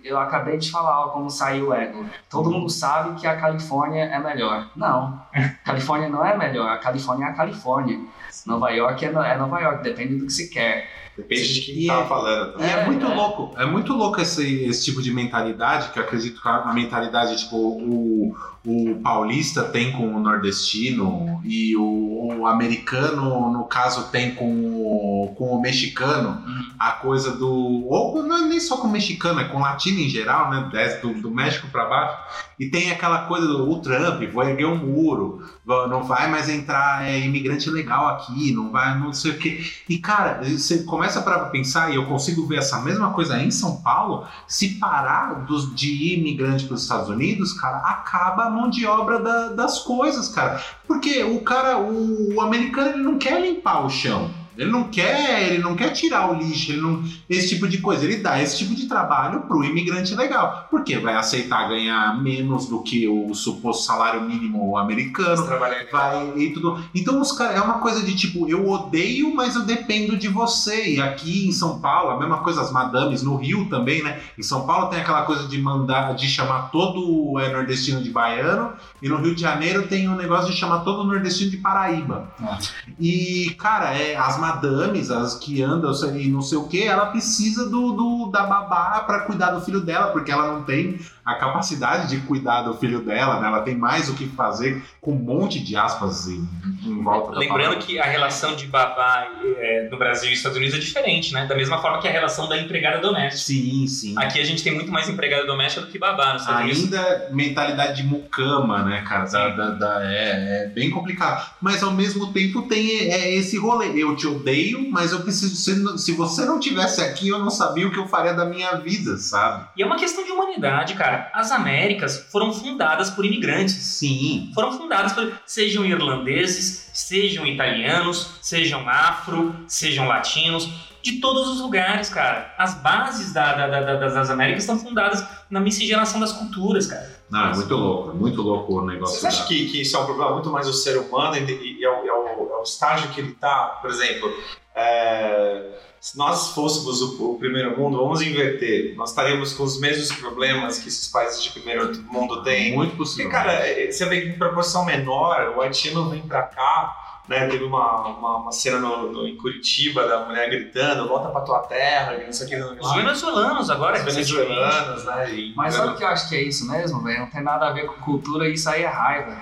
eu 0.05 0.19
acabei 0.21 0.59
de 0.59 0.71
falar 0.71 1.07
ó, 1.07 1.09
como 1.09 1.31
saiu 1.31 1.69
o 1.71 1.75
ego. 1.75 2.05
Todo 2.29 2.51
mundo 2.51 2.69
sabe 2.69 3.19
que 3.19 3.27
a 3.27 3.37
Califórnia 3.41 4.05
é 4.05 4.19
melhor. 4.19 4.67
Não. 4.77 5.23
Califórnia 5.65 6.09
não 6.11 6.25
é 6.25 6.37
melhor. 6.37 6.69
A 6.71 6.77
Califórnia 6.79 7.27
é 7.27 7.31
a 7.31 7.33
Califórnia. 7.33 7.99
Nova 8.45 8.71
York 8.71 9.05
é, 9.05 9.09
é 9.09 9.37
Nova 9.37 9.61
York, 9.61 9.83
depende 9.83 10.17
do 10.17 10.27
que 10.27 10.33
se 10.33 10.51
quer. 10.51 10.87
Depende 11.17 11.55
de 11.55 11.61
quem 11.61 11.83
E 11.83 11.87
tá 11.87 12.01
é- 12.01 12.07
falando. 12.07 12.61
E 12.61 12.63
é, 12.63 12.71
É, 12.71 12.87
muito 12.87 13.05
é. 13.07 13.15
louco, 13.15 13.55
é 13.61 13.67
muito 13.67 13.93
louco 13.93 14.21
esse, 14.21 14.65
esse 14.65 14.85
tipo 14.85 15.03
de 15.03 15.13
mentalidade, 15.13 15.91
que 15.93 15.99
eu 15.99 16.03
acredito 16.03 16.41
que 16.41 16.49
a 16.49 16.73
mentalidade, 16.73 17.37
tipo, 17.37 17.57
o, 17.57 18.35
o 18.65 19.01
paulista 19.03 19.63
tem 19.65 19.93
com 19.93 20.15
o 20.15 20.21
nordestino 20.21 21.41
e 21.45 21.77
o, 21.77 22.39
o 22.41 22.47
americano, 22.47 23.51
no 23.53 23.65
caso, 23.65 24.11
tem 24.11 24.35
com 24.35 24.47
o, 24.47 25.35
com 25.37 25.47
o 25.55 25.61
mexicano, 25.61 26.43
a 26.79 26.93
coisa 26.93 27.33
do. 27.33 27.87
Ou 27.89 28.23
não 28.23 28.39
é 28.39 28.49
nem 28.49 28.61
só 28.61 28.77
com 28.79 28.89
o 28.89 28.91
mexicano, 28.91 29.41
é 29.41 29.45
com 29.45 29.59
o 29.59 29.61
latino 29.61 29.99
em 30.01 30.09
geral, 30.09 30.51
né? 30.51 30.69
Desce 30.73 31.03
do, 31.03 31.13
do 31.21 31.31
México 31.31 31.69
para 31.69 31.85
baixo. 31.87 32.17
E 32.59 32.67
tem 32.71 32.91
aquela 32.91 33.27
coisa 33.27 33.47
do 33.47 33.69
o 33.71 33.81
Trump, 33.81 34.23
vou 34.33 34.45
erguer 34.45 34.67
um 34.67 34.77
muro, 34.77 35.43
não 35.67 36.03
vai 36.05 36.31
mais 36.31 36.49
entrar 36.49 37.05
é, 37.09 37.19
imigrante 37.21 37.69
legal 37.69 38.07
aqui, 38.09 38.53
não 38.53 38.71
vai, 38.71 38.97
não 38.99 39.13
sei 39.13 39.33
o 39.33 39.39
quê. 39.39 39.65
E 39.89 39.99
cara, 39.99 40.41
você 40.45 40.85
começa 40.85 41.02
para 41.23 41.47
pensar, 41.47 41.91
e 41.91 41.97
eu 41.97 42.07
consigo 42.07 42.47
ver 42.47 42.59
essa 42.59 42.81
mesma 42.81 43.11
coisa 43.13 43.43
em 43.43 43.51
São 43.51 43.81
Paulo, 43.83 44.27
se 44.47 44.77
parar 44.79 45.45
dos, 45.47 45.75
de 45.75 46.15
imigrante 46.19 46.67
para 46.67 46.75
os 46.75 46.83
Estados 46.83 47.09
Unidos, 47.09 47.53
cara, 47.55 47.79
acaba 47.79 48.45
a 48.45 48.51
mão 48.51 48.71
de 48.71 48.87
obra 48.87 49.19
da- 49.19 49.49
das 49.49 49.81
coisas, 49.81 50.29
cara. 50.29 50.63
Porque 50.87 51.23
o 51.25 51.41
cara, 51.41 51.79
o, 51.79 52.35
o 52.37 52.41
americano, 52.41 52.91
ele 52.91 53.03
não 53.03 53.19
quer 53.19 53.41
limpar 53.41 53.85
o 53.85 53.91
chão. 53.91 54.31
Ele 54.57 54.71
não 54.71 54.85
quer, 54.85 55.51
ele 55.51 55.59
não 55.59 55.75
quer 55.75 55.91
tirar 55.91 56.31
o 56.31 56.35
lixo, 56.35 56.77
não, 56.77 57.03
esse 57.29 57.49
tipo 57.49 57.69
de 57.69 57.79
coisa. 57.79 58.05
Ele 58.05 58.17
dá 58.17 58.41
esse 58.41 58.59
tipo 58.59 58.75
de 58.75 58.87
trabalho 58.87 59.43
pro 59.43 59.65
imigrante 59.65 60.15
legal, 60.15 60.67
porque 60.71 60.99
vai 60.99 61.15
aceitar 61.15 61.69
ganhar 61.69 62.23
menos 62.23 62.67
do 62.67 62.83
que 62.83 63.09
o 63.09 63.35
suposto 63.35 63.85
salário 63.85 64.23
mínimo 64.23 64.77
americano, 64.77 65.47
Trabalhando 65.47 65.91
vai 65.91 66.39
e 66.39 66.51
tudo. 66.51 66.83
Então 66.95 67.21
os 67.21 67.33
caras 67.33 67.57
é 67.57 67.61
uma 67.61 67.79
coisa 67.79 68.03
de 68.03 68.15
tipo, 68.15 68.49
eu 68.49 68.69
odeio, 68.69 69.35
mas 69.35 69.57
eu 69.57 69.63
dependo 69.63 70.17
de 70.17 70.29
você. 70.29 70.95
E 70.95 71.01
aqui 71.01 71.49
em 71.49 71.53
São 71.53 71.81
Paulo, 71.81 72.11
a 72.11 72.19
mesma 72.19 72.39
coisa, 72.39 72.61
as 72.61 72.73
madames 72.73 73.23
no 73.23 73.37
Rio 73.37 73.69
também, 73.69 74.03
né? 74.03 74.21
Em 74.39 74.43
São 74.43 74.67
Paulo 74.67 74.89
tem 74.89 75.01
aquela 75.01 75.23
coisa 75.23 75.49
de 75.49 75.61
mandar, 75.61 76.15
de 76.15 76.29
chamar 76.29 76.71
todo 76.71 77.39
é, 77.39 77.53
nordestino 77.53 78.03
de 78.03 78.11
baiano, 78.11 78.73
e 79.01 79.09
no 79.09 79.17
Rio 79.17 79.35
de 79.35 79.41
Janeiro 79.41 79.87
tem 79.87 80.09
um 80.09 80.17
negócio 80.17 80.51
de 80.51 80.57
chamar 80.57 80.81
todo 80.81 81.05
nordestino 81.05 81.51
de 81.51 81.57
Paraíba. 81.57 82.29
Ah. 82.41 82.59
E, 82.99 83.55
cara, 83.59 83.97
é, 83.97 84.17
as 84.17 84.39
madames, 84.43 85.11
as 85.11 85.35
que 85.37 85.63
andam 85.63 85.93
e 86.17 86.29
não 86.29 86.43
sei 86.43 86.59
o 86.59 86.65
que, 86.67 86.83
ela 86.83 87.07
precisa 87.07 87.65
do, 87.69 87.93
do- 87.93 88.31
da 88.33 88.43
babá 88.45 89.01
pra 89.07 89.21
cuidar 89.21 89.53
do 89.53 89.61
filho 89.61 89.81
dela, 89.81 90.09
porque 90.09 90.33
ela 90.33 90.53
não 90.53 90.65
tem 90.65 90.99
a 91.25 91.35
capacidade 91.35 92.09
de 92.09 92.19
cuidar 92.27 92.63
do 92.63 92.75
filho 92.75 93.01
dela, 93.01 93.41
né? 93.41 93.47
Ela 93.49 93.61
tem 93.63 93.77
mais 93.77 94.09
o 94.09 94.15
que 94.15 94.27
fazer 94.29 94.83
com 95.01 95.13
um 95.13 95.19
monte 95.19 95.61
de 95.61 95.77
aspas 95.77 96.27
em, 96.29 96.49
em 96.85 97.03
volta 97.03 97.39
Lembrando 97.39 97.77
que 97.79 97.99
a 97.99 98.05
relação 98.05 98.55
de 98.57 98.67
babá 98.67 99.27
é, 99.59 99.89
no 99.91 99.97
Brasil 99.99 100.31
e 100.31 100.33
Estados 100.33 100.57
Unidos 100.59 100.75
é 100.77 100.79
diferente, 100.81 101.33
né? 101.33 101.47
Da 101.47 101.55
mesma 101.55 101.79
forma 101.81 102.01
que 102.01 102.09
a 102.09 102.11
relação 102.11 102.49
da 102.49 102.59
empregada 102.59 102.99
doméstica. 102.99 103.37
Sim, 103.43 103.87
sim. 103.87 104.15
Aqui 104.19 104.41
a 104.41 104.45
gente 104.45 104.63
tem 104.63 104.75
muito 104.75 104.91
mais 104.91 105.09
empregada 105.09 105.47
doméstica 105.47 105.85
do 105.87 105.91
que 105.93 105.99
babá 105.99 106.33
nos 106.33 106.43
Estados 106.43 106.63
Unidos. 106.63 106.83
Ainda 106.85 107.29
mentalidade 107.31 108.03
de 108.03 108.09
mucama, 108.09 108.83
né, 108.83 109.03
cara? 109.07 109.25
Da, 109.27 109.49
da- 109.51 109.71
da- 109.71 110.01
é, 110.05 110.65
é 110.65 110.67
bem 110.75 110.91
complicado. 110.91 111.51
Mas 111.61 111.83
ao 111.83 111.93
mesmo 111.93 112.33
tempo 112.33 112.63
tem 112.63 113.11
é, 113.13 113.35
esse 113.35 113.57
rolê. 113.59 113.93
Eu 114.03 114.17
te 114.17 114.27
odeio, 114.27 114.91
mas 114.91 115.13
eu 115.13 115.21
preciso. 115.21 115.55
Se, 115.55 115.99
se 115.99 116.13
você 116.13 116.45
não 116.45 116.59
tivesse 116.59 117.01
aqui, 117.01 117.29
eu 117.29 117.39
não 117.39 117.51
sabia 117.51 117.87
o 117.87 117.91
que 117.91 117.99
eu 117.99 118.07
faria 118.09 118.33
da 118.35 118.45
minha 118.45 118.75
vida, 118.77 119.17
sabe? 119.19 119.67
E 119.77 119.83
é 119.83 119.87
uma 119.87 119.97
questão 119.97 120.25
de 120.25 120.31
humanidade, 120.31 120.95
cara. 120.95 121.12
As 121.33 121.51
Américas 121.53 122.27
foram 122.31 122.53
fundadas 122.53 123.11
por 123.11 123.25
imigrantes. 123.25 123.75
Sim. 123.75 124.51
Foram 124.55 124.73
fundadas 124.73 125.13
por. 125.13 125.33
Sejam 125.47 125.85
irlandeses, 125.85 126.91
sejam 126.93 127.47
italianos, 127.47 128.39
sejam 128.41 128.89
afro, 128.89 129.55
sejam 129.67 130.07
latinos, 130.07 130.69
de 131.03 131.21
todos 131.21 131.49
os 131.49 131.61
lugares, 131.61 132.09
cara. 132.09 132.55
As 132.57 132.75
bases 132.75 133.33
da- 133.33 133.55
da- 133.55 133.67
da- 133.67 133.95
da- 133.97 134.09
das 134.09 134.31
Américas 134.31 134.63
estão 134.63 134.79
fundadas 134.79 135.25
na 135.51 135.59
miscigenação 135.61 136.21
das 136.21 136.33
culturas, 136.33 136.87
cara. 136.87 137.21
Não, 137.29 137.47
é 137.51 137.55
muito 137.55 137.75
louco, 137.75 138.11
é 138.11 138.15
muito 138.15 138.43
louco 138.43 138.79
o 138.81 138.87
negócio. 138.87 139.15
Vocês 139.21 139.25
acham 139.25 139.43
da- 139.43 139.49
que, 139.49 139.67
que 139.71 139.81
isso 139.83 139.97
é 139.97 140.01
um 140.01 140.05
problema 140.05 140.33
muito 140.33 140.51
mais 140.51 140.67
do 140.67 140.73
ser 140.73 140.99
humano 140.99 141.37
e, 141.37 141.79
e 141.81 141.85
é, 141.85 141.89
o, 141.91 142.07
é 142.07 142.13
o- 142.13 142.51
é 142.53 142.59
o 142.61 142.63
estágio 142.63 143.09
que 143.11 143.21
ele 143.21 143.33
está? 143.33 143.79
Por 143.81 143.91
exemplo, 143.91 144.33
é, 144.75 145.63
se 146.01 146.17
nós 146.19 146.49
fôssemos 146.53 147.01
o, 147.03 147.33
o 147.33 147.39
primeiro 147.39 147.79
mundo, 147.79 147.99
vamos 147.99 148.21
inverter, 148.23 148.95
nós 148.97 149.11
estaríamos 149.11 149.53
com 149.53 149.63
os 149.63 149.79
mesmos 149.81 150.11
problemas 150.19 150.79
que 150.79 150.89
esses 150.89 151.09
países 151.09 151.43
de 151.43 151.51
primeiro 151.51 151.93
mundo 152.05 152.43
têm. 152.43 152.75
Muito 152.75 152.91
Porque, 152.97 152.97
possível. 153.05 153.31
cara, 153.31 153.53
é, 153.53 153.91
você 153.91 154.05
vê 154.07 154.21
que 154.23 154.29
em 154.29 154.39
proporção 154.39 154.85
menor, 154.85 155.55
o 155.57 155.61
haitiano 155.61 156.11
vem 156.11 156.23
pra 156.23 156.43
cá, 156.43 156.97
né? 157.29 157.47
Teve 157.47 157.63
uma, 157.63 158.09
uma, 158.09 158.37
uma 158.39 158.51
cena 158.53 158.79
no, 158.81 159.13
no- 159.13 159.29
em 159.29 159.37
Curitiba 159.37 160.09
da 160.09 160.25
mulher 160.25 160.51
gritando, 160.51 161.07
volta 161.07 161.29
pra 161.29 161.43
tua 161.43 161.61
terra, 161.61 162.19
não 162.25 162.33
sei 162.33 162.47
o 162.47 162.51
que. 162.51 162.57
não 162.57 162.77
Os 162.81 162.95
venezuelanos 162.95 163.71
agora, 163.71 163.97
Os 163.99 164.03
venezuelanos, 164.05 165.05
né? 165.05 165.53
Mas 165.55 165.75
sabe 165.75 165.93
o 165.93 165.97
que 165.97 166.03
eu 166.03 166.09
acho 166.09 166.29
que 166.29 166.35
é 166.35 166.43
isso 166.43 166.69
mesmo, 166.69 167.01
velho? 167.03 167.21
Não 167.21 167.31
tem 167.31 167.43
nada 167.43 167.69
a 167.69 167.73
ver 167.73 167.87
com 167.87 168.01
cultura, 168.01 168.49
isso 168.49 168.69
aí 168.69 168.83
é 168.83 168.89
raiva. 168.89 169.37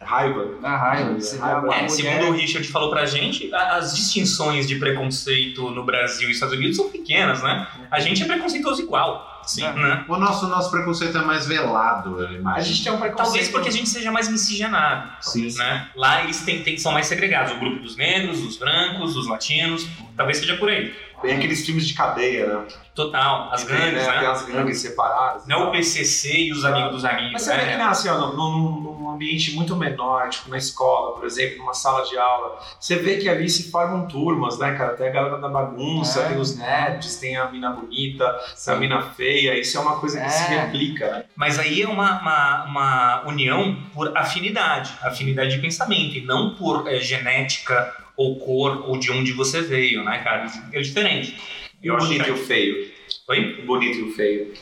Raiva. 0.00 0.46
É 0.62 0.66
raiva. 0.68 1.14
Você 1.14 1.36
vê 1.36 1.42
a 1.44 1.62
É. 1.72 1.84
É, 1.84 1.88
segundo 1.88 2.26
o 2.28 2.32
Richard 2.32 2.66
falou 2.68 2.90
pra 2.90 3.04
gente, 3.06 3.52
a- 3.54 3.76
as 3.76 3.94
distinções 3.94 4.66
de 4.66 4.76
preconceito 4.76 5.70
no 5.70 5.84
Brasil 5.84 6.28
e 6.28 6.32
Estados 6.32 6.54
Unidos 6.56 6.76
são 6.76 6.88
pequenas, 6.90 7.42
né? 7.42 7.66
A 7.90 8.00
gente 8.00 8.22
é 8.22 8.26
preconceituoso 8.26 8.82
igual. 8.82 9.36
Sim. 9.44 9.62
Né? 9.62 10.04
O 10.08 10.16
nosso, 10.18 10.46
nosso 10.46 10.70
preconceito 10.70 11.16
é 11.16 11.22
mais 11.22 11.46
velado, 11.46 12.20
eu 12.20 12.28
A 12.28 12.32
imagino. 12.32 12.66
gente 12.66 12.84
tem 12.84 12.92
um 12.92 12.98
preconceito. 12.98 13.24
Talvez 13.24 13.48
porque 13.48 13.68
a 13.68 13.72
gente 13.72 13.88
seja 13.88 14.12
mais 14.12 14.28
miscigenado. 14.28 15.10
Sim. 15.22 15.48
Né? 15.56 15.88
Lá 15.96 16.22
eles 16.22 16.42
têm, 16.42 16.62
têm- 16.62 16.76
são 16.76 16.92
mais 16.92 17.06
segregados. 17.06 17.52
O 17.52 17.58
grupo 17.58 17.80
dos 17.82 17.96
negros, 17.96 18.40
dos 18.42 18.58
brancos, 18.58 19.14
dos 19.14 19.26
latinos. 19.26 19.88
Talvez 20.16 20.36
seja 20.38 20.56
por 20.58 20.68
aí. 20.68 20.92
Tem 21.22 21.34
aqueles 21.36 21.64
filmes 21.64 21.86
de 21.88 21.94
cadeia, 21.94 22.46
né? 22.46 22.64
Total. 22.98 23.48
As 23.52 23.62
Que 23.62 23.68
tem, 23.68 23.76
gangues, 23.78 24.06
Tem 24.06 24.20
né? 24.20 24.26
as 24.26 24.42
gangues 24.44 24.80
separadas. 24.80 25.46
Não 25.46 25.68
o 25.68 25.70
PCC 25.70 26.36
e 26.46 26.52
os 26.52 26.64
amigos 26.64 26.90
dos 26.90 27.04
amigos. 27.04 27.32
Mas 27.32 27.42
você 27.42 27.54
vê 27.54 27.60
que 27.60 27.66
né? 27.66 27.76
nasce 27.76 28.08
ó, 28.08 28.32
num, 28.32 28.80
num 28.80 29.10
ambiente 29.10 29.54
muito 29.54 29.76
menor, 29.76 30.28
tipo 30.30 30.50
na 30.50 30.56
escola, 30.58 31.14
por 31.14 31.24
exemplo, 31.24 31.58
numa 31.58 31.74
sala 31.74 32.04
de 32.04 32.18
aula. 32.18 32.58
Você 32.80 32.96
vê 32.96 33.16
que 33.18 33.28
ali 33.28 33.48
se 33.48 33.70
formam 33.70 34.06
turmas, 34.08 34.58
né, 34.58 34.72
cara? 34.76 34.94
Tem 34.96 35.08
a 35.08 35.12
galera 35.12 35.38
da 35.38 35.48
bagunça, 35.48 36.22
É. 36.22 36.28
tem 36.30 36.38
os 36.38 36.56
nerds, 36.58 37.16
tem 37.16 37.36
a 37.36 37.48
mina 37.48 37.70
bonita, 37.70 38.36
tem 38.64 38.74
a 38.74 38.76
mina 38.76 39.00
feia. 39.02 39.58
Isso 39.58 39.76
é 39.78 39.80
uma 39.80 40.00
coisa 40.00 40.18
que 40.18 40.26
É. 40.26 40.28
se 40.30 40.50
replica, 40.52 41.10
né? 41.10 41.24
Mas 41.36 41.58
aí 41.58 41.82
é 41.82 41.88
uma, 41.88 42.20
uma, 42.20 42.64
uma 42.64 43.22
união 43.28 43.76
por 43.94 44.16
afinidade, 44.18 44.92
afinidade 45.02 45.54
de 45.54 45.60
pensamento, 45.60 46.16
e 46.16 46.20
não 46.22 46.54
por 46.56 46.88
eh, 46.88 46.98
genética 47.00 47.94
ou 48.16 48.36
cor 48.40 48.88
ou 48.88 48.98
de 48.98 49.12
onde 49.12 49.32
você 49.32 49.60
veio, 49.62 50.02
né, 50.02 50.18
cara? 50.18 50.46
É 50.72 50.80
diferente. 50.80 51.40
E 51.82 51.90
o 51.90 51.96
acho 51.96 52.06
bonito 52.06 52.24
que- 52.24 52.30
e 52.30 52.32
o 52.32 52.36
feio. 52.36 52.90
Oi? 53.28 53.60
O 53.62 53.66
bonito 53.66 53.98
e 53.98 54.02
o 54.02 54.12
feio. 54.12 54.52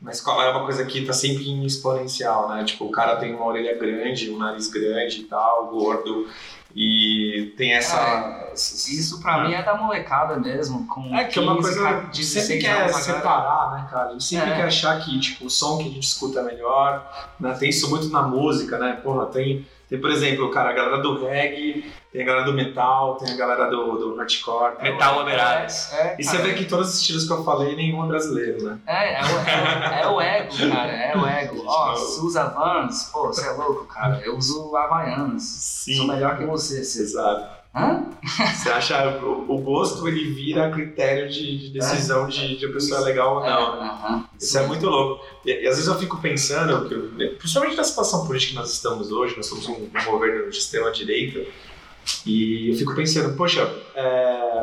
Na 0.00 0.10
escola 0.12 0.44
é 0.44 0.50
uma 0.50 0.64
coisa 0.64 0.84
que 0.84 1.04
tá 1.04 1.12
sempre 1.12 1.48
em 1.48 1.64
exponencial, 1.64 2.48
né? 2.50 2.62
Tipo, 2.64 2.84
o 2.86 2.90
cara 2.90 3.16
tem 3.16 3.34
uma 3.34 3.46
orelha 3.46 3.76
grande, 3.78 4.30
um 4.30 4.38
nariz 4.38 4.68
grande 4.68 5.20
e 5.20 5.24
tal, 5.24 5.66
gordo. 5.68 6.28
E 6.76 7.54
tem 7.56 7.72
essa. 7.72 8.48
essas- 8.52 8.88
Isso 8.88 9.20
pra 9.22 9.44
mim 9.44 9.54
é 9.54 9.62
da 9.62 9.76
molecada 9.76 10.36
mesmo, 10.38 10.86
com 10.88 11.16
É 11.16 11.24
que 11.24 11.38
é 11.38 11.42
uma 11.42 11.56
15, 11.56 11.74
coisa 11.78 12.00
de 12.10 12.24
sempre 12.24 12.58
16 12.58 12.62
quer 12.62 12.88
separar, 12.94 13.72
né, 13.72 13.88
cara? 13.90 14.08
A 14.08 14.12
gente 14.12 14.24
sempre 14.24 14.50
É. 14.50 14.56
quer 14.56 14.62
achar 14.64 15.00
que 15.04 15.18
tipo, 15.20 15.46
o 15.46 15.50
som 15.50 15.78
que 15.78 15.84
a 15.88 15.90
gente 15.92 16.02
escuta 16.02 16.40
é 16.40 16.42
melhor. 16.42 17.30
Né? 17.38 17.54
Tem 17.58 17.70
isso 17.70 17.88
muito 17.88 18.08
na 18.08 18.22
música, 18.22 18.76
né? 18.78 18.98
Porra, 19.02 19.26
tem, 19.26 19.64
tem, 19.88 20.00
por 20.00 20.10
exemplo, 20.10 20.50
cara, 20.50 20.70
a 20.70 20.72
galera 20.72 20.98
do 20.98 21.24
reggae, 21.24 21.90
tem 22.14 22.22
a 22.22 22.26
galera 22.26 22.44
do 22.44 22.52
metal, 22.52 23.16
tem 23.16 23.34
a 23.34 23.36
galera 23.36 23.68
do, 23.68 23.98
do 23.98 24.14
hardcore. 24.14 24.80
Metal 24.80 25.18
Aberradas. 25.18 25.92
É, 25.92 26.14
E 26.16 26.22
você 26.22 26.38
vê 26.38 26.54
que 26.54 26.64
todos 26.64 26.90
os 26.90 27.00
estilos 27.00 27.26
que 27.26 27.32
eu 27.32 27.42
falei, 27.42 27.74
nenhum 27.74 28.04
é 28.04 28.06
brasileiro, 28.06 28.62
né? 28.62 28.78
É, 28.86 29.14
é 29.14 29.24
o, 29.24 29.26
é, 29.26 29.34
o, 29.34 29.90
é 29.90 30.08
o 30.08 30.20
ego, 30.20 30.70
cara, 30.72 30.92
é 30.92 31.16
o 31.16 31.26
ego. 31.26 31.64
Ó, 31.66 31.92
você 31.96 32.20
usa 32.20 32.44
Vans, 32.50 33.10
pô, 33.12 33.26
você 33.26 33.44
é 33.44 33.50
louco, 33.50 33.86
cara. 33.86 34.22
Eu 34.24 34.36
uso 34.36 34.76
Havaianas. 34.76 35.42
Sou 35.96 36.06
melhor 36.06 36.38
que 36.38 36.46
você, 36.46 36.84
você. 36.84 37.02
Exato. 37.02 37.64
Hã? 37.74 38.04
Você 38.22 38.70
acha 38.70 39.18
o, 39.18 39.52
o 39.52 39.58
gosto 39.58 40.06
ele 40.06 40.32
vira 40.34 40.70
critério 40.70 41.28
de, 41.28 41.58
de 41.58 41.70
decisão 41.70 42.28
de, 42.28 42.56
de 42.56 42.66
a 42.66 42.72
pessoa 42.72 43.00
é 43.00 43.04
legal 43.06 43.38
ou 43.38 43.40
não. 43.40 43.80
né? 43.80 43.88
aham. 43.88 44.24
Isso 44.38 44.56
é 44.56 44.64
muito 44.64 44.86
louco. 44.86 45.24
E, 45.44 45.50
e 45.50 45.66
às 45.66 45.74
vezes 45.74 45.88
eu 45.88 45.96
fico 45.96 46.16
pensando, 46.18 46.88
que 46.88 47.26
principalmente 47.30 47.76
na 47.76 47.82
situação 47.82 48.24
política 48.24 48.52
que 48.52 48.58
nós 48.60 48.72
estamos 48.72 49.10
hoje, 49.10 49.36
nós 49.36 49.46
somos 49.46 49.66
um, 49.66 49.72
um 49.92 50.04
governo 50.04 50.48
de 50.48 50.56
extrema-direita, 50.56 51.44
e 52.26 52.70
eu 52.70 52.76
fico 52.76 52.94
pensando, 52.94 53.36
poxa, 53.36 53.62
é, 53.94 54.62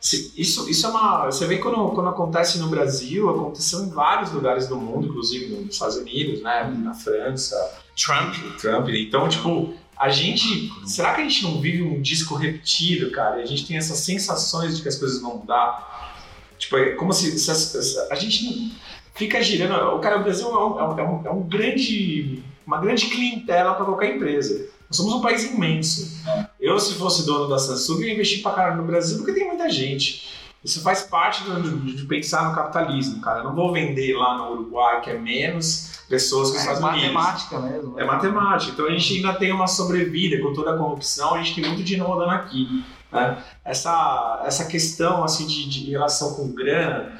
se- 0.00 0.32
isso, 0.36 0.68
isso 0.70 0.86
é 0.86 0.90
uma. 0.90 1.26
Você 1.26 1.46
vê 1.46 1.58
quando, 1.58 1.76
quando 1.90 2.08
acontece 2.08 2.58
no 2.58 2.68
Brasil, 2.68 3.28
aconteceu 3.30 3.80
em 3.80 3.90
vários 3.90 4.32
lugares 4.32 4.66
do 4.68 4.76
mundo, 4.76 5.06
inclusive 5.08 5.46
nos 5.54 5.74
Estados 5.74 5.96
Unidos, 5.96 6.42
né, 6.42 6.64
na 6.82 6.94
França, 6.94 7.56
Trump. 7.96 8.34
Trump. 8.60 8.88
Então, 8.90 9.28
tipo, 9.28 9.74
a 9.96 10.08
gente. 10.08 10.70
Será 10.86 11.14
que 11.14 11.20
a 11.22 11.24
gente 11.24 11.42
não 11.42 11.60
vive 11.60 11.82
um 11.82 12.00
disco 12.00 12.34
repetido, 12.36 13.10
cara? 13.10 13.40
E 13.40 13.42
a 13.42 13.46
gente 13.46 13.66
tem 13.66 13.76
essas 13.76 13.98
sensações 13.98 14.76
de 14.76 14.82
que 14.82 14.88
as 14.88 14.96
coisas 14.96 15.20
vão 15.20 15.38
mudar? 15.38 16.14
Tipo, 16.58 16.76
é 16.76 16.90
como 16.94 17.12
se, 17.12 17.38
se 17.38 17.54
se 17.54 17.98
a 18.10 18.14
gente 18.14 18.44
não 18.44 18.70
fica 19.14 19.42
girando. 19.42 19.96
O 19.96 20.00
cara, 20.00 20.18
o 20.18 20.22
Brasil 20.22 20.46
é 20.48 20.50
um, 20.50 20.78
é 20.78 20.84
um- 20.84 20.98
é 20.98 21.02
um- 21.02 21.26
é 21.26 21.30
um 21.30 21.42
grande. 21.42 22.42
uma 22.66 22.78
grande 22.78 23.06
clientela 23.06 23.74
para 23.74 23.84
qualquer 23.86 24.14
empresa. 24.14 24.68
Nós 24.90 24.96
somos 24.96 25.14
um 25.14 25.20
país 25.22 25.42
imenso. 25.44 26.22
Eu, 26.60 26.78
se 26.80 26.94
fosse 26.94 27.24
dono 27.24 27.48
da 27.48 27.58
Samsung, 27.58 28.00
eu 28.02 28.08
ia 28.08 28.14
investir 28.14 28.42
pra 28.42 28.52
caralho 28.52 28.76
no 28.78 28.84
Brasil 28.84 29.18
porque 29.18 29.32
tem 29.32 29.46
muita 29.46 29.70
gente. 29.70 30.28
Isso 30.64 30.82
faz 30.82 31.02
parte 31.02 31.44
do- 31.44 31.62
de, 31.80 32.04
pensar 32.04 32.48
no 32.48 32.54
capitalismo, 32.54 33.20
cara. 33.20 33.40
Eu 33.40 33.44
não 33.44 33.54
vou 33.54 33.72
vender 33.72 34.14
lá 34.16 34.38
no 34.38 34.52
Uruguai, 34.52 35.00
que 35.00 35.10
é 35.10 35.16
menos 35.18 36.00
pessoas 36.08 36.50
que 36.50 36.56
os 36.56 36.62
É 36.66 36.72
Estados 36.72 36.82
Unidos. 36.96 37.12
matemática 37.14 37.58
mesmo. 37.60 38.00
É 38.00 38.04
matemática. 38.04 38.72
Então 38.72 38.86
a 38.86 38.90
gente 38.90 39.14
ainda 39.16 39.34
tem 39.34 39.52
uma 39.52 39.68
sobrevida 39.68 40.42
com 40.42 40.52
toda 40.52 40.74
a 40.74 40.76
corrupção, 40.76 41.34
a 41.34 41.38
gente 41.42 41.54
tem 41.60 41.64
muito 41.70 41.84
dinheiro 41.84 42.08
rodando 42.08 42.30
aqui. 42.32 42.84
né? 43.12 43.38
Essa, 43.64 44.42
essa 44.44 44.64
questão 44.64 45.22
assim 45.22 45.46
de, 45.46 45.68
de 45.68 45.90
relação 45.90 46.34
com 46.34 46.48
grana, 46.52 47.12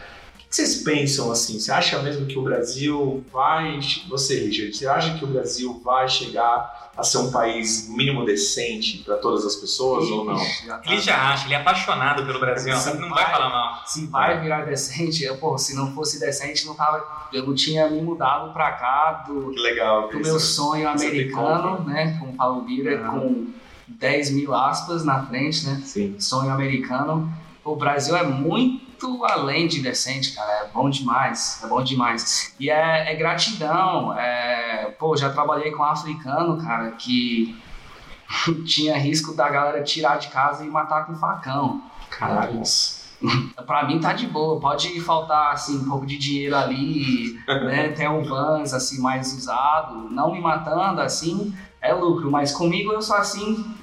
o 0.49 0.51
que 0.51 0.57
vocês 0.57 0.82
pensam 0.82 1.30
assim? 1.30 1.61
Você 1.61 1.70
acha 1.70 2.03
mesmo 2.03 2.24
que 2.26 2.38
o 2.38 2.42
Brasil 2.42 3.22
vai. 3.30 3.78
Você, 4.09 4.40
Richard, 4.46 4.74
você 4.74 4.86
acha 4.86 5.18
que 5.18 5.24
o 5.24 5.28
Brasil 5.28 5.78
vai 5.84 6.09
chegar 6.09 6.88
a 6.96 7.05
ser 7.05 7.18
um 7.18 7.30
país 7.30 7.86
mínimo 7.88 8.24
decente 8.24 8.99
para 9.05 9.16
todas 9.18 9.44
as 9.44 9.57
pessoas 9.57 10.09
ou 10.09 10.24
não? 10.24 10.34
Ixi, 10.36 10.66
já 10.66 10.78
tá- 10.78 10.90
Ele 10.90 11.01
já 11.03 11.30
acha, 11.32 11.44
ele 11.46 11.55
é 11.55 11.59
apaixonado 11.59 12.24
pelo 12.24 12.40
Brasil, 12.40 12.74
Se 12.76 12.94
não 12.94 13.11
vai 13.11 13.24
vai- 13.24 13.32
falar 13.32 13.51
mal. 13.51 13.82
Se 13.86 14.07
vai 14.07 14.40
virar 14.40 14.64
decente, 14.64 15.22
eu, 15.22 15.36
pô, 15.36 15.57
se 15.59 15.76
não 15.76 15.92
fosse 15.94 16.18
decente, 16.18 16.66
não 16.66 16.74
tava, 16.74 17.07
eu 17.32 17.46
não 17.46 17.55
tinha 17.55 17.88
me 17.90 18.01
mudado 18.01 18.51
pra 18.55 18.72
cá 18.72 19.24
do, 19.28 19.51
Que 19.53 19.61
legal. 19.61 20.09
do 20.09 20.18
meu 20.18 20.40
sonho 20.40 20.88
americano, 20.88 21.84
né? 21.84 22.16
Como 22.18 22.32
fala 22.34 22.57
o 22.57 22.62
Bira, 22.62 22.99
com 23.07 23.49
10 23.86 24.30
mil 24.30 24.55
aspas 24.55 25.05
na 25.05 25.26
frente, 25.26 25.66
né? 25.66 25.82
Sim. 25.84 26.16
Sonho 26.18 26.51
americano. 26.51 27.30
O 27.62 27.76
Brasil 27.76 28.16
é 28.16 28.22
muito 28.24 28.88
além 29.24 29.66
de 29.66 29.80
decente, 29.80 30.34
cara. 30.34 30.53
É 30.53 30.68
bom 30.72 30.88
demais. 30.90 31.61
É 31.62 31.66
bom 31.66 31.82
demais. 31.82 32.55
E 32.59 32.70
é, 32.70 33.12
é 33.12 33.16
gratidão. 33.16 34.16
É, 34.18 34.94
pô, 34.99 35.16
já 35.16 35.30
trabalhei 35.30 35.70
com 35.70 35.82
um 35.82 35.86
africano, 35.86 36.62
cara, 36.62 36.92
que 36.92 37.57
tinha 38.66 38.96
risco 38.96 39.34
da 39.34 39.49
galera 39.49 39.82
tirar 39.82 40.18
de 40.18 40.28
casa 40.28 40.64
e 40.64 40.68
matar 40.68 41.07
com 41.07 41.14
facão. 41.14 41.82
Caralho. 42.11 42.62
Pra 43.66 43.84
mim 43.84 43.99
tá 43.99 44.12
de 44.12 44.26
boa, 44.26 44.61
pode 44.61 45.01
faltar 45.01 45.53
assim, 45.53 45.78
um 45.78 45.88
pouco 45.88 46.07
de 46.07 46.16
dinheiro 46.16 46.57
ali, 46.57 47.36
né? 47.46 47.88
Tem 47.96 48.09
um 48.09 48.22
Vans 48.22 48.72
assim 48.72 49.01
mais 49.01 49.32
usado, 49.32 50.09
não 50.11 50.32
me 50.32 50.40
matando 50.40 51.01
assim, 51.01 51.53
é 51.80 51.92
lucro, 51.92 52.30
mas 52.30 52.53
comigo 52.53 52.92
eu 52.92 53.03
sou 53.03 53.16
assim 53.16 53.74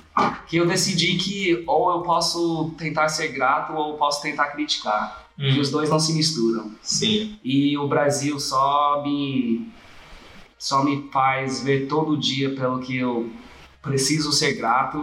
que 0.47 0.57
eu 0.57 0.65
decidi 0.67 1.17
que 1.17 1.63
ou 1.67 1.91
eu 1.91 2.01
posso 2.01 2.73
tentar 2.77 3.09
ser 3.09 3.29
grato 3.29 3.73
ou 3.73 3.91
eu 3.91 3.97
posso 3.97 4.21
tentar 4.21 4.47
criticar. 4.47 5.25
E 5.37 5.59
os 5.59 5.69
dois 5.69 5.89
não 5.89 5.99
se 5.99 6.13
misturam. 6.13 6.71
Sim. 6.81 7.37
E 7.43 7.77
o 7.77 7.87
Brasil 7.87 8.39
só 8.39 9.01
me 9.03 9.69
só 10.57 10.83
me 10.83 11.09
faz 11.11 11.61
ver 11.61 11.87
todo 11.87 12.17
dia 12.17 12.55
pelo 12.55 12.79
que 12.79 12.97
eu 12.97 13.29
preciso 13.81 14.31
ser 14.31 14.53
grato. 14.53 14.97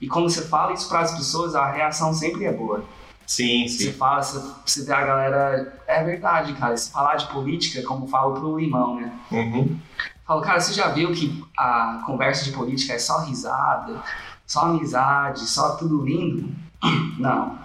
E 0.00 0.08
quando 0.08 0.30
você 0.30 0.42
fala 0.48 0.72
isso 0.72 0.88
para 0.88 1.00
as 1.00 1.14
pessoas, 1.14 1.54
a 1.54 1.70
reação 1.70 2.14
sempre 2.14 2.46
é 2.46 2.52
boa. 2.52 2.82
Sim, 3.26 3.68
Você 3.68 3.84
sim. 3.84 3.92
fala, 3.92 4.22
você, 4.22 4.40
você 4.66 4.84
vê 4.84 4.92
a 4.92 5.06
galera. 5.06 5.80
É 5.86 6.02
verdade, 6.02 6.52
cara. 6.54 6.76
Se 6.76 6.90
falar 6.90 7.14
de 7.14 7.28
política, 7.28 7.80
como 7.82 8.08
falo 8.08 8.34
pro 8.34 8.58
limão, 8.58 8.96
né? 8.96 9.12
Uhum. 9.30 9.78
Falo, 10.26 10.40
cara, 10.40 10.58
você 10.58 10.72
já 10.72 10.88
viu 10.88 11.12
que 11.12 11.44
a 11.56 12.02
conversa 12.06 12.44
de 12.44 12.50
política 12.50 12.94
é 12.94 12.98
só 12.98 13.20
risada, 13.20 14.02
só 14.50 14.62
amizade, 14.62 15.48
só 15.48 15.76
tudo 15.76 16.04
lindo? 16.04 16.52
Não. 17.16 17.56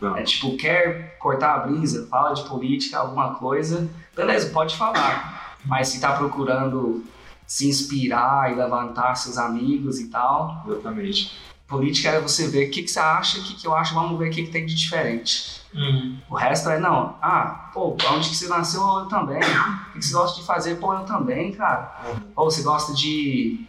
Não. 0.00 0.16
É 0.16 0.22
tipo, 0.22 0.56
quer 0.56 1.18
cortar 1.18 1.56
a 1.56 1.58
brisa, 1.66 2.06
fala 2.06 2.32
de 2.32 2.42
política, 2.44 2.98
alguma 2.98 3.34
coisa, 3.34 3.86
beleza, 4.16 4.48
pode 4.48 4.74
falar. 4.74 5.58
Mas 5.66 5.88
se 5.88 6.00
tá 6.00 6.16
procurando 6.16 7.04
se 7.46 7.68
inspirar 7.68 8.50
e 8.50 8.54
levantar 8.54 9.16
seus 9.16 9.36
amigos 9.36 10.00
e 10.00 10.08
tal, 10.08 10.64
Exatamente. 10.66 11.38
política 11.68 12.08
é 12.08 12.20
você 12.20 12.48
ver 12.48 12.68
o 12.68 12.70
que, 12.70 12.84
que 12.84 12.90
você 12.90 12.98
acha, 12.98 13.38
o 13.38 13.42
que, 13.42 13.56
que 13.56 13.66
eu 13.66 13.74
acho, 13.74 13.92
vamos 13.92 14.18
ver 14.18 14.30
o 14.30 14.32
que, 14.32 14.44
que 14.44 14.50
tem 14.50 14.64
de 14.64 14.74
diferente. 14.74 15.60
Hum. 15.74 16.16
O 16.30 16.34
resto 16.34 16.70
é, 16.70 16.78
não, 16.78 17.16
ah, 17.20 17.68
pô, 17.74 17.94
onde 18.12 18.30
que 18.30 18.36
você 18.36 18.48
nasceu, 18.48 18.80
eu 18.80 19.06
também. 19.08 19.42
O 19.42 19.92
que 19.92 19.98
que 19.98 20.06
você 20.06 20.14
gosta 20.14 20.40
de 20.40 20.46
fazer? 20.46 20.76
Pô, 20.76 20.94
eu 20.94 21.04
também, 21.04 21.52
cara. 21.52 22.00
Pô, 22.34 22.44
você 22.44 22.62
gosta 22.62 22.94
de, 22.94 23.66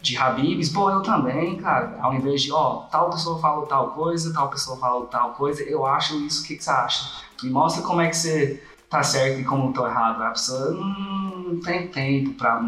de 0.00 0.16
Habibs? 0.16 0.68
Pô, 0.68 0.90
eu 0.90 1.02
também, 1.02 1.56
cara. 1.56 1.98
Ao 2.00 2.14
invés 2.14 2.42
de, 2.42 2.52
ó, 2.52 2.86
tal 2.90 3.10
pessoa 3.10 3.38
falou 3.40 3.66
tal 3.66 3.90
coisa, 3.90 4.32
tal 4.32 4.48
pessoa 4.48 4.76
falou 4.78 5.06
tal 5.06 5.30
coisa, 5.30 5.62
eu 5.62 5.84
acho 5.86 6.16
isso, 6.20 6.44
o 6.44 6.46
que, 6.46 6.56
que 6.56 6.64
você 6.64 6.70
acha? 6.70 7.22
Me 7.42 7.50
mostra 7.50 7.82
como 7.82 8.00
é 8.00 8.08
que 8.08 8.16
você 8.16 8.62
tá 8.88 9.02
certo 9.02 9.40
e 9.40 9.44
como 9.44 9.68
eu 9.68 9.72
tô 9.72 9.86
errado. 9.86 10.22
A 10.22 10.30
pessoa 10.30 10.70
"Hum, 10.72 11.44
não 11.48 11.60
tem 11.60 11.88
tempo 11.88 12.32
pra 12.34 12.60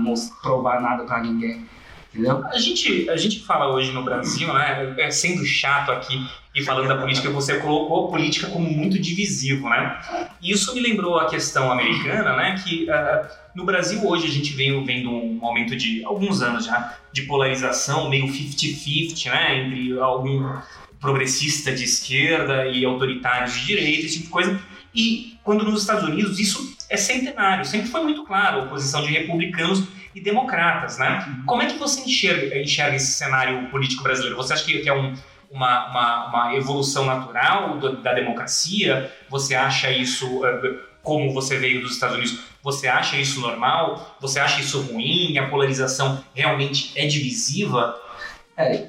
provar 0.43 0.81
nada 0.81 1.05
pra 1.05 1.21
ninguém. 1.21 1.67
Entendeu? 2.13 2.45
A 2.47 2.59
gente, 2.59 3.09
a 3.09 3.17
gente 3.17 3.41
fala 3.41 3.73
hoje 3.73 3.93
no 3.93 4.03
Brasil, 4.03 4.53
né, 4.53 4.95
é, 4.99 5.11
sendo 5.11 5.45
chato 5.45 5.93
aqui 5.93 6.21
e 6.55 6.63
falando 6.63 6.89
da 6.89 6.97
política, 6.97 7.31
você 7.31 7.59
colocou 7.61 8.07
a 8.07 8.11
política 8.11 8.49
como 8.49 8.69
muito 8.69 8.99
divisivo, 8.99 9.69
né? 9.69 10.01
E 10.43 10.51
isso 10.51 10.75
me 10.75 10.81
lembrou 10.81 11.19
a 11.19 11.27
questão 11.27 11.71
americana, 11.71 12.37
né, 12.37 12.61
que 12.65 12.91
ah, 12.91 13.31
no 13.55 13.65
Brasil 13.65 14.05
hoje 14.05 14.27
a 14.27 14.31
gente 14.31 14.53
vem 14.55 14.85
vendo 14.85 15.09
um 15.09 15.39
aumento 15.43 15.77
de 15.77 16.05
alguns 16.05 16.43
anos 16.43 16.65
já 16.65 16.97
de 17.13 17.23
polarização 17.23 18.11
meio 18.11 18.27
50-50, 18.27 19.31
né, 19.31 19.59
entre 19.61 20.01
algum 20.01 20.59
progressista 20.99 21.73
de 21.73 21.85
esquerda 21.85 22.67
e 22.67 22.85
autoritários 22.85 23.55
de 23.55 23.67
direita, 23.67 24.07
esse 24.07 24.15
tipo 24.15 24.27
de 24.27 24.33
coisa. 24.33 24.61
E 24.93 25.39
quando 25.45 25.65
nos 25.65 25.83
Estados 25.83 26.03
Unidos 26.03 26.41
isso 26.41 26.77
é 26.91 26.97
centenário, 26.97 27.65
sempre 27.65 27.89
foi 27.89 28.03
muito 28.03 28.25
claro, 28.25 28.61
a 28.61 28.65
oposição 28.65 29.03
de 29.03 29.13
republicanos 29.13 29.85
e 30.15 30.21
democratas, 30.21 30.99
né? 30.99 31.25
Como 31.47 31.63
é 31.63 31.67
que 31.67 31.79
você 31.79 32.01
enxerga, 32.03 32.59
enxerga 32.59 32.97
esse 32.97 33.13
cenário 33.13 33.69
político 33.71 34.03
brasileiro? 34.03 34.37
Você 34.37 34.53
acha 34.53 34.65
que 34.65 34.89
é 34.89 34.93
um, 34.93 35.15
uma, 35.51 35.91
uma, 35.91 36.27
uma 36.29 36.55
evolução 36.57 37.05
natural 37.07 37.79
do- 37.79 37.97
da 38.03 38.13
democracia? 38.13 39.13
Você 39.29 39.55
acha 39.55 39.91
isso, 39.91 40.45
eh, 40.45 40.75
como 41.03 41.33
você 41.33 41.57
veio 41.59 41.81
dos 41.81 41.93
Estados 41.93 42.17
Unidos, 42.17 42.41
você 42.63 42.89
acha 42.89 43.17
isso 43.17 43.41
normal? 43.41 44.17
Você 44.21 44.39
acha 44.41 44.61
isso 44.61 44.81
ruim? 44.83 45.39
A 45.39 45.49
polarização 45.49 46.23
realmente 46.35 46.93
é 46.99 47.07
divisiva? 47.07 47.97
É, 48.57 48.87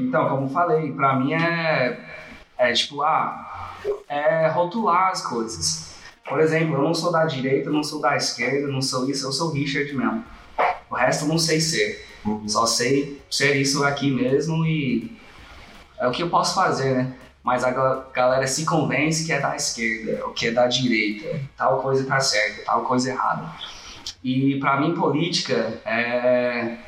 então, 0.00 0.28
como 0.28 0.48
falei, 0.50 0.92
pra 0.92 1.14
mim 1.16 1.32
é, 1.32 1.98
é 2.58 2.72
tipo, 2.72 3.02
ah, 3.02 3.72
é 4.08 4.48
rotular 4.48 5.08
as 5.10 5.22
coisas. 5.26 5.94
Por 6.28 6.40
exemplo, 6.40 6.74
eu 6.74 6.82
não 6.82 6.92
sou 6.92 7.10
da 7.12 7.24
direita, 7.24 7.70
não 7.70 7.82
sou 7.82 8.00
da 8.00 8.16
esquerda, 8.16 8.66
não 8.66 8.82
sou 8.82 9.08
isso, 9.08 9.26
eu 9.26 9.32
sou 9.32 9.52
Richard 9.52 9.90
mesmo. 9.94 10.24
O 10.96 10.98
resto 10.98 11.24
eu 11.24 11.28
não 11.28 11.38
sei 11.38 11.60
ser. 11.60 12.06
Uhum. 12.24 12.48
Só 12.48 12.64
sei 12.66 13.20
ser 13.30 13.54
isso 13.56 13.84
aqui 13.84 14.10
mesmo 14.10 14.64
e 14.64 15.14
é 15.98 16.08
o 16.08 16.10
que 16.10 16.22
eu 16.22 16.30
posso 16.30 16.54
fazer, 16.54 16.94
né? 16.96 17.12
Mas 17.44 17.62
a 17.62 17.70
gal- 17.70 18.10
galera 18.14 18.46
se 18.46 18.64
convence 18.64 19.24
que 19.26 19.30
é 19.32 19.38
da 19.38 19.54
esquerda, 19.54 20.24
ou 20.24 20.32
que 20.32 20.46
é 20.48 20.50
da 20.50 20.66
direita, 20.66 21.38
tal 21.56 21.80
coisa 21.82 22.04
tá 22.06 22.18
certa, 22.18 22.64
tal 22.64 22.80
coisa 22.82 23.10
errada. 23.10 23.46
E 24.24 24.58
pra 24.58 24.80
mim, 24.80 24.94
política 24.94 25.80
é 25.84 26.78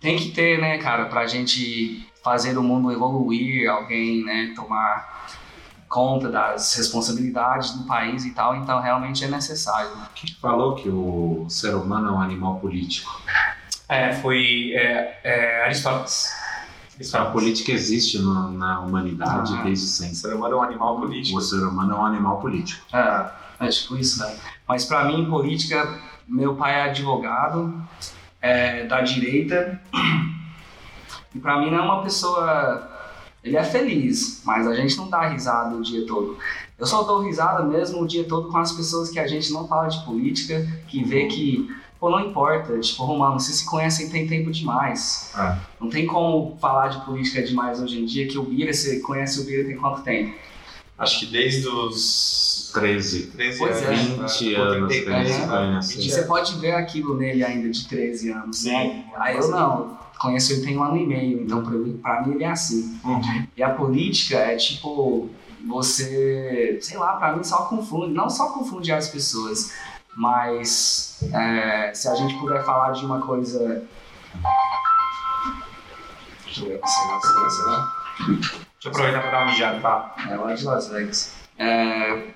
tem 0.00 0.16
que 0.16 0.30
ter, 0.30 0.58
né, 0.60 0.78
cara, 0.78 1.04
pra 1.06 1.26
gente 1.26 2.06
fazer 2.24 2.56
o 2.56 2.62
mundo 2.62 2.90
evoluir, 2.90 3.68
alguém, 3.68 4.24
né, 4.24 4.52
tomar 4.56 5.26
conta 5.88 6.28
das 6.28 6.74
responsabilidades 6.74 7.70
do 7.72 7.84
país 7.84 8.24
e 8.24 8.32
tal, 8.32 8.56
então 8.56 8.80
realmente 8.80 9.24
é 9.24 9.28
necessário. 9.28 9.90
Quem 10.14 10.34
falou 10.34 10.74
que 10.74 10.88
o 10.88 11.46
ser 11.48 11.74
humano 11.74 12.08
é 12.08 12.12
um 12.12 12.20
animal 12.20 12.56
político? 12.58 13.20
É, 13.88 14.12
foi 14.14 14.72
é, 14.74 15.20
é, 15.22 15.64
Aristóteles. 15.64 16.30
A 17.14 17.26
política 17.26 17.72
existe 17.72 18.18
no- 18.18 18.50
na 18.52 18.80
humanidade 18.80 19.54
Ah. 19.54 19.62
desde 19.62 19.84
O 19.84 19.88
sempre. 19.88 20.14
ser 20.16 20.34
humano 20.34 20.54
é 20.54 20.58
um 20.58 20.62
animal 20.62 20.98
político. 20.98 21.38
O 21.38 21.40
ser 21.42 21.62
humano 21.62 21.92
é 21.94 21.98
um 21.98 22.04
animal 22.06 22.40
político. 22.40 22.84
É, 22.96 23.30
é 23.60 23.68
tipo 23.68 23.96
isso, 23.96 24.18
né? 24.20 24.34
Mas 24.66 24.86
pra 24.86 25.04
mim, 25.04 25.26
política, 25.28 26.00
meu 26.26 26.56
pai 26.56 26.74
é 26.74 26.82
advogado, 26.84 27.80
é 28.40 28.84
da 28.86 29.02
direita, 29.02 29.78
e 31.34 31.38
pra 31.38 31.58
mim 31.60 31.70
não 31.70 31.78
é 31.78 31.82
uma 31.82 32.02
pessoa. 32.02 32.90
Ele 33.46 33.56
é 33.56 33.62
feliz, 33.62 34.42
mas 34.44 34.66
a 34.66 34.74
gente 34.74 34.96
não 34.96 35.08
dá 35.08 35.28
risada 35.28 35.76
o 35.76 35.80
dia 35.80 36.04
todo. 36.04 36.36
Eu 36.76 36.84
só 36.84 37.04
dou 37.04 37.22
risada 37.22 37.62
mesmo 37.64 38.02
o 38.02 38.06
dia 38.06 38.24
todo 38.24 38.48
com 38.48 38.58
as 38.58 38.72
pessoas 38.72 39.08
que 39.08 39.20
a 39.20 39.26
gente 39.26 39.52
não 39.52 39.68
fala 39.68 39.86
de 39.86 40.04
política, 40.04 40.66
que 40.88 41.04
vê 41.04 41.26
que, 41.26 41.70
pô, 42.00 42.10
não 42.10 42.20
importa. 42.20 42.78
Tipo, 42.80 43.04
Romano, 43.04 43.38
vocês 43.38 43.58
se 43.58 43.66
conhecem 43.66 44.10
tem 44.10 44.26
tempo 44.26 44.50
demais. 44.50 45.30
Ah. 45.34 45.58
Não 45.80 45.88
tem 45.88 46.06
como 46.06 46.58
falar 46.60 46.88
de 46.88 47.04
política 47.06 47.40
demais 47.40 47.80
hoje 47.80 48.00
em 48.00 48.04
dia, 48.04 48.26
que 48.26 48.36
o 48.36 48.42
Bira, 48.42 48.72
você 48.72 48.98
conhece 48.98 49.40
o 49.40 49.44
Bira 49.44 49.64
tem 49.64 49.76
quanto 49.76 50.02
tempo? 50.02 50.34
Acho 50.98 51.20
que 51.20 51.26
desde 51.26 51.68
os 51.68 52.70
13. 52.74 53.26
13 53.28 53.58
Pois 53.58 53.82
é. 53.82 53.86
anos. 53.86 54.38
20 54.40 54.50
né? 54.50 54.56
anos, 54.56 54.80
Pô, 54.80 54.86
33, 54.88 55.30
é, 55.30 55.46
né? 55.46 55.46
né? 55.46 55.80
20 55.82 56.06
E 56.06 56.10
você 56.10 56.22
pode 56.22 56.58
ver 56.58 56.72
aquilo 56.72 57.16
nele 57.16 57.44
ainda 57.44 57.70
de 57.70 57.86
13 57.86 58.30
anos, 58.32 58.64
né? 58.64 58.84
Sim. 58.84 59.04
Aí 59.16 59.36
eu 59.36 59.48
não, 59.48 59.98
conheço 60.18 60.52
ele 60.52 60.64
tem 60.64 60.78
um 60.78 60.82
ano 60.82 60.96
e 60.96 61.06
meio, 61.06 61.42
então 61.42 61.62
pra 61.62 61.72
mim, 61.72 61.98
pra 61.98 62.22
mim 62.22 62.34
ele 62.34 62.44
é 62.44 62.50
assim. 62.50 62.98
Uhum. 63.04 63.46
E 63.56 63.62
a 63.62 63.70
política 63.70 64.36
é 64.36 64.56
tipo, 64.56 65.28
você, 65.66 66.78
sei 66.80 66.98
lá, 66.98 67.16
pra 67.16 67.36
mim 67.36 67.44
só 67.44 67.64
confunde, 67.64 68.12
não 68.12 68.30
só 68.30 68.50
confunde 68.50 68.92
as 68.92 69.08
pessoas, 69.08 69.72
mas 70.16 71.20
é, 71.32 71.92
se 71.94 72.08
a 72.08 72.14
gente 72.14 72.34
puder 72.38 72.64
falar 72.64 72.92
de 72.92 73.04
uma 73.04 73.20
coisa. 73.20 73.84
Deixa 76.44 76.62
eu 76.62 76.68
ver 76.68 76.80
se 76.84 77.08
não 77.08 77.20
se 77.20 77.62
não. 77.62 78.36
Deixa 78.36 78.58
eu 78.84 78.90
aproveitar 78.90 79.20
para 79.20 79.30
dar 79.30 79.38
uma 79.42 79.50
mijada, 79.50 79.80
tá? 79.80 80.14
É 80.30 80.36
lá 80.36 80.54
de 80.54 80.64
Las 80.64 80.88
Vegas. 80.88 81.34
É, 81.58 82.32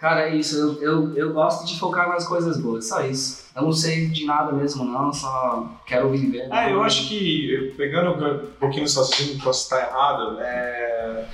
Cara, 0.00 0.30
é 0.30 0.34
isso. 0.34 0.56
Eu, 0.56 0.82
eu, 0.82 1.14
eu 1.14 1.32
gosto 1.34 1.66
de 1.66 1.78
focar 1.78 2.08
nas 2.08 2.26
coisas 2.26 2.58
boas, 2.58 2.88
só 2.88 3.04
isso. 3.04 3.44
Eu 3.54 3.62
não 3.62 3.72
sei 3.72 4.06
de 4.06 4.24
nada 4.24 4.50
mesmo, 4.50 4.82
não. 4.82 5.12
Só 5.12 5.68
quero 5.84 6.10
viver. 6.10 6.48
É, 6.50 6.72
eu 6.72 6.82
acho 6.82 7.06
que, 7.06 7.74
pegando 7.76 8.12
um 8.12 8.46
pouquinho 8.58 8.84
no 8.84 8.88
assunto, 8.88 9.44
posso 9.44 9.64
estar 9.64 9.86
errado, 9.86 10.40
é... 10.40 11.28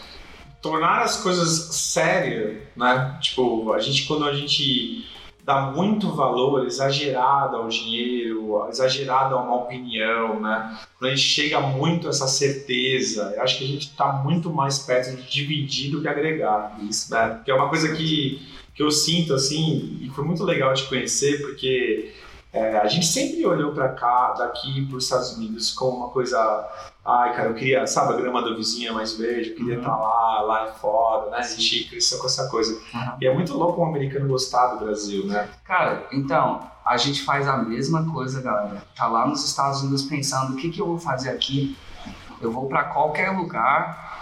tornar 0.61 1.03
as 1.03 1.23
coisas 1.23 1.77
sérias, 1.77 2.61
né? 2.77 3.17
Tipo, 3.21 3.73
a 3.73 3.79
gente, 3.79 4.05
quando 4.05 4.25
a 4.25 4.35
gente 4.35 5.07
dá 5.45 5.61
muito 5.71 6.11
valor 6.11 6.67
exagerado 6.67 7.55
ao 7.55 7.69
dinheiro, 7.69 8.67
exagerado 8.69 9.37
a 9.37 9.43
uma 9.43 9.55
opinião, 9.59 10.41
né? 10.41 10.77
Quando 10.99 11.13
a 11.13 11.15
gente 11.15 11.29
chega 11.29 11.61
muito 11.61 12.09
a 12.09 12.11
essa 12.11 12.27
certeza, 12.27 13.33
eu 13.37 13.43
acho 13.43 13.59
que 13.59 13.65
a 13.65 13.69
gente 13.69 13.87
está 13.87 14.13
muito 14.13 14.53
mais 14.53 14.81
perto 14.81 15.15
de 15.15 15.31
dividir 15.31 15.93
do 15.93 16.03
que 16.03 16.09
agregar. 16.09 16.77
Isso, 16.83 17.15
né? 17.15 17.41
Que 17.45 17.53
é 17.53 17.55
uma 17.55 17.69
coisa 17.69 17.95
que, 17.95 18.56
que 18.77 18.83
eu 18.83 18.91
sinto, 18.91 19.35
assim, 19.35 19.99
e 20.03 20.11
foi 20.11 20.25
muito 20.25 20.45
legal 20.45 20.75
te 20.75 20.85
conhecer, 20.85 21.41
porque 21.41 22.13
é, 22.53 22.79
a 22.79 22.87
gente 22.87 23.07
sempre 23.07 23.45
olhou 23.47 23.73
para 23.73 23.89
cá, 23.89 24.35
daqui 24.35 24.87
para 24.87 24.97
os 24.97 25.05
Estados 25.05 25.33
Unidos, 25.33 25.73
como 25.73 25.97
uma 25.97 26.09
coisa 26.11 26.39
Ai, 27.07 27.37
cara, 27.37 27.51
eu 27.51 27.55
queria, 27.55 27.87
sabe, 27.87 28.15
a 28.15 28.17
grama 28.17 28.43
do 28.43 28.57
vizinho 28.57 28.91
é 28.91 28.93
mais 28.93 29.17
verde, 29.17 29.51
eu 29.51 29.57
queria 29.57 29.79
estar 29.79 29.93
uhum. 29.93 29.97
tá 29.97 30.03
lá, 30.03 30.41
lá 30.41 30.65
é 30.65 30.73
foda, 30.73 31.31
né? 31.31 31.39
A 31.39 31.43
gente 31.43 31.89
cresceu 31.89 32.19
com 32.19 32.27
essa 32.27 32.49
coisa. 32.49 32.75
Uhum. 32.75 33.13
E 33.21 33.27
é 33.29 33.33
muito 33.33 33.57
louco 33.57 33.81
um 33.81 33.87
americano 33.87 34.27
gostar 34.27 34.75
do 34.75 34.85
Brasil, 34.85 35.25
né? 35.25 35.49
Cara, 35.63 36.05
então, 36.11 36.69
a 36.85 36.97
gente 36.97 37.23
faz 37.23 37.47
a 37.47 37.59
mesma 37.59 38.11
coisa, 38.13 38.43
galera. 38.43 38.83
Tá 38.97 39.07
lá 39.07 39.25
nos 39.25 39.45
Estados 39.45 39.83
Unidos 39.83 40.03
pensando, 40.03 40.55
o 40.55 40.57
que, 40.57 40.69
que 40.69 40.81
eu 40.81 40.87
vou 40.87 40.99
fazer 40.99 41.31
aqui? 41.31 41.77
Eu 42.41 42.51
vou 42.51 42.69
para 42.69 42.83
qualquer 42.83 43.31
lugar 43.31 44.16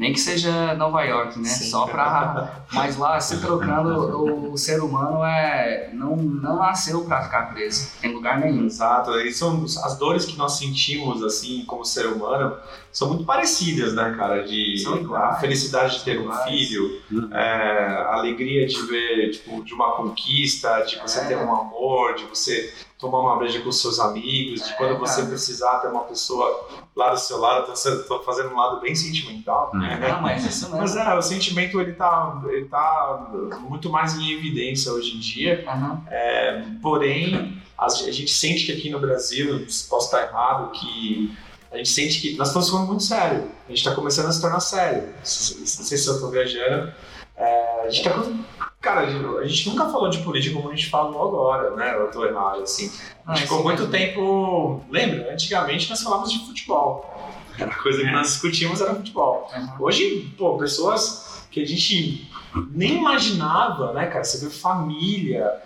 nem 0.00 0.14
que 0.14 0.18
seja 0.18 0.74
Nova 0.76 1.02
York, 1.02 1.38
né? 1.38 1.46
Sim. 1.46 1.68
Só 1.68 1.86
pra. 1.86 2.64
Mas 2.72 2.96
lá, 2.96 3.20
se 3.20 3.38
trocando, 3.38 4.50
o 4.50 4.56
ser 4.56 4.80
humano 4.80 5.22
é 5.22 5.90
não, 5.92 6.16
não 6.16 6.56
nasceu 6.56 7.04
pra 7.04 7.22
ficar 7.22 7.52
preso 7.52 7.90
em 8.02 8.14
lugar 8.14 8.40
nenhum. 8.40 8.64
Exato. 8.64 9.10
E 9.20 9.30
são 9.30 9.62
as 9.62 9.98
dores 9.98 10.24
que 10.24 10.38
nós 10.38 10.52
sentimos, 10.52 11.22
assim, 11.22 11.66
como 11.66 11.84
ser 11.84 12.06
humano, 12.06 12.56
são 12.90 13.08
muito 13.08 13.24
parecidas, 13.24 13.92
né, 13.92 14.14
cara? 14.16 14.42
De 14.42 14.82
a 15.14 15.34
felicidade 15.34 15.98
de 15.98 16.04
ter 16.04 16.18
um 16.18 16.32
filho, 16.44 17.02
uhum. 17.12 17.28
é, 17.36 18.06
a 18.08 18.14
alegria 18.14 18.66
de 18.66 18.80
ver, 18.86 19.32
tipo, 19.32 19.62
de 19.62 19.74
uma 19.74 19.92
conquista, 19.96 20.80
de 20.80 20.98
você 20.98 21.20
é. 21.20 21.24
ter 21.24 21.36
um 21.36 21.54
amor, 21.54 22.14
de 22.14 22.24
você 22.24 22.72
tomar 23.00 23.20
uma 23.20 23.36
breja 23.36 23.60
com 23.60 23.72
seus 23.72 23.98
amigos, 23.98 24.66
de 24.66 24.76
quando 24.76 24.98
você 24.98 25.24
precisar 25.24 25.78
ter 25.78 25.88
uma 25.88 26.04
pessoa 26.04 26.68
lá 26.94 27.10
do 27.10 27.18
seu 27.18 27.38
lado, 27.38 27.72
tô, 28.06 28.22
fazendo 28.22 28.50
um 28.50 28.56
lado 28.56 28.80
bem 28.80 28.94
sentimental. 28.94 29.70
Né? 29.74 29.98
Não, 30.08 30.20
mas 30.20 30.44
isso 30.44 30.66
mesmo. 30.66 30.80
Mas 30.80 30.96
é, 30.96 31.14
o 31.14 31.22
sentimento 31.22 31.80
ele 31.80 31.94
tá, 31.94 32.42
ele 32.48 32.66
tá 32.66 33.30
muito 33.60 33.88
mais 33.88 34.14
em 34.14 34.32
evidência 34.32 34.92
hoje 34.92 35.16
em 35.16 35.18
dia, 35.18 35.64
uhum. 35.66 36.02
é, 36.08 36.64
porém 36.82 37.60
a, 37.78 37.88
gente 37.88 38.30
sente 38.30 38.66
que 38.66 38.72
aqui 38.72 38.90
no 38.90 39.00
Brasil, 39.00 39.66
posso 39.88 40.06
estar 40.06 40.22
errado, 40.22 40.70
que 40.72 41.34
a 41.72 41.78
gente 41.78 41.88
sente 41.88 42.20
que 42.20 42.36
nós 42.36 42.48
estamos 42.48 42.68
ficando 42.68 42.86
muito 42.86 43.02
sério, 43.02 43.50
a 43.66 43.68
gente 43.70 43.78
está 43.78 43.94
começando 43.94 44.26
a 44.26 44.32
se 44.32 44.40
tornar 44.40 44.60
sério. 44.60 45.08
Não 45.08 45.24
sei 45.24 45.96
se 45.96 46.06
eu 46.06 46.14
estou 46.14 46.30
viajando, 46.30 46.92
é, 47.40 47.82
a 47.86 47.90
gente 47.90 48.06
está 48.06 48.22
Cara, 48.80 49.02
a 49.02 49.46
gente 49.46 49.68
nunca 49.68 49.90
falou 49.90 50.08
de 50.08 50.18
política 50.18 50.56
como 50.56 50.70
a 50.70 50.74
gente 50.74 50.88
falou 50.88 51.28
agora, 51.28 51.76
né? 51.76 51.94
Eu 51.94 52.10
tô 52.10 52.24
errado, 52.24 52.62
assim. 52.62 52.90
A 53.26 53.34
gente 53.34 53.44
ah, 53.44 53.48
ficou 53.48 53.62
muito 53.62 53.88
tempo. 53.88 54.82
Lembra? 54.88 55.30
Antigamente 55.32 55.90
nós 55.90 56.02
falávamos 56.02 56.32
de 56.32 56.38
futebol. 56.46 57.04
Era 57.58 57.70
a 57.70 57.74
coisa 57.74 58.02
que 58.02 58.10
nós 58.10 58.28
discutíamos 58.28 58.80
era 58.80 58.94
futebol. 58.94 59.50
Hoje, 59.78 60.32
pô, 60.38 60.56
pessoas 60.56 61.46
que 61.50 61.62
a 61.62 61.66
gente 61.66 62.26
nem 62.70 62.96
imaginava, 62.96 63.92
né, 63.92 64.06
cara? 64.06 64.24
Você 64.24 64.42
vê 64.42 64.50
família, 64.50 65.60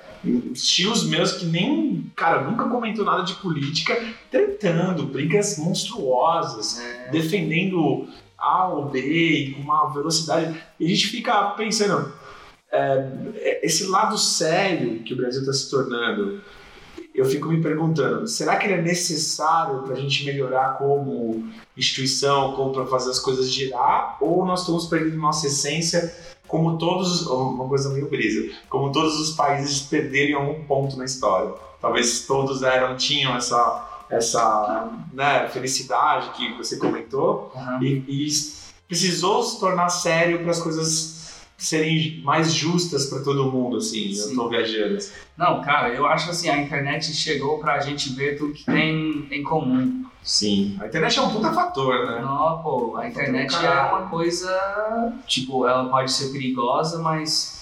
tios 0.55 1.07
meus 1.07 1.33
que 1.33 1.45
nem, 1.45 2.11
cara, 2.17 2.43
nunca 2.43 2.69
comentou 2.69 3.05
nada 3.05 3.23
de 3.23 3.35
política, 3.35 3.97
tretando, 4.29 5.05
brigas 5.05 5.57
monstruosas, 5.59 6.81
é. 6.81 7.11
defendendo 7.11 8.09
A 8.45 8.69
ou 8.69 8.87
B 8.87 9.55
com 9.57 9.63
uma 9.63 9.93
velocidade. 9.93 10.61
E 10.79 10.87
a 10.87 10.89
gente 10.89 11.09
fica 11.09 11.51
pensando, 11.51 12.13
é, 12.71 13.61
esse 13.63 13.87
lado 13.87 14.19
sério 14.19 15.03
que 15.03 15.15
o 15.15 15.17
Brasil 15.17 15.41
está 15.41 15.53
se 15.53 15.71
tornando, 15.71 16.41
eu 17.15 17.25
fico 17.25 17.49
me 17.49 17.63
perguntando, 17.63 18.27
será 18.27 18.57
que 18.57 18.67
ele 18.67 18.75
é 18.75 18.83
necessário 18.83 19.83
para 19.83 19.95
a 19.95 20.01
gente 20.01 20.25
melhorar 20.25 20.77
como 20.79 21.49
instituição, 21.77 22.53
como 22.55 22.73
para 22.73 22.87
fazer 22.87 23.11
as 23.11 23.21
coisas 23.21 23.53
girar, 23.53 24.17
ou 24.21 24.45
nós 24.45 24.61
estamos 24.61 24.87
perdendo 24.87 25.17
nossa 25.17 25.47
essência, 25.47 26.13
como 26.49 26.77
todos, 26.77 27.25
uma 27.27 27.69
coisa 27.69 27.89
meio 27.91 28.11
brisa, 28.11 28.53
como 28.69 28.91
todos 28.91 29.21
os 29.21 29.37
países 29.37 29.81
perderam 29.83 30.41
algum 30.41 30.65
ponto 30.65 30.97
na 30.97 31.05
história. 31.05 31.55
Talvez 31.81 32.27
todos 32.27 32.63
eram, 32.63 32.97
tinham 32.97 33.37
essa 33.37 33.94
essa 34.15 34.91
né, 35.13 35.49
felicidade 35.49 36.31
que 36.31 36.53
você 36.55 36.77
comentou 36.77 37.53
uhum. 37.55 37.83
e, 37.83 38.05
e 38.09 38.29
precisou 38.89 39.43
se 39.43 39.59
tornar 39.59 39.89
sério 39.89 40.41
para 40.41 40.51
as 40.51 40.61
coisas 40.61 41.15
serem 41.57 42.21
mais 42.23 42.53
justas 42.53 43.07
para 43.07 43.21
todo 43.21 43.51
mundo, 43.51 43.77
assim, 43.79 44.13
Sim. 44.13 44.31
eu 44.31 44.37
tô 44.37 44.49
viajando. 44.49 44.99
Não, 45.37 45.63
cara, 45.63 45.89
eu 45.89 46.07
acho 46.07 46.31
assim, 46.31 46.49
a 46.49 46.59
internet 46.59 47.13
chegou 47.15 47.59
pra 47.59 47.81
gente 47.81 48.13
ver 48.13 48.37
tudo 48.37 48.53
que 48.53 48.65
tem 48.65 49.27
em 49.31 49.43
comum. 49.43 50.05
Sim, 50.23 50.77
a 50.81 50.87
internet 50.87 51.19
é 51.19 51.23
um 51.23 51.31
puta 51.31 51.53
fator, 51.53 52.07
né? 52.07 52.21
Não, 52.23 52.63
pô, 52.63 52.97
a 52.97 53.07
internet 53.09 53.55
é 53.55 53.83
uma 53.83 54.09
coisa, 54.09 54.51
tipo, 55.27 55.67
ela 55.67 55.89
pode 55.89 56.11
ser 56.11 56.33
perigosa, 56.33 56.99
mas 56.99 57.54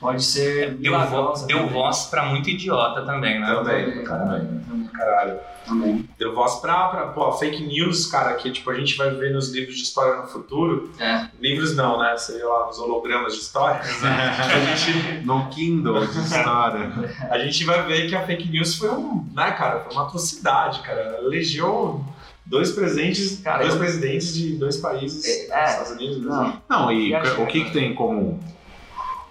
pode 0.00 0.22
ser 0.22 0.74
deu, 0.74 0.98
vo 1.06 1.32
deu 1.46 1.66
voz 1.68 2.06
pra 2.06 2.24
muito 2.26 2.48
idiota 2.48 3.02
também, 3.02 3.40
né? 3.40 3.46
Também, 3.46 3.90
também, 3.90 4.04
caralho. 4.04 4.48
Também. 4.68 4.88
caralho. 4.88 5.40
Também. 5.66 6.08
Deu 6.18 6.34
voz 6.34 6.56
pra, 6.56 6.88
pra 6.88 7.06
pô, 7.08 7.32
fake 7.32 7.62
news, 7.62 8.06
cara, 8.06 8.34
que 8.34 8.50
tipo, 8.50 8.70
a 8.70 8.74
gente 8.74 8.96
vai 8.96 9.10
ver 9.10 9.32
nos 9.32 9.52
livros 9.52 9.76
de 9.76 9.82
história 9.82 10.22
no 10.22 10.26
futuro. 10.26 10.90
É. 10.98 11.28
Livros 11.40 11.76
não, 11.76 11.98
né? 11.98 12.16
Sei 12.16 12.42
lá, 12.42 12.68
os 12.68 12.78
hologramas 12.78 13.34
de 13.34 13.40
história. 13.40 13.80
a 13.82 14.74
gente... 14.74 15.26
No 15.26 15.48
Kindle 15.48 16.06
de 16.06 16.18
história. 16.18 16.90
a 17.30 17.38
gente 17.38 17.64
vai 17.64 17.86
ver 17.86 18.08
que 18.08 18.16
a 18.16 18.24
fake 18.24 18.48
news 18.48 18.76
foi 18.76 18.90
um, 18.90 19.26
né, 19.34 19.50
cara, 19.52 19.80
foi 19.80 19.92
uma 19.92 20.04
atrocidade, 20.04 20.80
cara. 20.80 21.18
Elegeu 21.20 22.04
dois 22.46 22.72
presentes, 22.72 23.40
cara, 23.40 23.58
dois 23.58 23.74
eu... 23.74 23.78
presidentes 23.78 24.34
de 24.34 24.56
dois 24.56 24.78
países, 24.78 25.50
é, 25.50 25.64
Estados 25.64 25.92
Unidos. 25.92 26.22
Não, 26.22 26.62
não 26.68 26.92
e, 26.92 27.14
o 27.14 27.46
que, 27.46 27.64
que 27.64 27.72
tem 27.72 27.92
em 27.92 27.94
comum? 27.94 28.40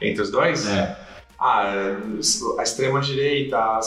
Entre 0.01 0.21
os 0.21 0.31
dois? 0.31 0.67
É. 0.67 0.97
Ah, 1.39 1.95
a 2.57 2.63
extrema 2.63 2.99
direita, 2.99 3.57
a, 3.57 3.79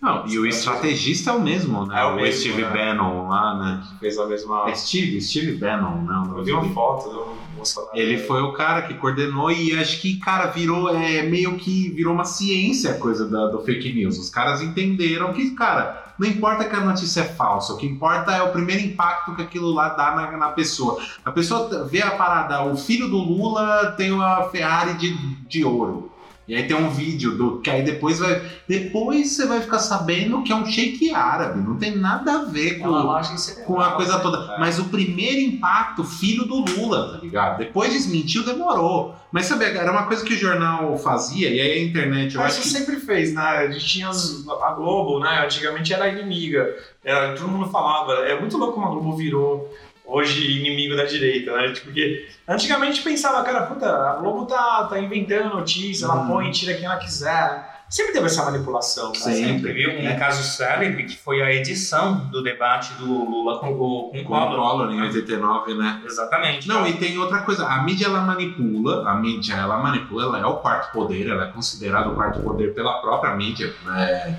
não, 0.00 0.26
e 0.26 0.38
o 0.38 0.46
estrategista 0.46 1.30
é 1.30 1.34
o 1.34 1.40
mesmo, 1.40 1.84
né? 1.84 2.00
É 2.00 2.04
o, 2.06 2.16
mesmo, 2.16 2.40
Steve 2.40 2.62
né? 2.62 2.70
Bannon 2.70 3.28
lá, 3.28 3.58
né? 3.58 3.86
Fez 4.00 4.18
a 4.18 4.26
mesma. 4.26 4.70
É 4.70 4.74
Steve, 4.74 5.20
Steve 5.20 5.52
Bannon, 5.56 6.00
não. 6.00 6.38
Eu 6.38 6.42
vi 6.42 6.52
uma 6.52 6.64
foto 6.72 7.10
do 7.10 7.36
Bolsonaro. 7.54 7.92
Ele 7.94 8.16
foi 8.16 8.40
o 8.40 8.54
cara 8.54 8.82
que 8.82 8.94
coordenou 8.94 9.50
e 9.50 9.78
acho 9.78 10.00
que, 10.00 10.18
cara, 10.18 10.46
virou 10.46 10.88
é, 10.88 11.22
meio 11.22 11.56
que 11.56 11.90
virou 11.90 12.14
uma 12.14 12.24
ciência 12.24 12.92
a 12.92 12.94
coisa 12.94 13.28
da, 13.28 13.48
do 13.48 13.60
fake 13.60 13.92
news. 13.92 14.18
Os 14.18 14.30
caras 14.30 14.62
entenderam 14.62 15.34
que, 15.34 15.50
cara, 15.50 16.09
não 16.20 16.28
importa 16.28 16.66
que 16.66 16.76
a 16.76 16.80
notícia 16.80 17.22
é 17.22 17.24
falsa, 17.24 17.72
o 17.72 17.78
que 17.78 17.86
importa 17.86 18.30
é 18.30 18.42
o 18.42 18.52
primeiro 18.52 18.82
impacto 18.82 19.34
que 19.34 19.40
aquilo 19.40 19.72
lá 19.72 19.88
dá 19.88 20.14
na, 20.14 20.30
na 20.36 20.48
pessoa. 20.50 21.00
A 21.24 21.32
pessoa 21.32 21.86
vê 21.86 22.02
a 22.02 22.10
parada, 22.10 22.62
o 22.62 22.76
filho 22.76 23.08
do 23.08 23.16
Lula 23.16 23.94
tem 23.96 24.12
uma 24.12 24.42
Ferrari 24.50 24.92
de, 24.98 25.16
de 25.46 25.64
ouro. 25.64 26.09
E 26.50 26.54
aí 26.56 26.66
tem 26.66 26.76
um 26.76 26.90
vídeo 26.90 27.36
do 27.38 27.60
que 27.60 27.70
aí 27.70 27.84
depois 27.84 28.18
vai. 28.18 28.42
Depois 28.66 29.30
você 29.30 29.46
vai 29.46 29.60
ficar 29.60 29.78
sabendo 29.78 30.42
que 30.42 30.50
é 30.50 30.56
um 30.56 30.66
shake 30.66 31.14
árabe. 31.14 31.60
Não 31.60 31.76
tem 31.76 31.96
nada 31.96 32.40
a 32.40 32.44
ver 32.44 32.80
com, 32.80 32.88
com 33.64 33.80
a 33.80 33.92
coisa 33.92 34.18
toda. 34.18 34.58
Mas 34.58 34.76
o 34.80 34.86
primeiro 34.86 35.38
impacto, 35.38 36.02
filho 36.02 36.44
do 36.44 36.56
Lula, 36.56 37.12
tá 37.12 37.18
ligado? 37.22 37.58
Depois 37.58 37.92
desmentiu, 37.92 38.44
demorou. 38.44 39.14
Mas 39.30 39.46
sabe, 39.46 39.64
era 39.64 39.92
uma 39.92 40.08
coisa 40.08 40.24
que 40.24 40.34
o 40.34 40.36
jornal 40.36 40.98
fazia, 40.98 41.48
e 41.50 41.60
aí 41.60 41.70
a 41.70 41.84
internet. 41.84 42.34
Eu 42.34 42.40
Mas 42.40 42.54
acho 42.54 42.62
que 42.62 42.68
sempre 42.68 42.96
fez, 42.96 43.32
né? 43.32 43.42
A 43.42 43.70
gente 43.70 43.86
tinha 43.86 44.08
a 44.08 44.72
Globo, 44.72 45.20
né? 45.20 45.44
Antigamente 45.44 45.94
era 45.94 46.08
inimiga. 46.08 46.68
Era, 47.04 47.36
todo 47.36 47.46
mundo 47.46 47.70
falava. 47.70 48.12
É 48.26 48.40
muito 48.40 48.58
louco 48.58 48.74
como 48.74 48.86
a 48.86 48.90
Globo 48.90 49.16
virou 49.16 49.72
hoje 50.10 50.58
inimigo 50.58 50.96
da 50.96 51.04
direita, 51.04 51.56
né? 51.56 51.72
Tipo, 51.72 51.86
porque 51.86 52.28
antigamente 52.46 53.02
pensava, 53.02 53.42
cara, 53.44 53.62
puta, 53.62 53.86
a 53.86 54.16
Globo 54.16 54.46
tá, 54.46 54.84
tá 54.84 54.98
inventando 54.98 55.54
notícia, 55.54 56.04
ela 56.04 56.22
uhum. 56.22 56.28
põe 56.28 56.48
e 56.48 56.52
tira 56.52 56.74
quem 56.74 56.84
ela 56.84 56.96
quiser. 56.96 57.70
Sempre 57.88 58.12
teve 58.12 58.26
essa 58.26 58.44
manipulação. 58.44 59.10
Cara. 59.12 59.34
Sempre. 59.34 59.72
Viu 59.72 59.90
um 59.90 60.08
é. 60.08 60.16
caso 60.16 60.44
célebre 60.44 61.06
que 61.06 61.16
foi 61.16 61.42
a 61.42 61.52
edição 61.52 62.28
do 62.30 62.40
debate 62.40 62.94
do 62.94 63.04
Lula 63.04 63.58
com, 63.58 63.72
o, 63.72 64.10
com, 64.12 64.24
com 64.24 64.32
o 64.32 64.46
Collor. 64.46 64.92
em 64.92 65.02
89, 65.02 65.74
né? 65.74 66.00
Exatamente. 66.04 66.68
Não, 66.68 66.86
e 66.86 66.92
tem 66.92 67.18
outra 67.18 67.42
coisa. 67.42 67.66
A 67.66 67.82
mídia, 67.82 68.06
ela 68.06 68.20
manipula. 68.20 69.10
A 69.10 69.14
mídia, 69.16 69.54
ela 69.54 69.76
manipula. 69.78 70.26
Ela 70.26 70.38
é 70.38 70.46
o 70.46 70.58
quarto 70.58 70.92
poder. 70.92 71.28
Ela 71.28 71.48
é 71.48 71.50
considerada 71.50 72.10
o 72.10 72.14
quarto 72.14 72.40
poder 72.40 72.72
pela 72.74 73.00
própria 73.00 73.34
mídia. 73.34 73.74
Né? 73.84 74.38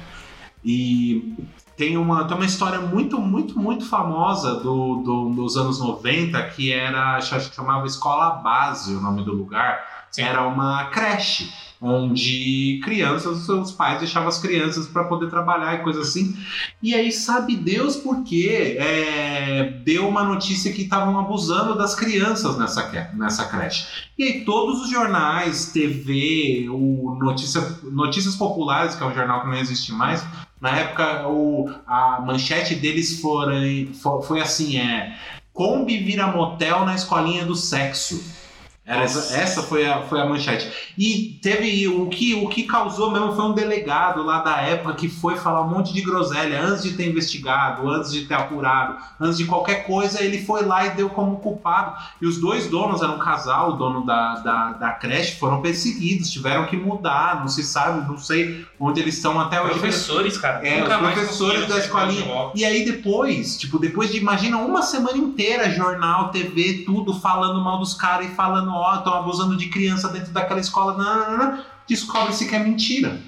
E 0.64 1.36
tem 1.76 1.98
uma, 1.98 2.26
tem 2.26 2.36
uma 2.36 2.46
história 2.46 2.80
muito, 2.80 3.20
muito, 3.20 3.58
muito 3.58 3.86
famosa 3.88 4.56
do, 4.56 4.98
do, 4.98 5.30
dos 5.30 5.58
anos 5.58 5.80
90 5.80 6.42
que 6.50 6.72
era, 6.72 7.16
acho 7.16 7.50
que 7.50 7.56
chamava 7.56 7.86
Escola 7.88 8.36
Base, 8.36 8.94
o 8.94 9.02
nome 9.02 9.24
do 9.24 9.34
lugar, 9.34 10.06
Sim. 10.12 10.24
era 10.24 10.44
uma 10.44 10.86
creche 10.86 11.71
onde 11.82 12.80
crianças, 12.84 13.50
os 13.50 13.72
pais 13.72 14.00
deixavam 14.00 14.30
as 14.30 14.38
crianças 14.38 14.88
para 14.88 15.06
poder 15.06 15.30
trabalhar 15.30 15.74
e 15.74 15.84
coisa 15.84 16.02
assim. 16.02 16.38
E 16.82 16.94
aí 16.94 17.12
sabe 17.12 17.56
Deus 17.56 17.96
por 17.96 18.24
quê? 18.24 18.78
É, 18.80 19.82
deu 19.84 20.08
uma 20.08 20.24
notícia 20.24 20.72
que 20.72 20.84
estavam 20.84 21.20
abusando 21.20 21.76
das 21.76 21.96
crianças 21.96 22.58
nessa, 22.58 23.10
nessa 23.16 23.46
creche. 23.46 23.88
E 24.18 24.24
aí 24.24 24.46
todos 24.46 24.84
os 24.84 24.92
jornais, 24.92 25.72
TV, 25.72 26.68
o 26.70 27.18
Notícia, 27.20 27.62
Notícias 27.84 28.36
Populares, 28.36 28.94
que 28.94 29.02
é 29.02 29.06
um 29.08 29.16
jornal 29.16 29.42
que 29.42 29.48
não 29.48 29.58
existe 29.58 29.92
mais, 29.92 30.24
na 30.62 30.78
época 30.78 31.28
o, 31.28 31.68
a 31.88 32.22
manchete 32.24 32.76
deles 32.76 33.20
foi, 33.20 33.90
foi 34.28 34.40
assim, 34.40 34.78
é 34.78 35.18
Kombi 35.54 35.98
vira 35.98 36.28
motel 36.28 36.86
na 36.86 36.96
escolinha 36.96 37.46
do 37.46 37.56
sexo. 37.56 38.41
Era 38.84 39.04
essa, 39.04 39.38
essa 39.38 39.62
foi, 39.62 39.86
a, 39.86 40.02
foi 40.02 40.20
a 40.20 40.26
manchete. 40.26 40.72
E 40.98 41.40
teve 41.42 41.88
o 41.88 42.08
que, 42.08 42.34
o 42.34 42.50
que 42.50 42.64
causou 42.64 43.12
mesmo 43.12 43.36
foi 43.36 43.46
um 43.46 43.54
delegado 43.54 44.24
lá 44.24 44.40
da 44.40 44.58
época 44.58 44.96
que 44.96 45.08
foi 45.08 45.36
falar 45.36 45.62
um 45.62 45.70
monte 45.70 45.94
de 45.94 46.02
groselha 46.02 46.60
antes 46.60 46.82
de 46.84 46.94
ter 46.94 47.08
investigado, 47.08 47.88
antes 47.88 48.12
de 48.12 48.26
ter 48.26 48.34
apurado, 48.34 48.98
antes 49.20 49.38
de 49.38 49.46
qualquer 49.46 49.86
coisa, 49.86 50.24
ele 50.24 50.44
foi 50.44 50.66
lá 50.66 50.88
e 50.88 50.90
deu 50.92 51.10
como 51.10 51.38
culpado. 51.38 51.96
E 52.20 52.26
os 52.26 52.42
dois 52.42 52.68
donos, 52.68 53.04
eram 53.04 53.18
um 53.18 53.20
casal, 53.20 53.74
o 53.74 53.74
dono 53.74 54.04
da, 54.04 54.36
da, 54.40 54.72
da 54.74 54.90
creche, 54.92 55.38
foram 55.38 55.62
perseguidos, 55.62 56.32
tiveram 56.32 56.66
que 56.66 56.76
mudar, 56.76 57.40
não 57.40 57.48
se 57.48 57.64
sabe, 57.64 58.08
não 58.10 58.18
sei 58.18 58.66
onde 58.80 59.00
eles 59.00 59.16
estão 59.16 59.40
até 59.40 59.62
hoje. 59.62 59.80
Professores, 59.80 60.40
cara. 60.40 60.68
É, 60.68 60.82
nunca 60.82 60.98
os 60.98 61.14
professores 61.14 61.68
da 61.68 61.78
escolinha. 61.78 62.52
E 62.56 62.66
aí 62.66 62.84
depois, 62.84 63.58
tipo, 63.58 63.78
depois 63.78 64.12
de, 64.12 64.18
imagina, 64.18 64.58
uma 64.58 64.82
semana 64.82 65.18
inteira, 65.18 65.70
jornal, 65.70 66.30
TV, 66.30 66.84
tudo 66.84 67.14
falando 67.14 67.64
mal 67.64 67.78
dos 67.78 67.94
caras 67.94 68.26
e 68.26 68.30
falando, 68.30 68.71
estão 68.98 69.14
abusando 69.14 69.58
de 69.58 69.68
criança 69.70 70.10
dentro 70.10 70.32
daquela 70.32 70.60
escola, 70.60 70.98
não, 70.98 71.20
não, 71.20 71.38
não, 71.38 71.58
não. 71.58 71.64
descobre-se 71.88 72.48
que 72.48 72.56
é 72.56 72.60
mentira. 72.60 73.20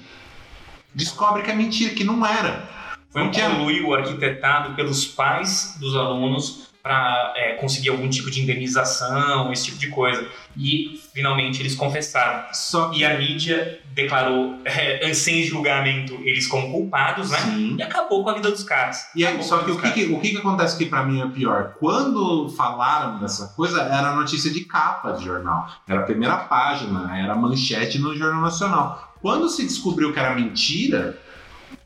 Descobre 0.94 1.42
que 1.42 1.50
é 1.50 1.54
mentira, 1.54 1.94
que 1.94 2.04
não 2.04 2.24
era. 2.24 2.68
Foi 3.10 3.22
um 3.22 3.30
conluio 3.30 3.94
arquitetado 3.94 4.74
pelos 4.74 5.04
pais 5.04 5.76
dos 5.78 5.94
alunos 5.96 6.68
para 6.84 7.32
conseguir 7.58 7.88
algum 7.88 8.10
tipo 8.10 8.30
de 8.30 8.42
indenização, 8.42 9.50
esse 9.50 9.64
tipo 9.64 9.78
de 9.78 9.88
coisa. 9.88 10.28
E 10.54 11.00
finalmente 11.14 11.60
eles 11.62 11.74
confessaram. 11.74 12.44
Só. 12.52 12.92
E 12.92 13.02
a 13.02 13.16
mídia 13.18 13.80
declarou, 13.94 14.58
é, 14.66 15.12
sem 15.14 15.42
julgamento, 15.44 16.12
eles 16.22 16.46
como 16.46 16.70
culpados, 16.70 17.30
né? 17.30 17.38
Sim. 17.38 17.76
E 17.78 17.82
acabou 17.82 18.22
com 18.22 18.28
a 18.28 18.34
vida 18.34 18.50
dos 18.50 18.62
caras. 18.62 19.06
E 19.16 19.24
aí, 19.26 19.42
só 19.42 19.58
que 19.58 19.70
o 19.70 19.80
que, 19.80 19.90
que- 19.92 20.04
o 20.12 20.20
que, 20.20 20.30
que 20.32 20.36
acontece 20.36 20.76
que 20.76 20.84
pra 20.84 21.02
mim 21.02 21.22
é 21.22 21.26
pior? 21.28 21.74
Quando 21.80 22.50
falaram 22.50 23.18
dessa 23.18 23.48
coisa, 23.56 23.80
era 23.82 24.14
notícia 24.14 24.50
de 24.50 24.60
capa 24.66 25.12
de 25.12 25.24
jornal. 25.24 25.66
Era 25.88 26.00
a 26.00 26.04
primeira 26.04 26.36
página, 26.36 27.18
era 27.18 27.34
manchete 27.34 27.98
no 27.98 28.14
Jornal 28.14 28.42
Nacional. 28.42 29.14
Quando 29.22 29.48
se 29.48 29.62
descobriu 29.64 30.12
que 30.12 30.18
era 30.18 30.34
mentira, 30.34 31.18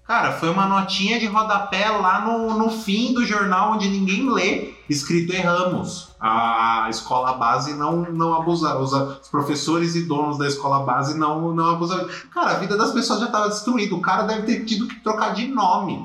cara, 0.08 0.32
foi 0.32 0.48
uma 0.48 0.66
notinha 0.66 1.20
de 1.20 1.26
rodapé 1.26 1.88
lá 1.90 2.22
no, 2.22 2.58
no 2.58 2.70
fim 2.70 3.12
do 3.12 3.24
jornal 3.26 3.74
onde 3.74 3.88
ninguém 3.88 4.28
lê, 4.32 4.70
escrito 4.88 5.34
erramos. 5.34 6.08
A, 6.18 6.86
escola 6.88 7.34
base 7.34 7.74
não, 7.74 7.96
não 8.10 8.34
abusa, 8.34 8.76
os, 8.78 8.92
os 8.92 9.28
professores 9.28 9.94
e 9.94 10.04
donos 10.06 10.38
da 10.38 10.46
escola 10.48 10.80
base 10.84 11.16
não, 11.16 11.54
não 11.54 11.70
abusaram. 11.70 12.08
Cara, 12.32 12.52
a 12.52 12.54
vida 12.54 12.76
das 12.76 12.90
pessoas 12.92 13.20
já 13.20 13.26
estava 13.26 13.48
destruída. 13.50 13.94
O 13.94 14.00
cara 14.00 14.22
deve 14.22 14.42
ter 14.42 14.64
tido 14.64 14.88
que 14.88 14.96
trocar 15.00 15.34
de 15.34 15.46
nome, 15.46 16.02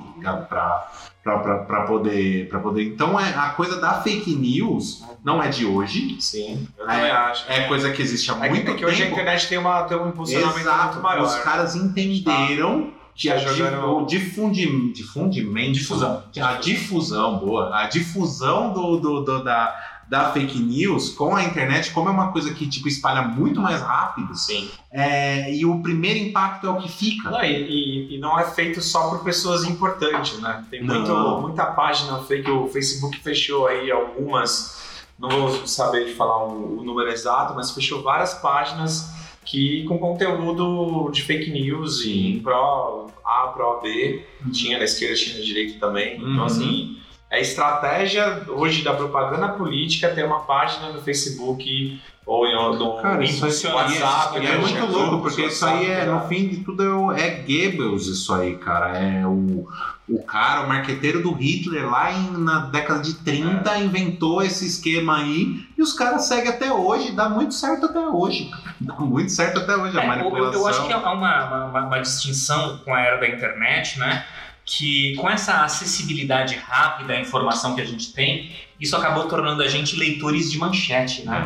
tá 1.24 1.38
pra, 1.38 1.60
pra 1.60 1.84
poder, 1.84 2.49
pra 2.49 2.60
poder. 2.60 2.84
Então 2.86 3.18
é, 3.18 3.34
a 3.34 3.51
coisa 3.51 3.80
da 3.80 3.93
fake 4.01 4.36
news 4.36 5.01
não 5.24 5.41
é 5.41 5.47
de 5.47 5.66
hoje. 5.66 6.18
Sim, 6.20 6.68
eu 6.78 6.84
É, 6.89 6.95
também 6.95 7.12
acho. 7.12 7.45
É 7.49 7.62
coisa 7.68 7.89
que 7.91 8.01
existe 8.01 8.30
há 8.30 8.36
É 8.36 8.39
que, 8.41 8.49
muito 8.49 8.70
é 8.72 8.74
que 8.74 8.86
hoje 8.86 9.01
a 9.01 9.06
tempo. 9.06 9.14
internet 9.14 9.47
tem, 9.47 9.58
uma, 9.58 9.84
tem 9.84 9.97
um 9.97 10.10
impulsionamento 10.10 10.60
Exato. 10.60 10.84
muito 10.88 11.01
maior. 11.01 11.24
Os 11.24 11.36
caras 11.38 11.76
entenderam 11.78 12.91
que 13.16 13.30
a 13.30 13.36
Tá 13.36 13.39
jogando- 13.53 13.97
o 13.97 14.05
difundi, 14.05 14.91
difundimento, 14.93 15.74
Difusão. 15.74 16.24
a 16.41 16.53
difusão, 16.55 17.38
boa, 17.38 17.76
a 17.78 17.88
difusão 17.88 18.74
do, 18.74 18.97
do- 18.97 19.22
do- 19.22 19.43
da, 19.43 19.76
da 20.09 20.32
fake 20.32 20.59
news 20.59 21.09
com 21.09 21.36
a 21.36 21.43
internet, 21.43 21.91
como 21.91 22.09
é 22.09 22.11
uma 22.11 22.32
coisa 22.32 22.53
que 22.53 22.68
tipo 22.68 22.88
espalha 22.88 23.22
muito 23.22 23.61
mais 23.61 23.82
rápido, 23.82 24.36
Sim. 24.36 24.70
é, 24.91 25.53
e 25.55 25.66
o 25.66 25.80
primeiro 25.82 26.20
impacto 26.20 26.68
é 26.68 26.70
o 26.70 26.78
que 26.78 26.89
fica. 26.91 27.30
Não, 27.30 27.43
e, 27.43 28.16
e- 28.16 28.18
não 28.20 28.38
é 28.39 28.43
feito 28.45 28.82
só 28.82 29.09
por 29.09 29.24
pessoas 29.24 29.64
importantes, 29.64 30.39
né? 30.39 30.64
Tem 30.70 30.84
muito, 30.84 31.07
Não. 31.07 31.41
muita 31.41 31.66
página 31.68 32.18
fake, 32.20 32.49
o 32.51 32.68
Facebook 32.68 33.18
fechou 33.20 33.68
aí 33.68 33.89
algumas, 33.91 34.82
não 35.18 35.30
vou 35.30 35.68
saber 35.68 36.05
de 36.05 36.14
falar 36.16 36.45
o, 36.47 36.80
o 36.80 36.84
número 36.84 37.09
exato, 37.11 37.53
mas 37.55 37.72
fechou 37.72 38.01
várias 38.03 38.34
páginas 38.36 39.07
que 39.45 39.83
com 39.83 39.97
conteúdo 39.97 41.09
de 41.11 41.21
fake 41.21 41.51
news 41.51 42.03
e 42.05 42.39
pró 42.43 43.07
A, 43.25 43.47
pró 43.47 43.79
B, 43.81 44.23
tinha 44.51 44.77
na 44.77 44.83
esquerda, 44.83 45.15
tinha 45.15 45.37
na 45.37 45.43
direita 45.43 45.79
também. 45.79 46.21
Uhum. 46.21 46.33
Então 46.33 46.45
assim, 46.45 46.97
é 47.29 47.41
estratégia 47.41 48.45
hoje 48.47 48.83
da 48.83 48.93
propaganda 48.93 49.49
política 49.49 50.13
ter 50.13 50.25
uma 50.25 50.41
página 50.41 50.91
no 50.91 51.01
Facebook 51.01 51.99
ou 52.26 52.47
em 52.47 52.53
no 52.78 53.01
Cara, 53.01 53.24
isso 53.24 53.45
aí- 53.45 53.74
WhatsApp, 53.74 54.39
E 54.39 54.45
é 54.47 54.51
né? 54.51 54.57
muito 54.57 54.86
louco, 54.86 55.21
porque 55.21 55.41
isso 55.45 55.65
aí 55.65 55.86
é, 55.86 55.89
WhatsApp, 55.89 56.07
no 56.09 56.15
né? 56.19 56.28
fim 56.30 56.47
de 56.47 56.57
tudo, 56.63 57.11
é, 57.11 57.21
é 57.28 57.30
Goebbels 57.41 58.07
isso 58.07 58.34
aí, 58.34 58.55
cara. 58.57 58.97
É 58.97 59.26
o, 59.28 59.67
o 60.07 60.24
cara, 60.24 60.61
o 60.61 60.69
marqueteiro 60.69 61.21
do 61.21 61.32
Hitler, 61.34 61.89
lá 61.89 62.11
em- 62.13 62.38
na 62.38 62.59
década 62.67 63.01
de 63.01 63.15
30, 63.15 63.78
inventou 63.80 64.41
esse 64.41 64.65
esquema 64.65 65.17
aí, 65.17 65.65
e 65.78 65.82
os 65.82 65.93
caras 65.93 66.26
seguem 66.26 66.49
até 66.49 66.71
hoje, 66.71 67.11
dá 67.11 67.28
muito 67.30 67.53
certo 67.53 67.86
até 67.88 67.99
hoje. 67.99 68.49
Dá 68.80 68.95
muito 68.95 69.32
certo 69.32 69.59
até 69.59 69.78
hoje, 69.78 69.97
a 69.97 70.01
É, 70.01 70.03
eu, 70.03 70.07
manipulação. 70.09 70.61
eu 70.61 70.67
acho 70.67 70.88
que 70.88 70.91
há 70.91 70.97
uma, 71.11 71.67
uma, 71.67 71.86
uma 71.88 71.99
distinção 71.99 72.80
com 72.84 72.93
a 72.93 72.99
era 73.01 73.17
da 73.17 73.28
internet, 73.30 73.97
né? 73.97 74.26
Que 74.65 75.15
com 75.15 75.30
essa 75.30 75.63
acessibilidade 75.63 76.55
rápida 76.55 77.13
à 77.13 77.19
informação 77.19 77.76
que 77.76 77.82
a 77.82 77.86
gente 77.86 78.11
tem, 78.13 78.51
isso 78.84 78.95
acabou 78.95 79.27
tornando 79.27 79.63
a 79.63 79.67
gente 79.67 79.95
leitores 79.95 80.51
de 80.51 80.57
manchete, 80.59 81.25
né? 81.25 81.41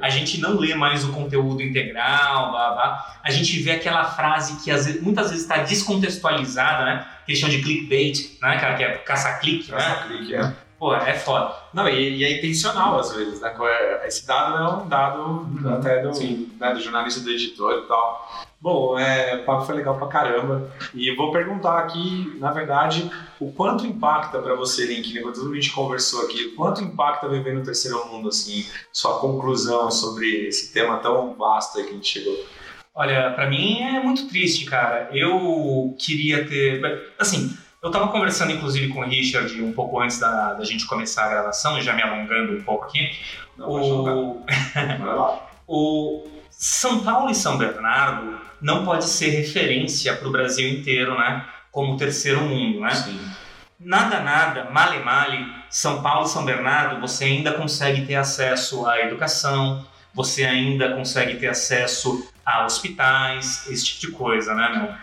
É. 0.00 0.04
A 0.06 0.10
gente 0.10 0.40
não 0.40 0.58
lê 0.58 0.74
mais 0.74 1.04
o 1.04 1.12
conteúdo 1.12 1.62
integral, 1.62 2.50
blá, 2.50 2.70
blá. 2.72 3.16
a 3.22 3.30
gente 3.30 3.58
vê 3.60 3.70
aquela 3.72 4.04
frase 4.04 4.62
que 4.62 4.70
vezes- 4.70 5.00
muitas 5.00 5.30
vezes 5.30 5.44
está 5.44 5.58
descontextualizada, 5.58 6.84
né? 6.84 7.06
Que 7.24 7.32
eles 7.32 7.40
chamam 7.40 7.56
de 7.56 7.62
clickbait, 7.62 8.38
né, 8.42 8.58
cara? 8.58 8.74
Que 8.74 8.84
é 8.84 8.90
caça-clique, 8.98 9.70
né? 9.70 9.78
Essa 9.78 9.94
clique, 10.06 10.34
é. 10.34 10.52
Pô, 10.82 10.92
é 10.96 11.14
foda. 11.14 11.54
Não, 11.72 11.88
e, 11.88 12.16
e 12.16 12.24
é 12.24 12.38
intencional 12.38 12.98
às 12.98 13.14
vezes, 13.14 13.40
né? 13.40 13.54
É- 13.56 14.08
Esse 14.08 14.26
dado 14.26 14.56
é 14.56 14.82
um 14.82 14.88
dado 14.88 15.46
até 15.78 16.02
do, 16.02 16.10
né, 16.58 16.74
do 16.74 16.80
jornalista, 16.80 17.20
do 17.20 17.30
editor 17.30 17.84
e 17.84 17.86
tal. 17.86 18.28
Bom, 18.60 18.98
é, 18.98 19.36
o 19.36 19.44
papo 19.44 19.64
foi 19.64 19.76
legal 19.76 19.96
pra 19.96 20.08
caramba. 20.08 20.68
E 20.92 21.06
eu 21.06 21.16
vou 21.16 21.30
perguntar 21.30 21.78
aqui, 21.78 22.36
na 22.40 22.50
verdade, 22.50 23.08
o 23.38 23.52
quanto 23.52 23.86
impacta 23.86 24.40
pra 24.40 24.56
você, 24.56 24.84
Link, 24.84 25.14
né? 25.14 25.20
Tudo 25.32 25.52
que 25.52 25.58
a 25.58 25.60
gente 25.60 25.72
conversou 25.72 26.24
aqui, 26.24 26.46
o 26.46 26.56
quanto 26.56 26.82
impacta 26.82 27.28
viver 27.28 27.54
no 27.54 27.62
terceiro 27.62 28.04
mundo, 28.08 28.30
assim, 28.30 28.66
sua 28.92 29.20
conclusão 29.20 29.88
sobre 29.88 30.48
esse 30.48 30.72
tema 30.72 30.96
tão 30.96 31.32
vasto 31.34 31.78
aí 31.78 31.84
que 31.84 31.90
a 31.90 31.94
gente 31.94 32.08
chegou. 32.08 32.36
Olha, 32.92 33.30
pra 33.30 33.48
mim 33.48 33.80
é 33.82 34.02
muito 34.02 34.26
triste, 34.28 34.64
cara. 34.64 35.08
Eu 35.12 35.94
queria 35.96 36.44
ter. 36.46 36.82
Assim, 37.20 37.56
eu 37.82 37.90
tava 37.90 38.08
conversando 38.08 38.52
inclusive 38.52 38.88
com 38.88 39.00
o 39.00 39.04
Richard 39.04 39.60
um 39.60 39.72
pouco 39.72 40.00
antes 40.00 40.20
da, 40.20 40.54
da 40.54 40.64
gente 40.64 40.86
começar 40.86 41.24
a 41.24 41.28
gravação, 41.28 41.80
já 41.80 41.92
me 41.92 42.02
alongando 42.02 42.56
um 42.56 42.62
pouco 42.62 42.84
aqui. 42.84 43.10
Não. 43.58 43.68
O, 43.68 44.46
o 45.66 46.28
São 46.48 47.02
Paulo 47.02 47.28
e 47.30 47.34
São 47.34 47.58
Bernardo 47.58 48.40
não 48.60 48.84
pode 48.84 49.04
ser 49.04 49.30
referência 49.30 50.14
para 50.14 50.28
o 50.28 50.30
Brasil 50.30 50.68
inteiro, 50.68 51.18
né? 51.18 51.44
Como 51.72 51.96
terceiro 51.96 52.42
mundo, 52.42 52.80
né? 52.80 52.90
Nada, 53.80 54.20
nada, 54.20 54.70
male, 54.70 55.00
male, 55.00 55.52
São 55.68 56.00
Paulo 56.02 56.26
e 56.26 56.28
São 56.28 56.44
Bernardo, 56.44 57.00
você 57.00 57.24
ainda 57.24 57.52
consegue 57.52 58.06
ter 58.06 58.14
acesso 58.14 58.86
à 58.86 59.00
educação, 59.00 59.84
você 60.14 60.44
ainda 60.44 60.94
consegue 60.94 61.36
ter 61.36 61.48
acesso 61.48 62.30
a 62.46 62.64
hospitais, 62.64 63.66
esse 63.68 63.86
tipo 63.86 64.00
de 64.00 64.12
coisa, 64.12 64.54
né, 64.54 64.68
meu? 64.68 64.94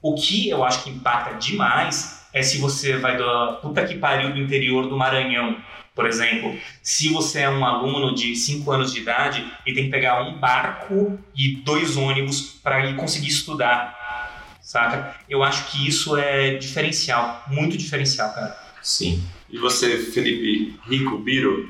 O 0.00 0.14
que 0.14 0.48
eu 0.48 0.64
acho 0.64 0.84
que 0.84 0.90
impacta 0.90 1.34
demais 1.34 2.17
é 2.32 2.42
se 2.42 2.58
você 2.58 2.96
vai 2.96 3.16
da 3.16 3.58
puta 3.62 3.84
que 3.86 3.96
pariu 3.96 4.32
do 4.32 4.38
interior 4.38 4.88
do 4.88 4.96
Maranhão, 4.96 5.56
por 5.94 6.06
exemplo. 6.06 6.56
Se 6.82 7.08
você 7.08 7.40
é 7.40 7.50
um 7.50 7.64
aluno 7.64 8.14
de 8.14 8.34
5 8.36 8.70
anos 8.70 8.92
de 8.92 9.00
idade 9.00 9.46
e 9.66 9.72
tem 9.72 9.84
que 9.84 9.90
pegar 9.90 10.22
um 10.22 10.38
barco 10.38 11.18
e 11.36 11.56
dois 11.56 11.96
ônibus 11.96 12.40
para 12.62 12.86
ir 12.86 12.96
conseguir 12.96 13.28
estudar, 13.28 14.56
saca? 14.60 15.16
Eu 15.28 15.42
acho 15.42 15.70
que 15.70 15.88
isso 15.88 16.16
é 16.16 16.56
diferencial, 16.56 17.44
muito 17.48 17.76
diferencial, 17.76 18.32
cara. 18.32 18.56
Sim. 18.82 19.22
E 19.50 19.58
você, 19.58 19.98
Felipe 19.98 20.78
Rico 20.86 21.18
Biro, 21.18 21.68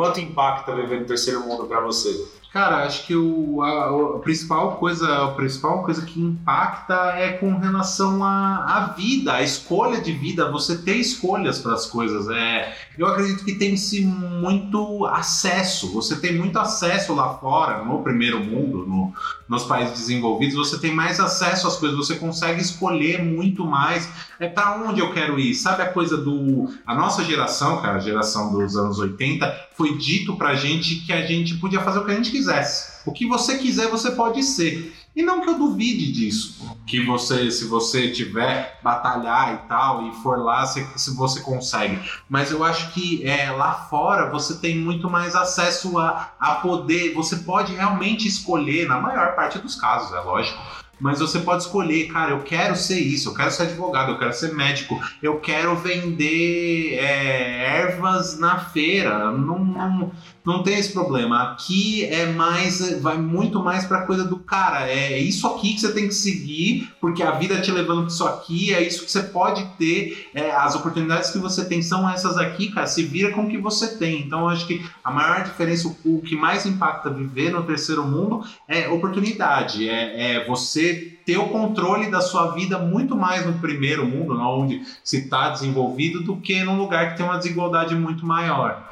Quanto 0.00 0.18
impacta 0.18 0.74
viver 0.74 1.00
no 1.00 1.04
terceiro 1.04 1.40
mundo 1.40 1.66
para 1.66 1.78
você? 1.80 2.08
Cara, 2.52 2.84
acho 2.84 3.06
que 3.06 3.14
o, 3.14 3.62
a, 3.62 4.16
a 4.16 4.18
principal 4.18 4.76
coisa, 4.76 5.24
a 5.24 5.28
principal 5.34 5.84
coisa 5.84 6.04
que 6.04 6.20
impacta 6.20 6.94
é 7.16 7.34
com 7.34 7.56
relação 7.56 8.24
à, 8.24 8.92
vida, 8.96 9.34
a 9.34 9.42
escolha 9.42 10.00
de 10.00 10.10
vida, 10.10 10.50
você 10.50 10.76
ter 10.78 10.96
escolhas 10.96 11.60
para 11.60 11.74
as 11.74 11.86
coisas. 11.86 12.28
É, 12.28 12.76
eu 12.98 13.06
acredito 13.06 13.44
que 13.44 13.54
tem-se 13.54 14.04
muito 14.04 15.06
acesso, 15.06 15.92
você 15.92 16.16
tem 16.16 16.36
muito 16.36 16.58
acesso 16.58 17.14
lá 17.14 17.34
fora, 17.34 17.84
no 17.84 18.02
primeiro 18.02 18.40
mundo, 18.40 18.84
no, 18.84 19.14
nos 19.48 19.62
países 19.62 19.96
desenvolvidos, 19.96 20.56
você 20.56 20.76
tem 20.78 20.92
mais 20.92 21.20
acesso 21.20 21.68
às 21.68 21.76
coisas, 21.76 21.96
você 21.96 22.16
consegue 22.16 22.60
escolher 22.60 23.22
muito 23.22 23.64
mais. 23.64 24.08
É 24.40 24.48
para 24.48 24.74
onde 24.76 25.00
eu 25.00 25.12
quero 25.12 25.38
ir, 25.38 25.54
sabe 25.54 25.82
a 25.82 25.92
coisa 25.92 26.16
do. 26.16 26.68
A 26.84 26.96
nossa 26.96 27.22
geração, 27.22 27.80
cara, 27.80 27.98
a 27.98 28.00
geração 28.00 28.52
dos 28.52 28.76
anos 28.76 28.98
80, 28.98 29.46
foi 29.80 29.96
dito 29.96 30.36
pra 30.36 30.54
gente 30.56 30.96
que 30.96 31.10
a 31.10 31.24
gente 31.24 31.56
podia 31.56 31.80
fazer 31.80 32.00
o 32.00 32.04
que 32.04 32.10
a 32.10 32.14
gente 32.14 32.30
quisesse. 32.30 33.00
O 33.06 33.12
que 33.12 33.26
você 33.26 33.56
quiser, 33.56 33.88
você 33.88 34.10
pode 34.10 34.42
ser. 34.42 34.94
E 35.16 35.22
não 35.22 35.40
que 35.40 35.48
eu 35.48 35.58
duvide 35.58 36.12
disso. 36.12 36.76
Que 36.86 37.02
você, 37.02 37.50
se 37.50 37.64
você 37.64 38.10
tiver 38.10 38.78
batalhar 38.82 39.54
e 39.54 39.68
tal, 39.68 40.06
e 40.06 40.12
for 40.16 40.38
lá, 40.38 40.66
se, 40.66 40.86
se 40.96 41.16
você 41.16 41.40
consegue. 41.40 41.98
Mas 42.28 42.50
eu 42.50 42.62
acho 42.62 42.92
que 42.92 43.26
é, 43.26 43.50
lá 43.50 43.72
fora 43.72 44.30
você 44.30 44.58
tem 44.58 44.76
muito 44.76 45.08
mais 45.08 45.34
acesso 45.34 45.96
a, 45.96 46.34
a 46.38 46.56
poder. 46.56 47.14
Você 47.14 47.36
pode 47.36 47.74
realmente 47.74 48.28
escolher, 48.28 48.86
na 48.86 49.00
maior 49.00 49.34
parte 49.34 49.58
dos 49.58 49.76
casos, 49.76 50.12
é 50.12 50.20
lógico 50.20 50.60
mas 51.00 51.18
você 51.18 51.40
pode 51.40 51.62
escolher, 51.62 52.08
cara, 52.08 52.32
eu 52.32 52.40
quero 52.40 52.76
ser 52.76 53.00
isso, 53.00 53.30
eu 53.30 53.34
quero 53.34 53.50
ser 53.50 53.64
advogado, 53.64 54.12
eu 54.12 54.18
quero 54.18 54.32
ser 54.34 54.54
médico, 54.54 55.00
eu 55.22 55.40
quero 55.40 55.74
vender 55.76 56.94
é, 56.94 57.80
ervas 57.80 58.38
na 58.38 58.58
feira. 58.58 59.30
Não, 59.32 59.58
não, 59.64 60.12
não 60.44 60.62
tem 60.62 60.78
esse 60.78 60.92
problema. 60.92 61.52
Aqui 61.52 62.04
é 62.04 62.26
mais, 62.26 63.00
vai 63.00 63.18
muito 63.18 63.62
mais 63.62 63.84
para 63.84 64.06
coisa 64.06 64.24
do 64.24 64.38
cara. 64.38 64.88
É 64.88 65.18
isso 65.18 65.46
aqui 65.46 65.74
que 65.74 65.80
você 65.80 65.92
tem 65.92 66.08
que 66.08 66.14
seguir, 66.14 66.90
porque 67.00 67.22
a 67.22 67.32
vida 67.32 67.60
te 67.60 67.70
levando 67.70 68.02
para 68.02 68.08
isso 68.08 68.26
aqui, 68.26 68.72
é 68.72 68.82
isso 68.82 69.04
que 69.04 69.10
você 69.10 69.22
pode 69.22 69.64
ter. 69.78 70.30
É, 70.34 70.50
as 70.50 70.74
oportunidades 70.74 71.30
que 71.30 71.38
você 71.38 71.64
tem 71.64 71.82
são 71.82 72.08
essas 72.08 72.36
aqui, 72.36 72.70
cara. 72.70 72.86
Se 72.86 73.02
vira 73.02 73.32
com 73.32 73.42
o 73.42 73.48
que 73.48 73.58
você 73.58 73.96
tem. 73.96 74.22
Então, 74.22 74.40
eu 74.40 74.48
acho 74.48 74.66
que 74.66 74.84
a 75.04 75.10
maior 75.10 75.44
diferença, 75.44 75.88
o, 75.88 76.16
o 76.16 76.22
que 76.22 76.36
mais 76.36 76.64
impacta 76.64 77.10
viver 77.10 77.52
no 77.52 77.62
terceiro 77.62 78.04
mundo 78.04 78.44
é 78.66 78.88
oportunidade. 78.88 79.88
É, 79.88 80.36
é 80.36 80.46
você 80.46 81.18
ter 81.24 81.36
o 81.36 81.48
controle 81.48 82.10
da 82.10 82.20
sua 82.20 82.52
vida 82.52 82.78
muito 82.78 83.14
mais 83.16 83.46
no 83.46 83.52
primeiro 83.54 84.06
mundo, 84.06 84.40
onde 84.40 84.82
se 85.04 85.18
está 85.18 85.50
desenvolvido, 85.50 86.22
do 86.22 86.36
que 86.36 86.62
num 86.64 86.78
lugar 86.78 87.10
que 87.10 87.18
tem 87.18 87.26
uma 87.26 87.36
desigualdade 87.36 87.94
muito 87.94 88.26
maior. 88.26 88.82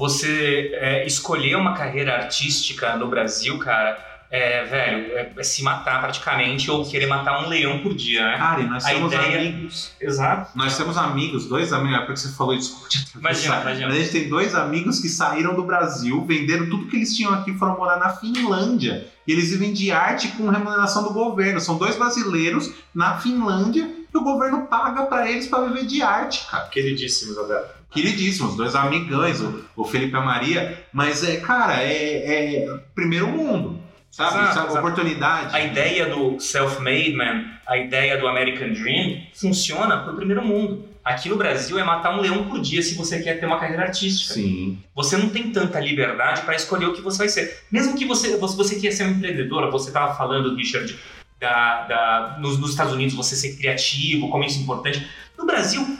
Você 0.00 0.70
é, 0.72 1.06
escolher 1.06 1.56
uma 1.56 1.74
carreira 1.74 2.16
artística 2.16 2.96
no 2.96 3.06
Brasil, 3.06 3.58
cara, 3.58 3.98
é, 4.30 4.64
velho, 4.64 5.12
é, 5.12 5.32
é, 5.36 5.42
se 5.42 5.62
matar 5.62 6.00
praticamente 6.00 6.70
ou 6.70 6.88
querer 6.88 7.04
matar 7.06 7.44
um 7.44 7.48
leão 7.50 7.80
por 7.80 7.94
dia, 7.94 8.24
né? 8.24 8.38
Cara, 8.38 8.60
e 8.62 8.66
nós 8.66 8.86
A 8.86 8.92
somos 8.92 9.12
ideia- 9.12 9.38
amigos. 9.50 9.90
Exato. 10.00 10.56
Nós 10.56 10.74
temos 10.74 10.96
amigos, 10.96 11.46
dois 11.46 11.70
amigos, 11.74 11.96
é 11.98 12.00
porque 12.06 12.16
você 12.18 12.32
falou 12.32 12.54
isso. 12.54 12.82
Imagina, 13.14 13.60
imagina. 13.60 13.88
Mas 13.88 13.96
a 13.96 14.00
gente 14.00 14.10
tem 14.12 14.28
dois 14.30 14.54
amigos 14.54 15.00
que 15.00 15.08
saíram 15.10 15.54
do 15.54 15.64
Brasil, 15.64 16.24
venderam 16.24 16.70
tudo 16.70 16.86
que 16.86 16.96
eles 16.96 17.14
tinham 17.14 17.34
aqui, 17.34 17.52
foram 17.58 17.76
morar 17.76 17.98
na 17.98 18.08
Finlândia. 18.08 19.06
E 19.26 19.32
eles 19.32 19.50
vivem 19.50 19.70
de 19.74 19.92
arte 19.92 20.28
com 20.28 20.48
remuneração 20.48 21.02
do 21.02 21.10
governo. 21.10 21.60
São 21.60 21.76
dois 21.76 21.96
brasileiros 21.96 22.72
na 22.94 23.18
Finlândia 23.18 23.86
e 24.14 24.16
o 24.16 24.22
governo 24.22 24.66
paga 24.66 25.02
pra 25.04 25.30
eles 25.30 25.46
pra 25.46 25.60
viver 25.66 25.84
de 25.84 26.00
arte, 26.02 26.46
cara. 26.50 26.68
Queridíssimos, 26.68 27.36
Adel. 27.36 27.79
Queridíssimos, 27.90 28.56
dois 28.56 28.74
amigões, 28.74 29.40
o, 29.40 29.64
o 29.76 29.84
Felipe 29.84 30.14
e 30.14 30.16
a 30.16 30.20
Maria. 30.20 30.84
Mas 30.92 31.24
é, 31.24 31.36
cara, 31.36 31.82
é, 31.82 32.64
é 32.64 32.80
primeiro 32.94 33.28
mundo. 33.28 33.80
Sabe? 34.10 34.34
Exato, 34.34 34.54
sabe? 34.54 34.70
exato. 34.70 34.86
Oportunidade. 34.86 35.56
A 35.56 35.60
ideia 35.60 36.06
do 36.06 36.38
self-made 36.40 37.14
man, 37.14 37.44
a 37.66 37.78
ideia 37.78 38.18
do 38.18 38.26
American 38.26 38.72
Dream, 38.72 39.22
funciona 39.32 39.98
pro 39.98 40.14
primeiro 40.14 40.44
mundo. 40.44 40.88
Aqui 41.04 41.28
no 41.28 41.36
Brasil 41.36 41.78
é 41.78 41.84
matar 41.84 42.16
um 42.16 42.20
leão 42.20 42.44
por 42.44 42.60
dia 42.60 42.82
se 42.82 42.94
você 42.94 43.20
quer 43.20 43.40
ter 43.40 43.46
uma 43.46 43.58
carreira 43.58 43.84
artística. 43.84 44.34
Sim. 44.34 44.78
Você 44.94 45.16
não 45.16 45.30
tem 45.30 45.50
tanta 45.50 45.80
liberdade 45.80 46.42
para 46.42 46.54
escolher 46.54 46.86
o 46.86 46.92
que 46.92 47.00
você 47.00 47.18
vai 47.18 47.28
ser. 47.28 47.62
Mesmo 47.70 47.96
que 47.96 48.04
você, 48.04 48.36
você, 48.36 48.56
você 48.56 48.78
queira 48.78 48.94
ser 48.94 49.04
um 49.04 49.12
empreendedor, 49.12 49.70
você 49.70 49.88
estava 49.88 50.14
falando, 50.14 50.54
Richard, 50.54 50.94
da, 51.40 51.86
da, 51.86 52.36
nos, 52.38 52.58
nos 52.58 52.70
Estados 52.70 52.92
Unidos 52.92 53.14
você 53.14 53.34
ser 53.34 53.56
criativo, 53.56 54.28
como 54.28 54.44
isso 54.44 54.58
é 54.58 54.62
importante. 54.62 55.06
No 55.38 55.46
Brasil, 55.46 55.98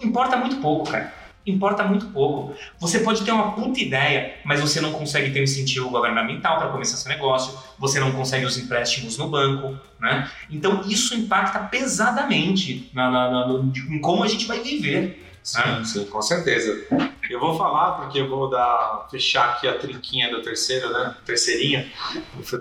importa 0.00 0.36
muito 0.36 0.56
pouco, 0.56 0.90
cara. 0.90 1.21
Importa 1.44 1.82
muito 1.84 2.06
pouco. 2.06 2.54
Você 2.78 3.00
pode 3.00 3.24
ter 3.24 3.32
uma 3.32 3.52
puta 3.52 3.80
ideia, 3.80 4.34
mas 4.44 4.60
você 4.60 4.80
não 4.80 4.92
consegue 4.92 5.30
ter 5.32 5.40
um 5.40 5.44
incentivo 5.44 5.90
governamental 5.90 6.56
para 6.58 6.68
começar 6.68 6.96
seu 6.96 7.08
negócio, 7.10 7.58
você 7.78 7.98
não 7.98 8.12
consegue 8.12 8.44
os 8.46 8.56
empréstimos 8.56 9.18
no 9.18 9.28
banco, 9.28 9.76
né? 9.98 10.30
Então 10.48 10.82
isso 10.86 11.14
impacta 11.16 11.58
pesadamente 11.60 12.88
na, 12.94 13.10
na- 13.10 13.30
na- 13.30 13.46
no- 13.48 13.72
em 13.90 14.00
como 14.00 14.22
a 14.22 14.28
gente 14.28 14.46
vai 14.46 14.60
viver. 14.60 15.20
Sim, 15.42 15.84
sim, 15.84 16.04
com 16.04 16.22
certeza. 16.22 16.86
Eu 17.28 17.40
vou 17.40 17.58
falar 17.58 17.92
porque 17.92 18.20
eu 18.20 18.28
vou 18.28 18.48
dar 18.48 19.08
fechar 19.10 19.50
aqui 19.50 19.66
a 19.66 19.76
trinquinha 19.76 20.30
do 20.30 20.40
terceiro, 20.42 20.92
né? 20.92 21.16
Terceirinha. 21.26 21.90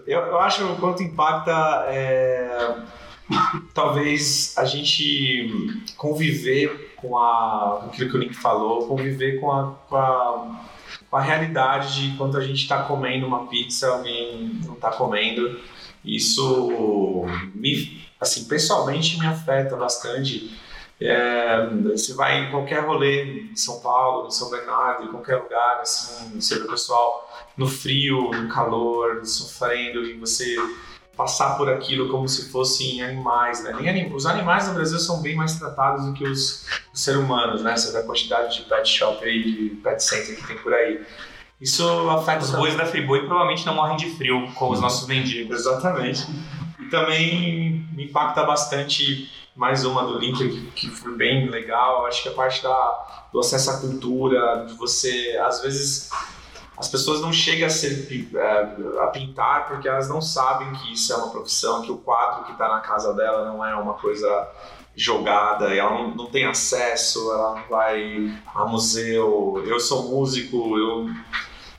Eu, 0.07 0.19
eu 0.21 0.39
acho 0.39 0.65
o 0.65 0.75
quanto 0.77 1.03
impacta 1.03 1.85
é, 1.89 2.75
talvez 3.73 4.55
a 4.57 4.65
gente 4.65 5.47
conviver 5.95 6.90
com 7.01 7.17
a 7.17 7.85
aquilo 7.87 8.09
que 8.09 8.15
o 8.15 8.19
Link 8.19 8.33
falou, 8.33 8.87
conviver 8.87 9.39
com 9.39 9.51
a, 9.51 9.73
com 9.89 9.97
a, 9.97 10.61
com 11.09 11.17
a 11.17 11.21
realidade 11.21 12.09
de 12.09 12.17
quando 12.17 12.37
a 12.37 12.41
gente 12.41 12.61
está 12.61 12.83
comendo 12.83 13.25
uma 13.25 13.47
pizza, 13.47 13.89
alguém 13.89 14.59
não 14.65 14.75
está 14.75 14.91
comendo. 14.91 15.59
Isso 16.03 17.25
me, 17.53 18.01
assim, 18.19 18.45
pessoalmente 18.45 19.19
me 19.19 19.25
afeta 19.25 19.75
bastante. 19.75 20.57
É, 20.99 21.67
você 21.83 22.13
vai 22.13 22.45
em 22.45 22.51
qualquer 22.51 22.85
rolê 22.85 23.49
em 23.51 23.55
São 23.55 23.79
Paulo, 23.81 24.27
em 24.27 24.31
São 24.31 24.51
Bernardo, 24.51 25.05
em 25.05 25.07
qualquer 25.07 25.37
lugar, 25.37 25.79
assim, 25.81 26.39
você 26.39 26.59
vê 26.59 26.65
o 26.65 26.67
pessoal 26.67 27.27
no 27.57 27.67
frio, 27.67 28.29
no 28.29 28.47
calor, 28.47 29.25
sofrendo 29.25 30.03
e 30.05 30.13
você 30.13 30.55
passar 31.15 31.57
por 31.57 31.69
aquilo 31.69 32.09
como 32.09 32.27
se 32.27 32.51
fossem 32.51 33.01
animais, 33.01 33.63
né? 33.63 33.73
Nem 33.79 34.13
Os 34.13 34.25
animais 34.25 34.67
no 34.67 34.73
Brasil 34.73 34.99
são 34.99 35.21
bem 35.21 35.35
mais 35.35 35.59
tratados 35.59 36.05
do 36.05 36.13
que 36.13 36.23
os, 36.23 36.65
os 36.93 37.03
seres 37.03 37.19
humanos, 37.19 37.61
né? 37.61 37.75
Você 37.75 37.91
vê 37.91 37.99
a 37.99 38.03
quantidade 38.03 38.57
de 38.57 38.63
pet 38.63 38.87
shop 38.87 39.23
aí, 39.23 39.43
de 39.43 39.75
pet 39.75 40.03
center 40.03 40.35
que 40.35 40.47
tem 40.47 40.57
por 40.57 40.73
aí. 40.73 41.01
Isso 41.59 41.87
afeta 42.09 42.43
Os 42.43 42.51
bois 42.51 42.75
da 42.75 42.85
Friboi 42.85 43.19
provavelmente 43.25 43.65
não 43.65 43.75
morrem 43.75 43.95
de 43.95 44.09
frio 44.15 44.51
com 44.55 44.71
os 44.71 44.81
nossos 44.81 45.07
mendigos. 45.07 45.59
Exatamente. 45.59 46.25
E 46.79 46.85
também 46.85 47.85
me 47.93 48.05
impacta 48.05 48.43
bastante 48.43 49.29
mais 49.55 49.85
uma 49.85 50.03
do 50.03 50.17
Link 50.17 50.37
que, 50.37 50.71
que 50.71 50.89
foi 50.89 51.15
bem 51.15 51.49
legal. 51.49 52.07
Acho 52.07 52.23
que 52.23 52.29
a 52.29 52.33
parte 52.33 52.63
da, 52.63 53.27
do 53.31 53.39
acesso 53.39 53.69
à 53.69 53.79
cultura, 53.79 54.65
de 54.65 54.73
você, 54.73 55.39
às 55.45 55.61
vezes, 55.61 56.09
as 56.77 56.87
pessoas 56.87 57.21
não 57.21 57.31
chegam 57.31 57.67
a, 57.67 57.69
ser, 57.69 58.07
é, 58.35 59.03
a 59.03 59.07
pintar 59.07 59.67
porque 59.67 59.87
elas 59.87 60.09
não 60.09 60.21
sabem 60.21 60.71
que 60.73 60.93
isso 60.93 61.13
é 61.13 61.15
uma 61.15 61.29
profissão, 61.29 61.81
que 61.81 61.91
o 61.91 61.97
quadro 61.97 62.45
que 62.45 62.53
está 62.53 62.67
na 62.69 62.79
casa 62.79 63.13
dela 63.13 63.45
não 63.45 63.63
é 63.63 63.75
uma 63.75 63.93
coisa 63.95 64.49
jogada, 64.95 65.73
ela 65.73 65.91
não, 65.91 66.15
não 66.15 66.25
tem 66.27 66.45
acesso, 66.45 67.31
ela 67.31 67.55
não 67.55 67.67
vai 67.69 68.31
a 68.53 68.65
museu. 68.65 69.63
Eu 69.65 69.79
sou 69.79 70.09
músico, 70.09 70.77
eu 70.77 71.09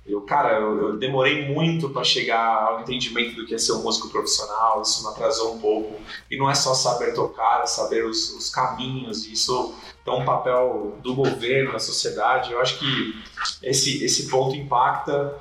eu, 0.05 0.21
cara, 0.23 0.59
eu, 0.59 0.89
eu 0.89 0.97
demorei 0.99 1.47
muito 1.49 1.89
para 1.89 2.03
chegar 2.03 2.65
ao 2.65 2.81
entendimento 2.81 3.37
do 3.37 3.47
que 3.47 3.55
é 3.55 3.59
ser 3.59 3.73
um 3.73 3.83
músico 3.83 4.09
profissional, 4.09 4.83
isso 4.83 5.03
me 5.05 5.11
atrasou 5.11 5.55
um 5.55 5.61
pouco. 5.61 6.01
E 6.29 6.37
não 6.37 6.51
é 6.51 6.55
só 6.55 6.75
saber 6.75 7.15
tocar, 7.15 7.63
é 7.63 7.67
saber 7.67 8.05
os, 8.05 8.31
os 8.31 8.51
caminhos, 8.51 9.27
isso 9.27 9.73
é 10.07 10.11
um 10.11 10.25
papel 10.25 10.99
do 11.03 11.15
governo, 11.15 11.73
da 11.73 11.79
sociedade. 11.79 12.53
Eu 12.53 12.61
acho 12.61 12.79
que 12.79 13.23
esse, 13.63 14.05
esse 14.05 14.29
ponto 14.29 14.57
impacta. 14.57 15.35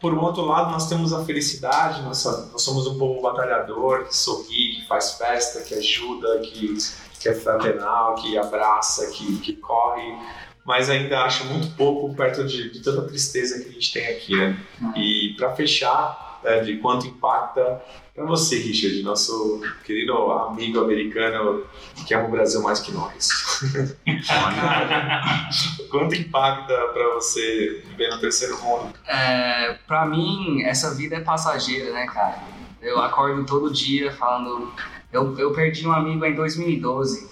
Por 0.00 0.14
um 0.14 0.20
outro 0.20 0.44
lado, 0.44 0.70
nós 0.70 0.88
temos 0.88 1.12
a 1.12 1.24
felicidade, 1.24 2.02
nós, 2.02 2.24
nós 2.24 2.62
somos 2.62 2.86
um 2.86 2.96
povo 2.96 3.20
batalhador, 3.20 4.04
que 4.04 4.16
sorri, 4.16 4.76
que 4.76 4.86
faz 4.86 5.14
festa, 5.14 5.60
que 5.62 5.74
ajuda, 5.74 6.38
que, 6.38 6.76
que 7.18 7.28
é 7.28 7.34
fraternal, 7.34 8.14
que 8.14 8.38
abraça, 8.38 9.10
que, 9.10 9.38
que 9.40 9.54
corre 9.54 10.16
mas 10.68 10.90
ainda 10.90 11.22
acho 11.22 11.46
muito 11.46 11.74
pouco 11.76 12.14
perto 12.14 12.44
de, 12.44 12.70
de 12.70 12.80
tanta 12.80 13.00
tristeza 13.08 13.58
que 13.58 13.70
a 13.70 13.72
gente 13.72 13.90
tem 13.90 14.06
aqui, 14.06 14.36
né? 14.36 14.62
E 14.94 15.34
para 15.34 15.54
fechar, 15.54 16.27
de 16.64 16.78
quanto 16.78 17.06
impacta 17.06 17.82
para 18.14 18.24
você, 18.24 18.58
Richard, 18.58 19.02
nosso 19.02 19.60
querido 19.84 20.14
amigo 20.32 20.80
americano 20.80 21.64
que 22.06 22.14
ama 22.14 22.26
o 22.26 22.30
Brasil 22.30 22.62
mais 22.62 22.80
que 22.80 22.92
nós. 22.92 23.28
quanto 25.90 26.14
impacta 26.14 26.74
para 26.92 27.14
você 27.14 27.82
viver 27.86 28.10
no 28.10 28.20
terceiro 28.20 28.58
mundo? 28.60 28.92
É, 29.06 29.76
pra 29.86 30.06
mim, 30.06 30.62
essa 30.64 30.94
vida 30.94 31.16
é 31.16 31.20
passageira, 31.20 31.92
né, 31.92 32.06
cara? 32.06 32.38
Eu 32.80 33.00
acordo 33.00 33.44
todo 33.44 33.72
dia 33.72 34.12
falando. 34.12 34.72
Eu, 35.12 35.36
eu 35.38 35.52
perdi 35.52 35.86
um 35.86 35.92
amigo 35.92 36.24
em 36.24 36.34
2012. 36.34 37.28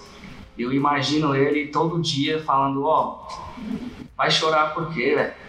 Eu 0.57 0.73
imagino 0.73 1.35
ele 1.35 1.67
todo 1.67 2.01
dia 2.01 2.41
falando: 2.43 2.85
Ó, 2.85 3.27
vai 4.15 4.31
chorar 4.31 4.73
por 4.73 4.93
quê, 4.93 5.15
velho? 5.15 5.46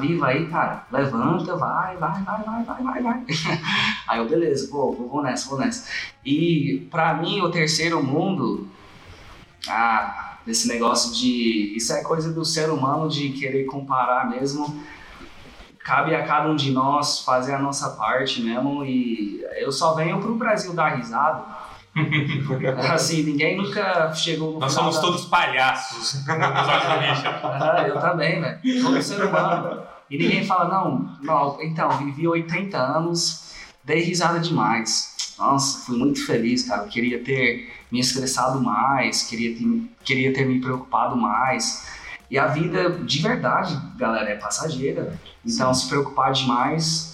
Vivo 0.00 0.24
aí, 0.24 0.46
cara? 0.48 0.86
Levanta, 0.92 1.56
vai, 1.56 1.96
vai, 1.96 2.22
vai, 2.22 2.42
vai, 2.44 2.64
vai, 2.64 2.82
vai, 2.82 3.02
vai. 3.02 3.24
Aí 4.06 4.18
eu, 4.20 4.28
beleza, 4.28 4.70
vou, 4.70 4.94
vou, 4.94 5.22
nessa, 5.22 5.48
vou 5.48 5.58
nessa. 5.58 5.88
E 6.24 6.86
pra 6.88 7.14
mim, 7.14 7.40
o 7.40 7.50
terceiro 7.50 8.00
mundo, 8.00 8.68
ah, 9.68 10.36
desse 10.46 10.68
negócio 10.68 11.12
de. 11.14 11.74
Isso 11.76 11.92
é 11.92 12.02
coisa 12.02 12.32
do 12.32 12.44
ser 12.44 12.70
humano 12.70 13.08
de 13.08 13.30
querer 13.30 13.64
comparar 13.64 14.30
mesmo. 14.30 14.82
Cabe 15.80 16.14
a 16.14 16.24
cada 16.24 16.48
um 16.48 16.54
de 16.54 16.70
nós 16.70 17.24
fazer 17.24 17.54
a 17.54 17.58
nossa 17.58 17.90
parte 17.90 18.40
mesmo. 18.40 18.84
E 18.84 19.44
eu 19.56 19.72
só 19.72 19.94
venho 19.94 20.20
pro 20.20 20.36
Brasil 20.36 20.72
dar 20.74 20.96
risada. 20.96 21.44
assim, 22.92 23.22
ninguém 23.22 23.56
nunca 23.56 24.12
chegou 24.14 24.54
no 24.54 24.60
Nós 24.60 24.72
somos 24.72 24.96
da- 24.96 25.00
todos 25.02 25.26
palhaços 25.26 26.24
ah, 26.26 27.84
eu 27.86 28.00
também, 28.00 28.40
velho. 28.40 28.82
Todo 28.82 29.02
ser 29.02 29.24
humano. 29.24 29.82
E 30.10 30.18
ninguém 30.18 30.44
fala, 30.44 30.68
não, 30.68 31.16
não, 31.22 31.62
então, 31.62 31.90
vivi 31.98 32.26
80 32.28 32.78
anos, 32.78 33.52
dei 33.84 34.02
risada 34.02 34.38
demais. 34.38 35.34
Nossa, 35.38 35.86
fui 35.86 35.96
muito 35.98 36.24
feliz, 36.26 36.64
cara. 36.68 36.82
Eu 36.82 36.88
queria 36.88 37.22
ter 37.22 37.72
me 37.90 37.98
estressado 38.00 38.60
mais, 38.60 39.22
queria 39.22 39.56
ter, 39.56 39.90
queria 40.04 40.32
ter 40.32 40.46
me 40.46 40.60
preocupado 40.60 41.16
mais. 41.16 41.86
E 42.30 42.38
a 42.38 42.46
vida, 42.46 42.90
de 42.90 43.20
verdade, 43.20 43.78
galera, 43.96 44.30
é 44.30 44.36
passageira. 44.36 45.18
Então, 45.44 45.72
se 45.74 45.88
preocupar 45.88 46.32
demais, 46.32 47.11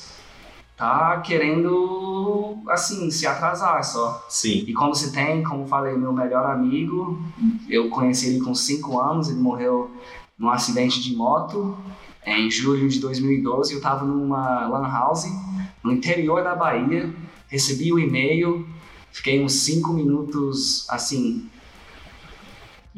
tá 0.79 1.21
querendo, 1.21 2.63
assim, 2.69 3.11
se 3.11 3.27
atrasar 3.27 3.83
só. 3.83 4.25
Sim. 4.29 4.65
E 4.67 4.73
quando 4.73 4.95
você 4.95 5.11
tem, 5.11 5.43
como 5.43 5.67
falei, 5.67 5.97
meu 5.97 6.13
melhor 6.13 6.49
amigo, 6.49 7.21
eu 7.69 7.91
conheci 7.91 8.29
ele 8.29 8.41
com 8.41 8.55
5 8.55 9.01
anos, 9.01 9.29
ele 9.29 9.41
morreu 9.41 9.91
num 10.39 10.49
acidente 10.49 11.03
de 11.03 11.17
moto 11.17 11.77
em 12.25 12.49
julho 12.49 12.89
de 12.89 13.01
2012. 13.01 13.73
Eu 13.73 13.79
estava 13.79 14.05
numa 14.05 14.69
lan 14.69 14.89
house 14.89 15.27
no 15.83 15.91
interior 15.91 16.45
da 16.45 16.55
Bahia, 16.55 17.13
recebi 17.49 17.93
o 17.93 17.99
e-mail, 17.99 18.65
fiquei 19.11 19.43
uns 19.43 19.55
5 19.55 19.93
minutos 19.93 20.89
assim, 20.89 21.51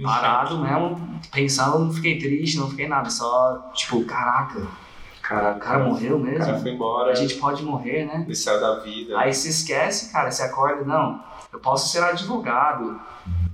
parado 0.02 0.58
mesmo, 0.58 1.18
pensando, 1.32 1.78
não 1.78 1.92
fiquei 1.92 2.18
triste, 2.18 2.58
não 2.58 2.68
fiquei 2.68 2.88
nada, 2.88 3.08
só 3.08 3.70
tipo, 3.74 4.04
caraca, 4.04 4.66
Cara, 5.30 5.52
o 5.52 5.60
cara 5.60 5.78
morreu 5.84 6.16
O 6.16 6.18
mesmo, 6.18 6.44
cara 6.44 6.58
foi 6.58 6.72
embora, 6.72 7.12
a 7.12 7.14
gente 7.14 7.34
pode 7.36 7.62
morrer, 7.62 8.04
né? 8.04 8.24
ele 8.26 8.34
saiu 8.34 8.60
da 8.60 8.80
vida. 8.80 9.16
Aí 9.16 9.32
você 9.32 9.48
esquece, 9.48 10.10
cara, 10.12 10.28
você 10.28 10.42
acorda, 10.42 10.84
não, 10.84 11.22
eu 11.52 11.60
posso 11.60 11.88
ser 11.92 12.02
advogado, 12.02 13.00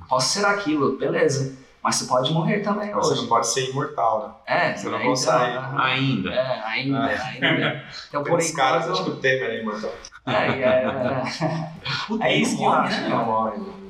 posso 0.09 0.31
ser 0.39 0.47
aquilo, 0.47 0.97
beleza. 0.97 1.55
Mas 1.83 1.97
você 1.97 2.07
pode 2.07 2.33
morrer 2.33 2.61
também 2.61 2.91
Você 2.95 3.13
hoje. 3.13 3.21
não 3.21 3.29
pode 3.29 3.47
ser 3.47 3.69
imortal, 3.71 4.43
É, 4.47 4.75
Você 4.75 4.89
não 4.89 4.97
então, 4.97 5.11
consegue. 5.11 5.59
Ainda. 5.77 6.31
É, 6.33 6.63
ainda, 6.65 6.99
Ah. 6.99 7.27
ainda. 7.29 7.85
Então, 8.09 8.23
né? 8.23 8.29
por 8.31 8.39
uns 8.39 8.51
caras, 8.53 8.91
acho 8.91 9.05
que 9.05 9.11
o 9.11 9.17
Temer 9.17 9.51
é 9.51 9.61
imortal. 9.61 9.91
É, 10.27 10.33
é, 10.33 10.85
é, 12.23 12.23
é 12.27 12.35
isso 12.37 12.57
que 12.57 12.65
eu 12.65 12.73
acho. 12.73 13.01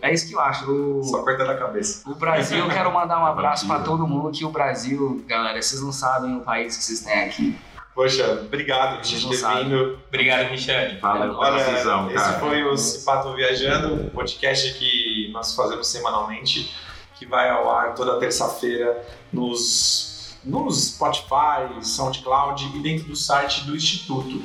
É 0.03 0.13
isso 0.13 0.29
que 0.29 0.35
eu 0.35 0.41
acho. 0.41 0.71
O, 0.71 1.05
Só 1.05 1.23
cortando 1.23 1.51
a 1.51 1.57
cabeça. 1.57 2.03
o 2.11 2.15
Brasil, 2.17 2.59
eu 2.59 2.69
quero 2.69 2.93
mandar 2.93 3.19
um 3.21 3.25
abraço 3.27 3.67
pra 3.67 3.79
todo 3.79 4.07
mundo, 4.07 4.31
que 4.31 4.45
o 4.45 4.51
Brasil, 4.51 5.25
galera, 5.27 5.63
vocês 5.63 5.81
não 5.81 5.93
sabem 5.93 6.37
o 6.37 6.41
país 6.41 6.77
que 6.77 6.83
vocês 6.85 7.01
têm 7.01 7.25
aqui. 7.25 7.57
Poxa, 7.97 8.43
obrigado 8.45 8.99
por 8.99 9.07
Vocês 9.07 9.41
ter 9.41 9.65
vindo. 9.65 9.99
Obrigado, 10.07 10.51
Richard. 10.51 10.99
Valeu 11.01 11.35
pela 11.35 11.51
Olha, 11.51 11.65
decisão, 11.65 12.11
esse 12.11 12.23
cara. 12.23 12.39
foi 12.39 12.63
o 12.63 12.77
Cipato 12.77 13.35
Viajando, 13.35 13.95
um 13.95 14.11
podcast 14.11 14.75
que 14.75 15.31
nós 15.33 15.55
fazemos 15.55 15.89
semanalmente, 15.89 16.71
que 17.19 17.25
vai 17.25 17.49
ao 17.49 17.75
ar 17.75 17.95
toda 17.95 18.19
terça-feira 18.19 19.03
nos, 19.33 20.37
nos 20.45 20.89
Spotify, 20.89 21.73
SoundCloud 21.81 22.71
e 22.77 22.83
dentro 22.83 23.07
do 23.07 23.17
site 23.17 23.65
do 23.65 23.75
Instituto, 23.75 24.45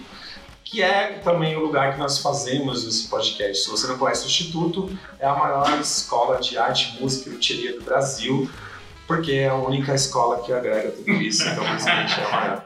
que 0.64 0.82
é 0.82 1.20
também 1.22 1.58
o 1.58 1.60
lugar 1.60 1.96
que 1.96 2.00
nós 2.00 2.20
fazemos 2.20 2.88
esse 2.88 3.10
podcast. 3.10 3.66
Se 3.66 3.70
você 3.70 3.86
não 3.86 3.98
conhece 3.98 4.24
o 4.24 4.28
Instituto, 4.28 4.98
é 5.20 5.28
a 5.28 5.36
maior 5.36 5.78
escola 5.82 6.40
de 6.40 6.58
arte, 6.58 6.98
música 7.02 7.30
e 7.30 7.34
luteria 7.34 7.78
do 7.78 7.84
Brasil, 7.84 8.50
porque 9.08 9.34
é 9.34 9.50
a 9.50 9.56
única 9.56 9.94
escola 9.94 10.42
que 10.42 10.54
agrega 10.54 10.92
tudo 10.92 11.12
isso, 11.12 11.48
então 11.48 11.64
gente 11.66 12.20
é 12.20 12.32
maior. 12.32 12.66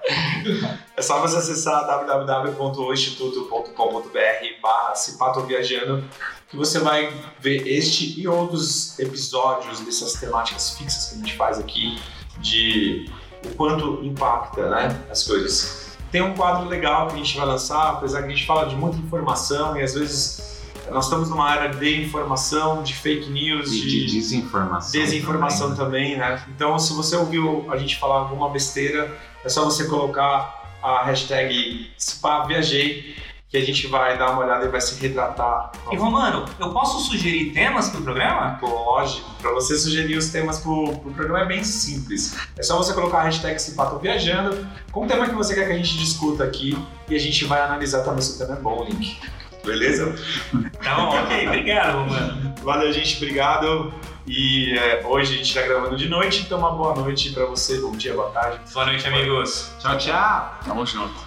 É 0.96 1.02
só 1.02 1.20
você 1.20 1.38
acessar 1.38 1.86
www.instituto.com.br 1.86 4.62
barra 4.62 4.96
Cipato 4.96 5.42
Viajando 5.42 6.04
que 6.48 6.56
você 6.56 6.80
vai 6.80 7.12
ver 7.40 7.68
este 7.68 8.20
e 8.20 8.28
outros 8.28 8.98
episódios 9.00 9.80
dessas 9.82 10.14
temáticas 10.14 10.78
fixas 10.78 11.10
que 11.10 11.16
a 11.16 11.18
gente 11.18 11.36
faz 11.36 11.60
aqui 11.60 12.00
de 12.40 13.10
o 13.46 13.50
quanto 13.56 14.04
impacta 14.04 14.70
né, 14.70 15.06
as 15.10 15.24
coisas. 15.24 15.98
Tem 16.12 16.22
um 16.22 16.34
quadro 16.34 16.70
legal 16.70 17.08
que 17.08 17.16
a 17.16 17.18
gente 17.18 17.36
vai 17.36 17.46
lançar, 17.46 17.92
apesar 17.92 18.22
que 18.22 18.28
a 18.28 18.30
gente 18.30 18.46
fala 18.46 18.68
de 18.68 18.76
muita 18.76 18.98
informação 18.98 19.76
e 19.76 19.82
às 19.82 19.96
vezes 19.96 20.55
nós 20.92 21.06
estamos 21.06 21.30
numa 21.30 21.54
era 21.56 21.68
de 21.68 22.04
informação, 22.04 22.84
de 22.84 22.94
fake 22.94 23.30
news, 23.30 23.72
E 23.72 23.82
de 23.88 24.06
desinformação. 24.06 24.92
desinformação 25.02 25.76
também, 25.76 26.18
né? 26.18 26.44
Então, 26.50 26.78
se 26.80 26.94
você 26.94 27.16
ouviu 27.16 27.66
a 27.72 27.78
gente 27.78 27.98
falar 27.98 28.20
alguma 28.20 28.50
besteira, 28.50 29.16
é 29.44 29.50
só 29.50 29.64
você 29.66 29.86
colocar 29.86 30.64
a 30.82 31.04
hashtag 31.04 31.92
Viajei, 32.48 33.16
que 33.50 33.58
a 33.58 33.66
gente 33.66 33.88
vai 33.88 34.18
dar 34.18 34.32
uma 34.32 34.44
olhada 34.44 34.66
e 34.66 34.70
vai 34.70 34.82
se 34.82 35.00
retratar. 35.00 35.72
E 35.92 35.96
Romano, 35.96 36.46
eu 36.60 36.72
posso 36.72 37.00
sugerir 37.00 37.52
temas 37.54 37.90
pro 37.90 38.02
programa? 38.02 38.60
Lógico, 38.62 39.30
para 39.42 39.52
você 39.54 39.78
sugerir 39.78 40.18
os 40.18 40.30
temas 40.30 40.60
pro, 40.60 40.98
pro 40.98 41.12
programa 41.12 41.42
é 41.42 41.46
bem 41.46 41.64
simples. 41.64 42.36
É 42.58 42.64
só 42.64 42.78
você 42.78 42.94
colocar 42.94 43.20
a 43.20 43.24
hashtag 43.24 43.60
Cipato 43.62 43.98
Viajando 44.00 44.68
com 44.92 45.06
o 45.06 45.08
tema 45.08 45.28
que 45.28 45.36
você 45.36 45.56
quer 45.56 45.68
que 45.68 45.74
a 45.74 45.78
gente 45.78 45.98
discuta 45.98 46.44
aqui 46.44 46.78
e 47.08 47.16
a 47.16 47.20
gente 47.20 47.46
vai 47.46 47.62
analisar 47.62 48.04
também 48.04 48.22
se 48.22 48.36
o 48.36 48.38
tema 48.46 48.58
é 48.58 48.62
bom, 48.62 48.84
Link. 48.84 49.20
Beleza? 49.66 50.16
Tá 50.84 50.95
bom, 50.95 51.09
ok. 51.09 51.47
Obrigado, 51.47 51.99
Romano. 51.99 52.53
Valeu, 52.63 52.93
gente. 52.93 53.18
Obrigado. 53.18 53.93
E 54.28 54.78
é, 54.78 55.05
hoje 55.05 55.34
a 55.34 55.38
gente 55.38 55.47
está 55.47 55.61
gravando 55.61 55.95
de 55.95 56.09
noite, 56.09 56.41
então 56.43 56.57
uma 56.57 56.72
boa 56.72 56.95
noite 56.95 57.32
para 57.32 57.45
você, 57.45 57.80
bom 57.80 57.91
dia, 57.91 58.13
boa 58.13 58.32
tarde. 58.32 58.59
Boa 58.74 58.86
noite, 58.88 59.07
amigos. 59.07 59.72
Tchau, 59.80 59.97
tchau. 59.97 60.59
Tamo 60.66 60.86
junto. 60.86 61.24